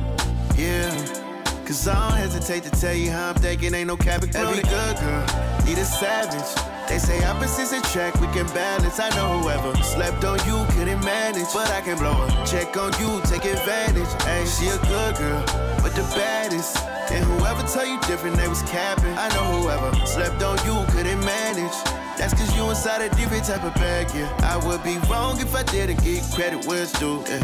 Yeah. 0.57 1.23
Cause 1.65 1.87
I 1.87 2.09
don't 2.09 2.17
hesitate 2.17 2.63
to 2.63 2.69
tell 2.79 2.93
you 2.93 3.09
how 3.09 3.29
I'm 3.29 3.35
thinking, 3.35 3.73
ain't 3.73 3.87
no 3.87 3.97
cap 3.97 4.23
Every 4.35 4.61
good 4.61 4.97
girl 4.99 5.65
need 5.65 5.79
a 5.79 5.83
savage. 5.83 6.74
They 6.87 6.99
say 6.99 7.23
opposites 7.25 7.71
attract, 7.71 8.21
we 8.21 8.27
can 8.27 8.45
balance. 8.47 8.99
I 8.99 9.09
know 9.15 9.39
whoever 9.39 9.75
slept 9.83 10.23
on 10.23 10.37
you 10.45 10.65
couldn't 10.71 11.03
manage, 11.03 11.51
but 11.53 11.69
I 11.71 11.81
can 11.81 11.97
blow 11.97 12.13
her. 12.13 12.45
Check 12.45 12.77
on 12.77 12.91
you, 12.99 13.21
take 13.25 13.45
advantage. 13.45 14.11
Hey, 14.23 14.45
she 14.45 14.67
a 14.67 14.77
good 14.77 15.15
girl, 15.17 15.43
but 15.81 15.93
the 15.95 16.05
baddest. 16.15 16.77
And 17.11 17.23
whoever 17.25 17.63
tell 17.63 17.85
you 17.85 17.99
different, 18.01 18.37
they 18.37 18.47
was 18.47 18.61
capping. 18.63 19.17
I 19.17 19.29
know 19.29 19.61
whoever 19.61 20.05
slept 20.05 20.43
on 20.43 20.57
you 20.65 20.85
couldn't 20.91 21.19
manage. 21.21 21.75
That's 22.17 22.33
cause 22.33 22.55
you 22.55 22.69
inside 22.69 23.01
a 23.01 23.09
different 23.15 23.45
type 23.45 23.63
of 23.63 23.73
bag, 23.75 24.07
yeah. 24.15 24.29
I 24.43 24.55
would 24.65 24.83
be 24.83 24.97
wrong 25.09 25.39
if 25.41 25.53
I 25.55 25.63
didn't 25.63 26.03
get 26.03 26.23
credit 26.33 26.65
where 26.65 26.83
it's 26.83 26.97
due. 26.99 27.23
Yeah, 27.27 27.43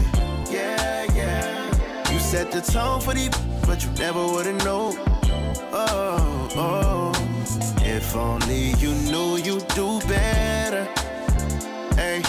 yeah. 0.50 1.14
yeah. 1.14 2.12
You 2.12 2.20
set 2.20 2.52
the 2.52 2.62
tone 2.62 3.02
for 3.02 3.14
the 3.14 3.30
but 3.66 3.84
you 3.84 3.90
never 3.92 4.26
would've 4.26 4.64
known. 4.64 4.96
Oh, 5.74 6.50
oh. 6.56 7.11
If 8.02 8.16
only 8.16 8.72
you 8.84 8.94
knew 9.10 9.38
you'd 9.38 9.68
do 9.70 10.00
better. 10.02 10.84
Hey, 11.96 12.22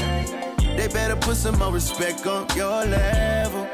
they 0.76 0.86
better 0.86 1.16
put 1.16 1.36
some 1.36 1.58
more 1.58 1.72
respect 1.72 2.24
on 2.26 2.46
your 2.54 2.84
level. 2.84 3.66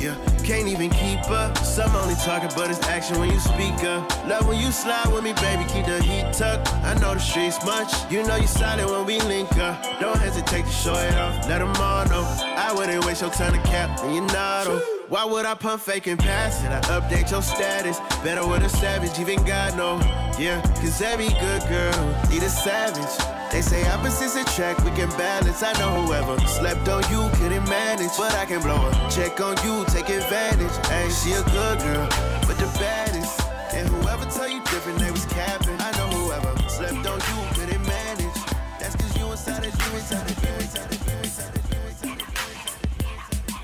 Yeah, 0.00 0.16
can't 0.42 0.66
even 0.66 0.90
keep 0.90 1.30
up. 1.30 1.56
Some 1.58 1.94
only 1.94 2.14
talking, 2.16 2.50
but 2.56 2.70
it's 2.70 2.84
action 2.88 3.20
when 3.20 3.30
you 3.30 3.38
speak 3.38 3.84
up. 3.84 4.02
Love 4.26 4.48
when 4.48 4.58
you 4.58 4.72
slide 4.72 5.12
with 5.12 5.22
me, 5.22 5.32
baby, 5.34 5.64
keep 5.64 5.86
the 5.86 6.02
heat 6.02 6.32
tucked. 6.32 6.72
I 6.84 6.94
know 6.94 7.14
the 7.14 7.20
streets 7.20 7.64
much. 7.64 7.92
You 8.10 8.26
know 8.26 8.36
you 8.36 8.48
solid 8.48 8.86
when 8.90 9.06
we 9.06 9.20
link 9.20 9.56
up. 9.58 10.00
Don't 10.00 10.18
hesitate 10.18 10.64
to 10.64 10.72
show 10.72 10.94
it 10.94 11.14
off. 11.14 11.48
Let 11.48 11.58
them 11.58 11.76
all 11.76 12.04
know. 12.06 12.24
I 12.40 12.72
wouldn't 12.74 13.04
waste 13.04 13.20
your 13.22 13.30
time 13.30 13.52
to 13.52 13.62
cap, 13.68 14.00
and 14.02 14.14
you 14.14 14.22
not. 14.22 14.95
Why 15.08 15.24
would 15.24 15.46
I 15.46 15.54
pump 15.54 15.82
fake 15.82 16.08
and 16.08 16.18
pass 16.18 16.64
it? 16.64 16.70
I 16.72 16.80
update 16.98 17.30
your 17.30 17.40
status. 17.40 18.00
Better 18.24 18.44
with 18.44 18.64
a 18.64 18.68
savage, 18.68 19.16
even 19.20 19.38
God 19.44 19.76
know. 19.76 20.00
Yeah, 20.36 20.60
cause 20.82 21.00
every 21.00 21.28
good 21.28 21.62
girl 21.68 21.94
need 22.28 22.42
a 22.42 22.50
savage. 22.50 23.14
They 23.52 23.62
say 23.62 23.86
opposites 23.92 24.34
attract, 24.34 24.82
we 24.84 24.90
can 24.90 25.08
balance. 25.10 25.62
I 25.62 25.72
know 25.78 26.02
whoever 26.02 26.36
slept 26.48 26.88
on 26.88 27.04
you 27.08 27.22
couldn't 27.38 27.68
manage, 27.68 28.10
but 28.18 28.34
I 28.34 28.46
can 28.46 28.60
blow 28.62 28.78
her. 28.78 29.10
Check 29.10 29.40
on 29.40 29.54
you, 29.64 29.84
take 29.94 30.08
advantage. 30.08 30.74
Hey, 30.88 31.08
she 31.10 31.32
a 31.38 31.42
good 31.54 31.78
girl, 31.86 32.08
but 32.42 32.58
the 32.58 32.66
baddest. 32.82 33.40
And 33.74 33.88
whoever 33.88 34.24
tell 34.24 34.50
you 34.50 34.58
different, 34.64 34.98
they 34.98 35.12
was 35.12 35.24
capping. 35.26 35.78
I 35.78 35.92
know 35.92 36.10
whoever 36.18 36.50
slept 36.68 37.06
on 37.06 37.20
you 37.30 37.38
couldn't 37.54 37.86
manage. 37.86 38.34
That's 38.80 38.96
cause 38.96 39.16
you 39.16 39.30
inside 39.30 39.66
of 39.66 39.72
you, 39.72 39.96
inside 39.96 40.28
of 40.28 40.42
you, 40.42 40.50
inside 40.58 40.90
of 40.90 41.06
you, 41.06 41.14
inside 41.22 41.48
of 41.50 41.54
you. 41.54 41.55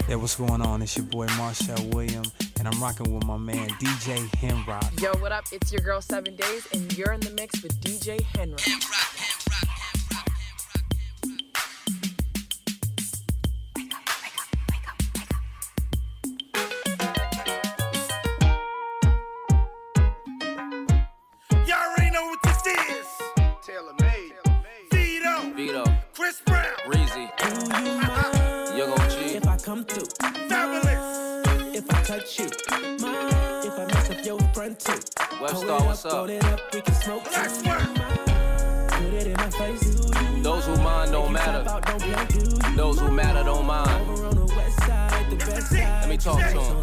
Yeah, 0.08 0.16
what's 0.16 0.34
going 0.36 0.60
on? 0.60 0.82
It's 0.82 0.96
your 0.96 1.06
boy 1.06 1.26
Marshall 1.38 1.76
William, 1.92 2.24
and 2.58 2.68
I'm 2.68 2.82
rocking 2.82 3.14
with 3.14 3.24
my 3.24 3.36
man 3.36 3.68
DJ 3.80 4.18
Henrock. 4.36 5.00
Yo, 5.00 5.12
what 5.20 5.32
up? 5.32 5.44
It's 5.52 5.72
your 5.72 5.80
girl 5.80 6.00
Seven 6.00 6.34
Days, 6.34 6.66
and 6.72 6.96
you're 6.98 7.12
in 7.12 7.20
the 7.20 7.30
mix 7.30 7.62
with 7.62 7.80
DJ 7.80 8.20
Henrock. 8.34 8.66
Y'all 8.66 8.78
Roll 36.22 36.30
it 36.30 36.44
up, 36.44 36.52
up? 36.52 36.60
roll 36.70 36.70
it 36.70 36.70
up, 36.70 36.74
we 36.74 36.80
can 36.82 36.94
smoke. 36.94 37.24
That's 37.32 37.64
work. 37.64 37.94
Put 38.90 39.12
it 39.12 39.26
in 39.26 39.32
my 39.32 39.50
face. 39.50 39.80
Those 40.40 40.42
Those 40.44 40.66
who 40.66 40.76
mind 40.76 41.10
don't 41.10 41.32
matter. 41.32 41.64
Those 42.76 43.00
who 43.00 43.10
matter 43.10 43.42
don't 43.42 43.66
mind. 43.66 44.41
Let 45.70 46.08
me 46.08 46.16
talk 46.16 46.38
to 46.38 46.60
him. 46.60 46.82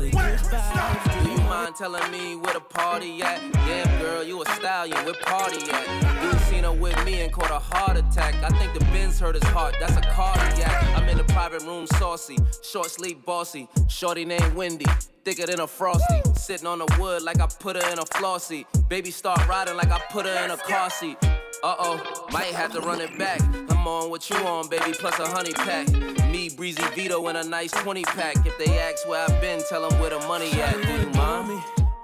Do 1.24 1.30
you 1.30 1.38
mind 1.38 1.76
telling 1.76 2.10
me 2.12 2.36
where 2.36 2.54
the 2.54 2.60
party 2.62 3.22
at? 3.22 3.40
Damn, 3.52 4.00
girl, 4.02 4.24
you 4.24 4.42
a 4.42 4.46
stallion. 4.56 4.98
Where 5.06 5.14
party 5.16 5.70
at? 5.72 6.24
You 6.24 6.40
seen 6.50 6.64
her 6.64 6.72
with 6.72 7.04
me 7.06 7.22
and 7.22 7.32
caught 7.32 7.52
a 7.52 7.60
heart 7.60 7.98
attack. 7.98 8.36
I 8.44 8.50
think 8.58 8.74
the 8.74 8.86
Benz 8.86 9.20
hurt 9.20 9.36
his 9.36 9.44
heart. 9.46 9.76
That's 9.80 9.98
a 9.98 10.02
cardiac. 10.02 10.98
I'm 10.98 11.08
in 11.10 11.18
the 11.18 11.24
private 11.26 11.64
room, 11.64 11.88
saucy. 11.98 12.38
Short 12.64 12.90
sleeve, 12.90 13.24
bossy. 13.26 13.68
Shorty 13.88 14.26
named 14.26 14.54
Wendy. 14.54 14.86
Thicker 15.26 15.46
than 15.46 15.60
a 15.60 15.68
frosty. 15.68 16.22
Sitting 16.36 16.66
on 16.66 16.80
the 16.80 16.98
wood 17.00 17.22
like 17.22 17.40
I 17.40 17.48
put 17.48 17.76
her 17.76 17.92
in 17.92 18.00
a 18.00 18.06
flossy. 18.06 18.66
Baby 18.88 19.12
start 19.12 19.48
riding 19.48 19.76
like 19.76 19.92
I 19.92 20.00
put 20.10 20.26
her 20.26 20.46
in 20.46 20.52
a 20.52 20.58
car 20.58 20.90
seat. 20.90 21.18
Uh 21.62 21.76
oh, 21.78 22.28
might 22.32 22.54
have 22.54 22.72
to 22.74 22.80
run 22.80 23.02
it 23.02 23.18
back. 23.18 23.42
I'm 23.80 23.88
on 23.88 24.10
what 24.10 24.30
you 24.30 24.36
on, 24.36 24.68
baby, 24.68 24.92
plus 24.92 25.18
a 25.20 25.28
honey 25.30 25.54
pack. 25.54 25.88
Me, 26.30 26.50
Breezy 26.50 26.84
Vito, 26.96 27.26
in 27.30 27.38
a 27.38 27.44
nice 27.46 27.72
20 27.72 28.04
pack. 28.04 28.36
If 28.46 28.58
they 28.58 28.78
ask 28.78 29.08
where 29.08 29.24
I've 29.24 29.40
been, 29.40 29.62
tell 29.70 29.88
them 29.88 29.98
where 30.02 30.10
the 30.10 30.20
money 30.28 30.52
at. 30.52 30.74
Do 30.74 30.92
you 31.02 31.10
mind? 31.12 31.64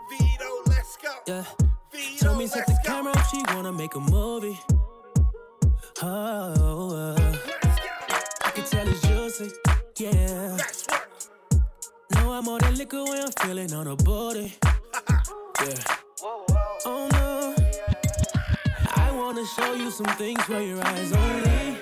Vito, 0.10 0.46
let's 0.68 0.96
go. 0.96 1.10
Yeah. 1.28 1.44
Vito, 1.92 2.24
Tell 2.24 2.36
me 2.36 2.48
set 2.48 2.66
the 2.66 2.80
camera 2.86 3.12
up, 3.12 3.26
she 3.26 3.44
wanna 3.54 3.74
make 3.74 3.94
a 3.96 4.00
movie. 4.00 4.58
Oh, 6.02 6.96
uh, 6.96 7.38
I 8.46 8.52
can 8.52 8.64
tell 8.64 8.88
it's 8.88 9.02
juicy, 9.02 9.52
yeah. 10.00 10.58
No, 12.14 12.32
I'm 12.32 12.46
more 12.46 12.60
than 12.60 12.76
liquor 12.76 13.04
when 13.04 13.22
I'm 13.22 13.32
feeling 13.42 13.74
on 13.74 13.86
her 13.88 13.98
booty. 13.98 14.54
Yeah. 15.62 15.96
Oh 16.86 17.10
no. 17.12 17.65
I 19.26 19.28
wanna 19.30 19.46
show 19.48 19.74
you 19.74 19.90
some 19.90 20.06
things 20.18 20.40
where 20.48 20.62
your 20.62 20.86
eyes 20.86 21.12
only. 21.12 21.78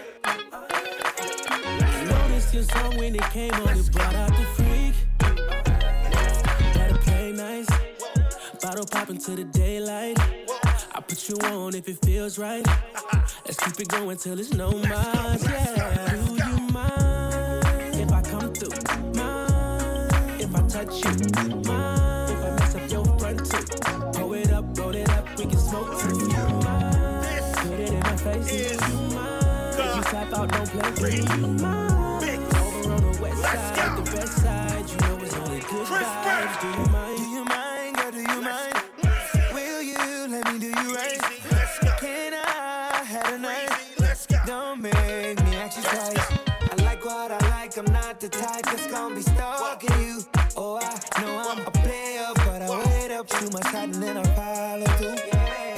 Noticed 2.05 2.53
your 2.53 2.63
song 2.63 2.95
when 2.95 3.15
it 3.15 3.31
came 3.31 3.51
on, 3.51 3.77
it 3.77 3.91
brought 3.91 4.15
out 4.15 4.29
the 4.29 4.45
freak. 4.55 4.95
Gotta 6.73 6.97
play 6.99 7.33
nice. 7.33 7.67
Bottle 8.61 8.85
popping 8.85 9.17
to 9.17 9.31
the 9.31 9.43
daylight. 9.43 10.17
I 10.95 11.01
put 11.01 11.27
you 11.27 11.35
on 11.49 11.75
if 11.75 11.89
it 11.89 11.97
feels 12.05 12.39
right. 12.39 12.65
Let's 13.45 13.59
keep 13.59 13.77
it 13.77 13.89
going 13.89 14.15
till 14.15 14.39
it's 14.39 14.53
no 14.53 14.71
more. 14.71 14.81
Yeah. 14.87 16.42
Tap 30.73 30.85
out, 30.85 30.95
don't 30.95 30.95
play 30.95 31.21
free. 31.21 31.47
Mind 31.47 32.55
over 32.55 32.93
on 32.93 33.11
the 33.11 33.21
west 33.21 33.41
side, 33.41 33.97
the 33.97 34.11
best 34.11 34.41
side. 34.41 34.89
You 34.89 34.97
know 34.97 35.23
it's 35.23 35.35
only 35.35 35.59
good 35.59 35.87
vibes. 35.87 36.61
Do 36.61 36.67
you 36.67 36.87
mind? 36.89 37.17
Do 37.17 37.23
you 37.23 37.45
mind, 37.45 37.95
girl? 37.97 38.11
Do 38.11 38.21
you 38.21 38.41
mind? 38.41 38.73
Will 39.53 39.81
you 39.81 40.27
let 40.29 40.53
me 40.53 40.59
do 40.59 40.67
you 40.67 40.95
right? 40.95 41.19
Can 41.99 42.33
I 42.33 43.03
have 43.05 43.33
a 43.33 43.37
night? 43.39 43.69
Don't 44.45 44.81
make 44.81 45.43
me 45.45 45.55
ask 45.55 45.77
you 45.77 45.83
twice. 45.83 46.31
I 46.71 46.83
like 46.83 47.05
what 47.05 47.31
I 47.31 47.37
like. 47.49 47.77
I'm 47.77 47.85
not 47.91 48.19
the 48.19 48.29
type 48.29 48.65
that's 48.65 48.87
gonna 48.87 49.15
be 49.15 49.21
stalking 49.21 50.01
you. 50.01 50.21
Oh, 50.57 50.77
I 50.81 51.21
know 51.21 51.37
I'm 51.37 51.65
a 51.65 51.71
player, 51.71 52.27
but 52.35 52.61
I 52.61 52.69
wait 52.85 53.11
up 53.11 53.27
too 53.27 53.49
much 53.51 53.65
hot 53.67 53.85
and 53.85 53.95
then 53.95 54.17
I 54.17 54.23
follow 54.35 54.85
through. 54.97 55.17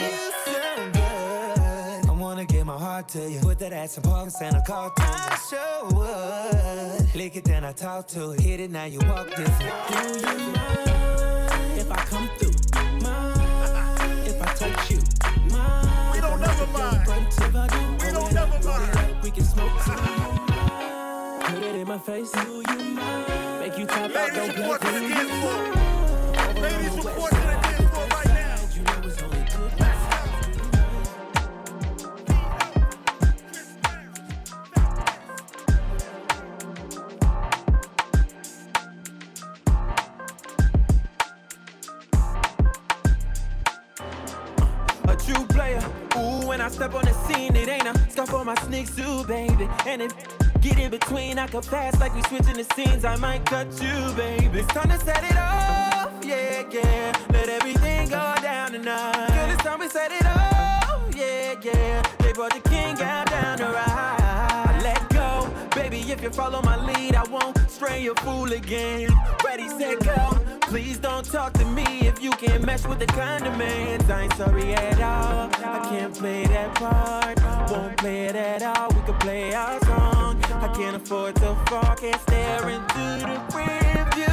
You 0.04 0.32
sound 0.46 0.94
good. 0.94 2.10
I 2.10 2.12
wanna 2.18 2.46
give 2.46 2.66
my 2.66 2.78
heart 2.78 3.08
to 3.10 3.30
you. 3.30 3.45
Put 3.86 4.04
that 4.04 4.26
ass 4.26 4.42
and 4.42 4.56
a 4.56 4.62
car 4.64 4.90
to 4.90 5.02
me. 5.04 5.08
Show 5.52 5.90
would. 5.94 7.16
Lick 7.16 7.36
it, 7.36 7.44
then 7.44 7.64
I 7.64 7.72
talk 7.72 8.08
to 8.10 8.32
it. 8.32 8.40
Hit 8.40 8.60
it, 8.60 8.72
now 8.72 8.86
you 8.86 8.98
walk 9.08 9.30
different. 9.30 9.88
Do 9.88 9.96
you 9.96 10.48
mind 10.54 11.78
if 11.78 11.92
I 11.92 11.98
come 11.98 12.28
through? 12.40 12.54
Mind 13.04 14.28
if 14.28 14.42
I 14.42 14.54
touch 14.56 14.90
you? 14.90 15.00
Mind 15.52 16.14
we 16.14 16.20
don't 16.20 16.42
never 16.42 16.66
mind. 16.68 17.08
If 17.08 17.56
I 17.56 17.68
do, 17.68 18.06
we 18.06 18.12
don't 18.12 18.34
never 18.34 18.60
mind. 18.68 19.22
We 19.22 19.30
can 19.30 19.44
smoke 19.44 19.84
too. 19.86 19.94
Put 21.54 21.64
it 21.64 21.76
in 21.76 21.88
my 21.88 22.00
face. 22.00 22.32
Do 22.32 22.64
you 22.68 22.78
mind? 22.96 23.60
Make 23.60 23.78
you 23.78 23.86
tap 23.86 24.16
out, 24.16 24.34
don't 24.34 24.52
play 24.56 24.78
for 24.80 25.00
me. 25.00 25.10
Ladies, 26.60 26.96
report 27.06 27.30
to 27.30 27.35
the 27.35 27.35
my 48.46 48.56
sneaks 48.62 48.96
too, 48.96 49.24
baby. 49.26 49.68
And 49.88 50.04
if 50.04 50.14
get 50.62 50.78
in 50.78 50.92
between, 50.92 51.40
I 51.40 51.48
could 51.48 51.66
pass 51.66 52.00
like 52.00 52.14
we 52.14 52.22
switching 52.24 52.54
the 52.54 52.64
scenes. 52.76 53.04
I 53.04 53.16
might 53.16 53.44
cut 53.46 53.68
you, 53.82 54.14
baby. 54.16 54.60
It's 54.60 54.68
time 54.68 54.90
to 54.90 55.00
set 55.00 55.24
it 55.24 55.36
off, 55.36 56.12
yeah, 56.24 56.64
yeah. 56.70 57.12
Let 57.32 57.50
everything 57.50 58.10
go 58.10 58.34
down 58.42 58.74
tonight. 58.74 59.30
Girl, 59.30 59.50
it's 59.50 59.64
time 59.64 59.80
we 59.80 59.90
set 59.90 60.12
it 60.12 60.26
off, 60.26 61.16
yeah, 61.16 61.56
yeah. 61.62 62.04
They 62.20 62.34
brought 62.34 62.54
the 62.54 62.70
king 62.70 62.96
out 63.02 63.32
down 63.32 63.58
the 63.58 63.66
ride. 63.66 64.80
Let 64.84 65.10
go, 65.10 65.52
baby. 65.74 66.00
If 66.12 66.22
you 66.22 66.30
follow 66.30 66.62
my 66.62 66.78
lead, 66.78 67.16
I 67.16 67.24
won't 67.24 67.58
stray 67.70 68.04
your 68.04 68.16
fool 68.16 68.52
again. 68.54 69.10
Ready, 69.44 69.68
set, 69.70 70.04
go. 70.04 70.45
Please 70.76 70.98
don't 70.98 71.24
talk 71.24 71.54
to 71.54 71.64
me 71.64 71.86
if 72.02 72.22
you 72.22 72.32
can't 72.32 72.66
mesh 72.66 72.86
with 72.86 73.00
the 73.00 73.06
condiments. 73.06 74.10
I 74.10 74.24
ain't 74.24 74.34
sorry 74.34 74.74
at 74.74 75.00
all. 75.00 75.50
I 75.64 75.80
can't 75.90 76.14
play 76.14 76.46
that 76.48 76.76
part. 76.76 77.72
Won't 77.72 77.96
play 77.96 78.26
it 78.26 78.36
at 78.36 78.62
all. 78.62 78.90
We 78.90 79.00
can 79.06 79.18
play 79.20 79.54
our 79.54 79.80
song. 79.86 80.44
I 80.44 80.68
can't 80.76 80.98
afford 80.98 81.36
to 81.36 81.56
fall. 81.68 81.96
Can't 81.96 82.22
stare 82.24 82.68
into 82.68 83.06
the 83.24 83.40
rear 83.56 84.06
view. 84.16 84.26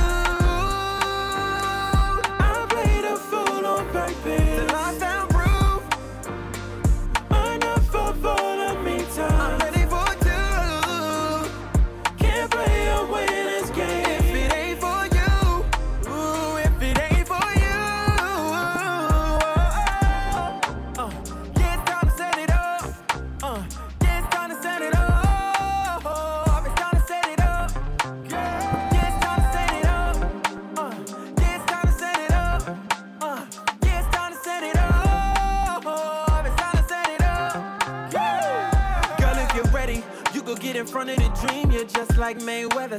I 2.41 2.67
played 2.69 3.05
a 3.05 3.17
fool 3.17 3.65
on 3.65 3.87
purpose. 3.91 5.12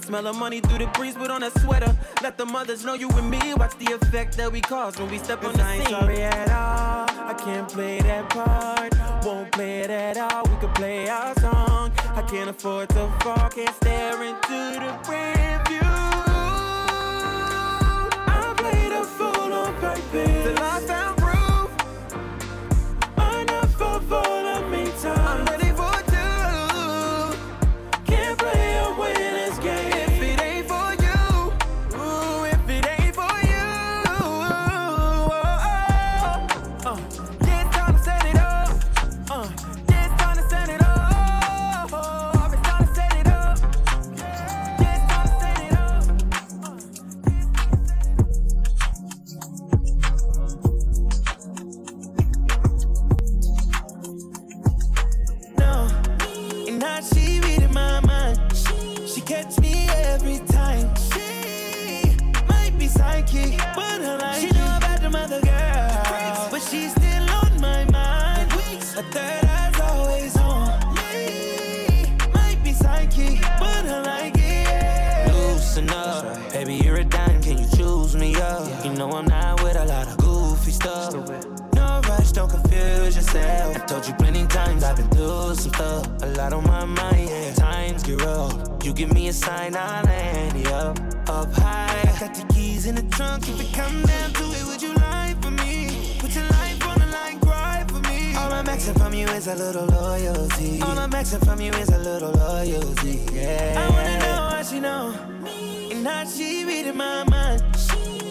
Smell 0.05 0.27
of 0.27 0.35
money 0.38 0.59
through 0.59 0.80
the 0.80 0.88
breeze, 0.88 1.15
put 1.15 1.31
on 1.31 1.43
a 1.43 1.49
sweater. 1.61 1.95
Let 2.21 2.38
the 2.38 2.45
mothers 2.45 2.84
know 2.84 2.93
you 2.93 3.07
and 3.11 3.30
me. 3.31 3.53
Watch 3.53 3.77
the 3.77 3.93
effect 3.93 4.35
that 4.35 4.51
we 4.51 4.59
cause 4.59 4.97
when 4.99 5.09
we 5.09 5.17
step 5.17 5.41
on 5.45 5.53
the 5.53 5.63
I 5.63 5.75
ain't 5.75 5.88
scene. 5.88 5.95
sorry 5.97 6.21
at 6.21 6.49
all. 6.49 7.07
I 7.30 7.34
can't 7.34 7.69
play 7.69 7.99
that 8.01 8.30
part. 8.30 8.93
Won't 9.25 9.53
play 9.53 9.80
it 9.80 9.89
at 9.89 10.17
all. 10.17 10.43
We 10.43 10.55
could 10.57 10.75
play 10.75 11.07
our 11.07 11.34
song. 11.39 11.93
I 12.15 12.21
can't 12.23 12.49
afford 12.49 12.89
to 12.89 13.07
fall. 13.21 13.49
Can't 13.49 13.73
stare 13.77 14.21
into 14.23 14.80
the 14.84 14.91
rear 15.09 15.61
view. 15.67 15.80
I 18.27 18.53
played 18.57 18.91
a 18.91 19.03
fool 19.05 19.53
on 19.53 19.73
purpose. 19.75 20.11
Till 20.11 20.59
I 20.59 20.80
found 20.81 21.17
proof. 21.17 21.71
Enough 23.39 23.73
for 23.73 23.99
the 23.99 24.67
meantime. 24.69 25.27
I'm 25.27 25.45
ready 25.45 25.62
Through 85.53 85.61
some 85.61 85.73
stuff. 85.73 86.23
A 86.23 86.27
lot 86.30 86.51
on 86.53 86.63
my 86.63 86.84
mind, 86.84 87.30
yeah. 87.30 87.53
Times 87.53 88.01
get 88.01 88.19
rough. 88.23 88.84
You 88.84 88.91
give 88.91 89.13
me 89.13 89.27
a 89.27 89.34
sign, 89.34 89.75
I'll 89.75 90.03
land 90.03 90.57
you 90.57 90.67
up, 90.73 90.97
up 91.30 91.53
high. 91.53 92.01
I 92.11 92.19
got 92.19 92.34
the 92.34 92.43
keys 92.51 92.88
in 92.88 92.95
the 92.95 93.03
trunk. 93.03 93.47
If 93.47 93.61
it 93.61 93.71
come 93.71 94.01
down 94.01 94.34
to 94.34 94.43
it, 94.45 94.65
would 94.65 94.81
you 94.81 94.95
lie 94.95 95.35
for 95.41 95.51
me? 95.51 96.17
Put 96.17 96.34
your 96.34 96.45
life 96.45 96.88
on 96.88 96.97
the 96.99 97.05
line, 97.05 97.39
cry 97.39 97.85
for 97.88 97.99
me. 98.09 98.34
All 98.35 98.51
I'm 98.51 98.67
asking 98.67 98.95
from 98.95 99.13
you 99.13 99.27
is 99.27 99.45
a 99.45 99.53
little 99.53 99.85
loyalty. 99.85 100.81
All 100.81 100.97
I'm 100.97 101.13
asking 101.13 101.41
from 101.41 101.61
you 101.61 101.71
is 101.73 101.89
a 101.89 101.99
little 101.99 102.31
loyalty. 102.31 103.21
Yeah. 103.31 103.75
I 103.77 103.89
wanna 103.91 104.19
know 104.21 104.49
how 104.55 104.63
she 104.63 104.80
know, 104.80 105.13
Me. 105.43 105.91
and 105.91 106.07
how 106.07 106.25
she 106.25 106.65
reading 106.65 106.97
my 106.97 107.23
mind. 107.25 107.61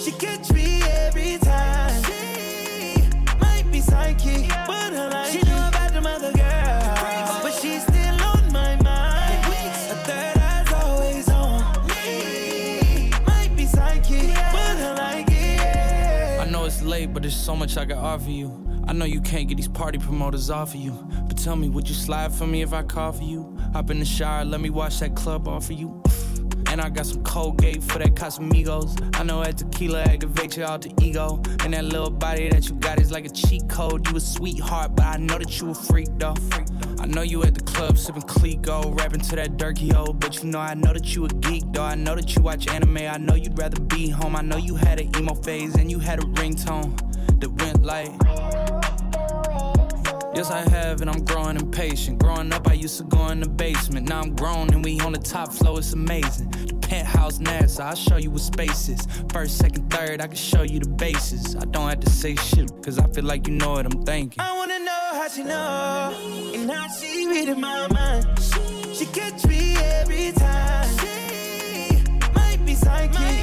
She 0.01 0.11
catch 0.11 0.51
me 0.51 0.83
every 1.07 1.39
time. 1.39 2.03
She 2.03 3.01
might 3.41 3.71
be 3.71 3.81
psychic, 3.81 4.49
but 4.67 4.93
her 4.93 5.09
life. 5.09 5.31
She 5.31 5.41
know 5.43 5.69
about 5.69 5.93
the 5.93 6.01
mother 6.01 6.33
girl, 6.33 6.82
but 17.07 17.23
there's 17.23 17.37
so 17.37 17.55
much 17.57 17.77
I 17.77 17.85
can 17.85 17.99
offer 17.99 18.31
you. 18.31 18.67
I 18.87 18.93
know 18.93 19.05
you 19.05 19.21
can't 19.21 19.49
get 19.49 19.57
these 19.57 19.69
party 19.69 19.99
promoters 19.99 20.51
off 20.51 20.75
of 20.75 20.81
you. 20.81 20.93
But 21.27 21.39
tell 21.39 21.57
me, 21.57 21.69
would 21.69 21.89
you 21.89 21.95
slide 21.95 22.33
for 22.33 22.47
me 22.47 22.63
if 22.63 22.73
I 22.73 22.83
call 22.83 23.13
for 23.13 23.25
you? 23.25 23.57
Hop 23.73 23.91
in 23.91 23.99
the 23.99 24.05
shower, 24.05 24.45
let 24.45 24.61
me 24.61 24.71
watch 24.71 25.01
that 25.01 25.15
club 25.15 25.49
off 25.49 25.71
of 25.71 25.79
you. 25.79 26.03
And 26.67 26.81
I 26.81 26.89
got 26.89 27.07
some 27.07 27.23
Colgate 27.23 27.83
for 27.83 27.99
that 27.99 28.15
Casamigos. 28.15 28.99
I 29.19 29.25
know 29.25 29.45
that 29.45 29.59
tequila 29.59 30.05
activates 30.05 30.57
your 30.57 30.67
alter 30.67 30.89
ego. 31.01 31.43
And 31.61 31.75
that 31.75 31.85
little 31.85 32.11
body 32.11 32.49
that 32.49 32.69
you 32.69 32.77
got 32.77 32.99
is 32.99 33.13
like 33.13 33.27
a 33.27 33.31
cheat 33.31 33.69
code. 33.69 34.09
You 34.09 34.17
a 34.17 34.21
sweetheart, 34.21 34.97
but 34.97 35.05
I 35.05 35.17
know 35.19 35.39
that 35.39 35.61
you 35.61 35.71
a 35.71 35.75
freak 35.75 36.09
though. 36.17 36.35
I 36.99 37.07
know 37.07 37.23
you 37.23 37.43
at 37.43 37.55
the 37.55 37.63
club 37.63 37.99
sipping 37.99 38.23
Clicquot, 38.23 38.99
rapping 38.99 39.21
to 39.21 39.37
that 39.37 39.57
Durkee 39.57 39.93
O. 39.95 40.13
But 40.13 40.43
you 40.43 40.51
know 40.51 40.61
I 40.61 40.75
know 40.75 40.93
that 40.93 41.15
you 41.15 41.25
a 41.25 41.29
geek 41.29 41.65
though. 41.73 41.83
I 41.83 41.95
know 41.95 42.15
that 42.15 42.35
you 42.35 42.43
watch 42.43 42.69
anime. 42.69 42.99
I 42.99 43.19
know 43.19 43.35
you'd 43.35 43.59
rather 43.59 43.81
be 43.81 44.09
home. 44.09 44.37
I 44.37 44.43
know 44.43 44.57
you 44.57 44.77
had 44.77 45.01
an 45.01 45.15
emo 45.17 45.35
phase 45.35 45.75
and 45.75 45.91
you 45.91 45.99
had 45.99 46.21
a 46.21 46.27
ringtone 46.27 46.97
that 47.41 47.51
went 47.51 47.85
like. 47.85 48.13
Yes, 50.35 50.51
I 50.51 50.67
have, 50.71 51.03
and 51.03 51.11
I'm 51.11 51.23
growing 51.25 51.57
impatient. 51.57 52.19
Growing 52.19 52.53
up, 52.55 52.67
I 52.67 52.73
used 52.73 52.97
to 52.97 53.05
go 53.05 53.29
in 53.29 53.41
the 53.41 53.49
basement. 53.49 54.09
Now 54.09 54.21
I'm 54.21 54.35
grown, 54.35 54.73
and 54.73 54.83
we 54.83 54.99
on 55.01 55.13
the 55.13 55.19
top 55.19 55.53
floor. 55.53 55.79
It's 55.79 55.93
amazing. 55.93 56.51
The 56.51 56.75
penthouse 56.75 57.39
NASA, 57.39 57.81
I'll 57.81 57.95
show 57.95 58.17
you 58.17 58.31
what 58.31 58.41
space 58.41 58.89
is. 58.89 59.07
First, 59.31 59.59
second, 59.59 59.91
third, 59.91 60.23
I 60.23 60.29
can 60.29 60.37
show 60.37 60.63
you 60.63 60.81
the 60.81 60.89
bases. 60.89 61.55
I 61.55 61.67
don't 61.67 61.87
have 61.87 62.01
to 62.01 62.11
say 62.11 62.35
shit, 62.37 62.71
cause 62.83 62.99
I 62.99 63.07
feel 63.09 63.25
like 63.25 63.47
you 63.47 63.53
know 63.55 63.73
what 63.73 63.85
I'm 63.85 64.03
thinking. 64.05 64.41
I 64.41 64.57
wanna 64.57 64.79
know 64.79 64.92
she 65.35 65.43
know 65.45 66.15
and 66.55 66.71
how 66.71 66.87
she 66.89 67.27
reading 67.27 67.61
my 67.61 67.89
mind. 67.89 68.27
She 68.93 69.07
catch 69.07 69.47
me 69.47 69.77
every 69.77 70.33
time. 70.33 70.89
She 70.99 72.03
might 72.35 72.59
be 72.67 72.75
psychic, 72.75 73.42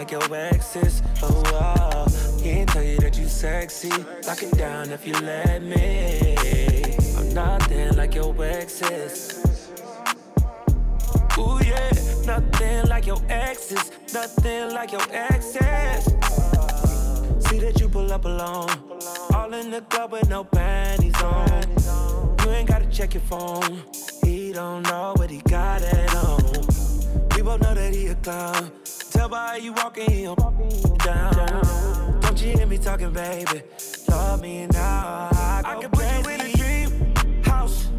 like 0.00 0.12
your 0.12 0.34
exes. 0.34 1.02
Oh, 1.22 1.42
wow. 1.52 2.06
Can't 2.42 2.66
tell 2.70 2.82
you 2.82 2.96
that 3.00 3.18
you 3.18 3.28
sexy. 3.28 3.90
Lock 4.26 4.42
it 4.42 4.56
down 4.56 4.90
if 4.92 5.06
you 5.06 5.12
let 5.12 5.62
me. 5.62 6.36
I'm 7.18 7.34
nothing 7.34 7.94
like 7.96 8.14
your 8.14 8.34
exes. 8.42 9.44
Ooh, 11.36 11.58
yeah. 11.62 11.90
Nothing 12.24 12.88
like 12.88 13.06
your 13.06 13.20
exes, 13.28 13.90
nothing 14.14 14.72
like 14.72 14.90
your 14.92 15.06
exes. 15.10 16.04
See 17.44 17.58
that 17.58 17.78
you 17.78 17.90
pull 17.90 18.10
up 18.10 18.24
alone. 18.24 18.70
All 19.34 19.52
in 19.52 19.70
the 19.70 19.82
club 19.90 20.12
with 20.12 20.30
no 20.30 20.44
panties 20.44 21.20
on. 21.22 21.66
You 22.42 22.50
ain't 22.52 22.68
gotta 22.68 22.86
check 22.86 23.12
your 23.12 23.22
phone. 23.24 23.82
He 24.24 24.52
don't 24.52 24.82
know 24.84 25.12
what 25.16 25.28
he 25.28 25.42
got 25.42 25.82
it 25.82 26.14
on. 26.14 26.40
We 27.36 27.42
both 27.42 27.60
know 27.60 27.74
that 27.74 27.94
he 27.94 28.06
a 28.06 28.14
clown. 28.14 28.79
Tell 29.20 29.28
by 29.28 29.48
how 29.48 29.56
you 29.56 29.74
walking, 29.74 30.34
don't 30.34 30.98
down. 31.00 32.20
Don't 32.22 32.40
you 32.40 32.52
hear 32.56 32.66
me 32.66 32.78
talking, 32.78 33.12
baby? 33.12 33.60
Love 34.08 34.40
me 34.40 34.66
now. 34.68 35.28
I, 35.30 35.62
I 35.62 35.78
can 35.78 35.90
put 35.90 36.06
you 36.06 36.30
in 36.30 36.40
a 36.40 36.52
dream 36.56 37.14
house, 37.44 37.90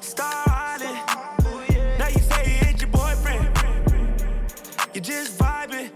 star 0.00 0.42
island. 0.44 0.98
Now 2.00 2.08
you 2.08 2.18
say 2.18 2.48
he 2.48 2.66
ain't 2.66 2.80
your 2.80 2.90
boyfriend. 2.90 3.46
You 4.92 5.00
just 5.00 5.38
vibing. 5.38 5.88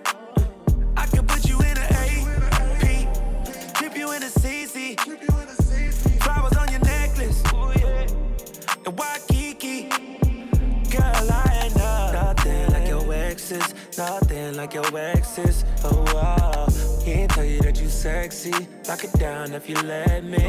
I 0.97 1.06
can 1.06 1.26
put 1.26 1.48
you 1.48 1.59
in 1.59 1.76
an 1.76 1.88
AP, 1.90 3.74
trip 3.74 3.97
you 3.97 4.12
in 4.12 4.22
a 4.22 4.26
CC. 4.26 5.01
Flowers 6.22 6.56
on 6.56 6.70
your 6.70 6.80
necklace. 6.82 7.42
And 8.86 8.97
Waikiki. 8.97 9.30
Nothing 14.01 14.56
like 14.56 14.72
your 14.72 14.97
exes. 14.97 15.64
Oh, 15.85 16.02
wow. 16.14 16.66
Can't 17.05 17.31
tell 17.31 17.44
you 17.44 17.60
that 17.60 17.81
you 17.81 17.89
sexy. 17.89 18.55
Lock 18.89 19.05
it 19.05 19.12
down 19.18 19.52
if 19.52 19.68
you 19.68 19.77
let 19.82 20.24
me. 20.24 20.44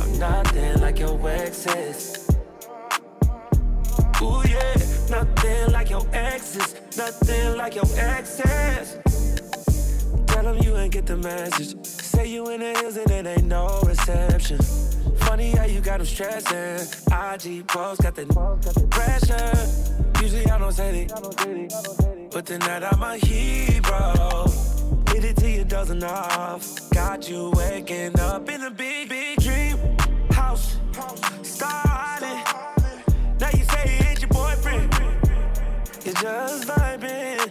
I'm 0.00 0.18
nothing 0.18 0.80
like 0.80 0.98
your 1.00 1.18
exes. 1.28 2.28
Ooh, 4.22 4.42
yeah. 4.48 4.72
Nothing 5.12 5.72
like 5.72 5.90
your 5.90 6.06
exes, 6.14 6.74
nothing 6.96 7.58
like 7.58 7.74
your 7.74 7.84
exes. 7.98 9.21
Tell 10.42 10.54
them 10.54 10.64
you 10.64 10.76
ain't 10.76 10.92
get 10.92 11.06
the 11.06 11.16
message. 11.16 11.86
Say 11.86 12.26
you 12.26 12.50
in 12.50 12.58
the 12.58 12.76
hills 12.80 12.96
and 12.96 13.08
it 13.12 13.26
ain't 13.28 13.44
no 13.44 13.80
reception. 13.86 14.58
Funny 15.18 15.52
how 15.52 15.66
you 15.66 15.80
got 15.80 15.98
them 15.98 16.06
stressing. 16.06 16.80
IG 17.12 17.68
post 17.68 18.02
got 18.02 18.16
the 18.16 18.26
pressure. 18.90 20.20
Usually 20.20 20.44
I 20.46 20.58
don't 20.58 20.72
say 20.72 21.02
it, 21.02 22.32
but 22.32 22.44
tonight 22.44 22.82
I'm 22.82 23.00
a 23.04 23.18
hero. 23.18 24.46
Hit 25.10 25.24
it 25.26 25.36
till 25.36 25.48
you 25.48 25.62
dozen 25.62 26.02
off. 26.02 26.90
Got 26.90 27.30
you 27.30 27.52
waking 27.54 28.18
up 28.18 28.48
in 28.50 28.64
a 28.64 28.70
big, 28.70 29.10
big 29.10 29.38
dream 29.38 29.78
house. 30.32 30.76
Star 31.42 31.82
Island. 31.84 32.42
Now 33.38 33.50
you 33.56 33.62
say 33.62 34.08
ain't 34.08 34.20
your 34.20 34.28
boyfriend. 34.30 34.92
You're 36.04 36.14
just 36.14 36.66
vibing. 36.66 37.41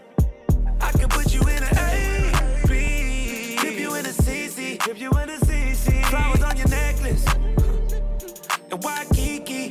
And 8.72 8.84
Waikiki. 8.84 9.70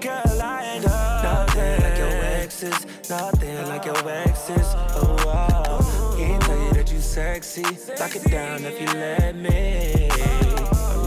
Girl, 0.00 0.42
I 0.42 0.64
ain't 0.64 0.84
nothing 0.84 1.82
like 1.82 1.98
your 1.98 2.08
exes. 2.08 2.86
Nothing 3.10 3.68
like 3.68 3.84
your 3.84 4.08
exes. 4.08 4.74
Oh, 4.94 5.16
wow. 5.26 6.16
Can't 6.16 6.42
tell 6.42 6.58
you 6.58 6.72
that 6.72 6.90
you 6.90 7.00
sexy. 7.00 7.62
Lock 7.98 8.16
it 8.16 8.24
down 8.30 8.64
if 8.64 8.80
you 8.80 8.86
let 8.86 9.36
me. 9.36 10.08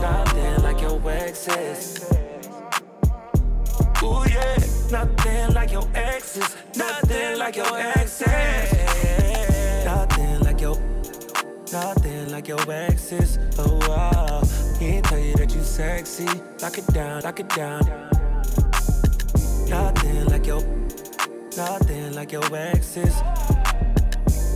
Nothing 0.02 0.62
like 0.62 0.82
your 0.82 1.02
exes. 1.10 2.12
Ooh, 4.04 4.24
yeah. 4.30 4.58
Nothing 4.92 5.54
like 5.56 5.72
your 5.72 5.88
exes. 5.96 6.56
Nothing 6.76 7.40
like 7.40 7.56
your 7.56 7.76
exes. 7.76 8.83
Nothing 11.74 12.30
like 12.30 12.48
your. 12.48 12.62
Exes. 12.70 13.40
Oh, 13.58 13.80
wow. 13.90 14.44
Can't 14.78 15.04
tell 15.06 15.18
you 15.18 15.36
that 15.38 15.56
you 15.56 15.64
sexy. 15.64 16.28
Lock 16.62 16.78
it 16.78 16.86
down, 16.94 17.22
lock 17.24 17.40
it 17.40 17.50
down. 17.50 17.82
Nothing 19.68 20.26
like 20.28 20.46
your. 20.46 20.62
Nothing 21.58 22.14
like 22.14 22.32
your 22.32 22.46
exes. 22.56 23.16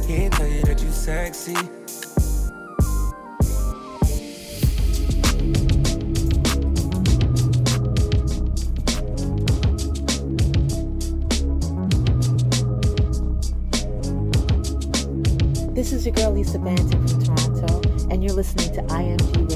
Can't 0.06 0.32
tell 0.32 0.48
you 0.48 0.62
that 0.62 0.80
you 0.80 0.92
sexy. 0.92 1.58
your 16.08 16.16
girl 16.16 16.32
Lisa 16.32 16.58
Banton 16.58 17.10
from 17.10 17.36
Toronto, 17.36 17.82
and 18.10 18.24
you're 18.24 18.34
listening 18.34 18.74
to 18.74 18.82
IMG 18.84 19.47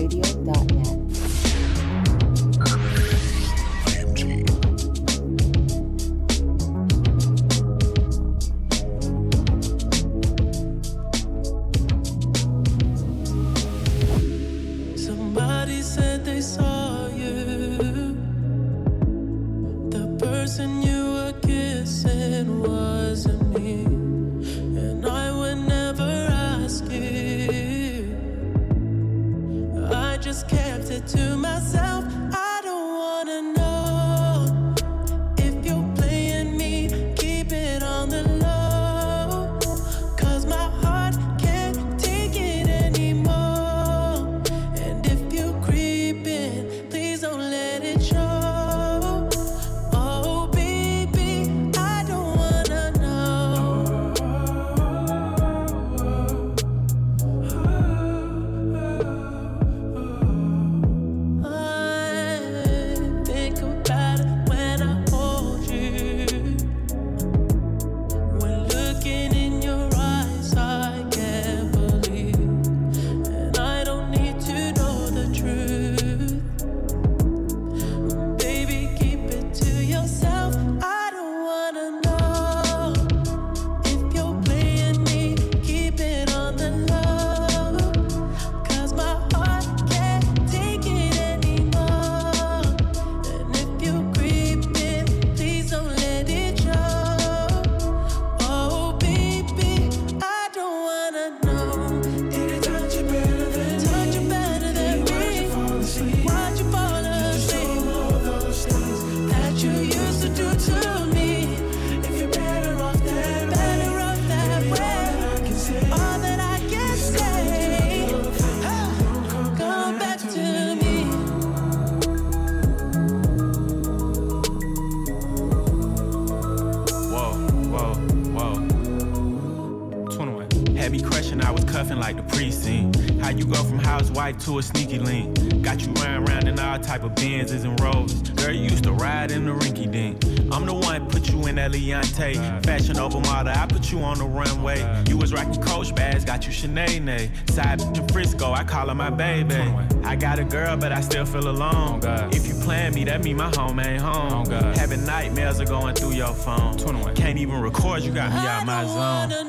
but 150.78 150.92
I 150.92 151.02
still 151.02 151.26
feel 151.26 151.48
alone. 151.50 152.02
Oh 152.04 152.30
if 152.32 152.48
you 152.48 152.54
plan 152.56 152.94
me, 152.94 153.04
that 153.06 153.24
mean 153.24 153.38
my 153.38 153.50
home 153.56 153.80
ain't 153.80 154.02
home. 154.02 154.46
Oh 154.52 154.74
Having 154.74 155.06
nightmares 155.06 155.60
are 155.60 155.66
going 155.66 155.96
through 155.96 156.12
your 156.12 156.34
phone. 156.34 156.78
21. 156.78 157.16
Can't 157.16 157.38
even 157.38 157.60
record, 157.60 158.04
you 158.04 158.12
got 158.12 158.32
me 158.32 158.40
out 158.40 158.66
my 158.66 158.86
zone. 158.86 159.41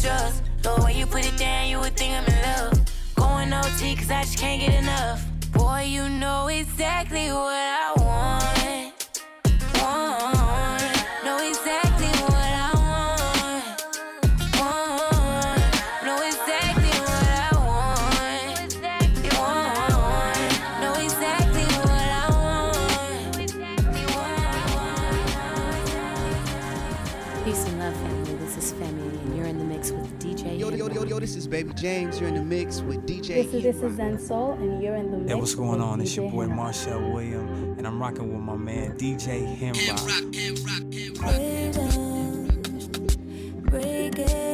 drugs. 0.00 0.42
Lord, 0.64 0.82
when 0.82 0.96
you 0.96 1.06
put 1.06 1.26
it 1.26 1.36
down, 1.36 1.68
you 1.68 1.78
would 1.80 1.96
think 1.96 2.14
I'm 2.14 2.24
in 2.24 2.42
love. 2.42 2.80
Going 3.14 3.52
OT, 3.52 3.96
cause 3.96 4.10
I 4.10 4.22
just 4.22 4.38
can't 4.38 4.60
get 4.60 4.74
enough. 4.82 5.24
Boy, 5.52 5.86
you 5.88 6.08
know 6.08 6.48
exactly 6.48 7.28
what 7.28 7.54
I 7.54 7.92
want. 7.96 8.59
Baby 31.60 31.74
James, 31.74 32.18
you're 32.18 32.30
in 32.30 32.36
the 32.36 32.42
mix 32.42 32.80
with 32.80 33.06
DJ. 33.06 33.26
This 33.26 33.52
is, 33.52 33.62
this 33.62 33.82
is 33.82 33.96
Zen 33.96 34.18
Soul, 34.18 34.52
and 34.52 34.82
you're 34.82 34.96
in 34.96 35.10
the 35.10 35.18
mix. 35.18 35.30
Hey, 35.30 35.34
what's 35.34 35.54
going 35.54 35.82
on? 35.82 36.00
It's 36.00 36.16
your 36.16 36.30
boy 36.30 36.46
Marshall 36.46 37.12
William, 37.12 37.76
and 37.76 37.86
I'm 37.86 38.00
rocking 38.00 38.32
with 38.32 38.40
my 38.40 38.56
man 38.56 38.96
DJ 38.96 39.58
Henrock. 39.58 40.30
Break 43.70 44.18
it. 44.20 44.49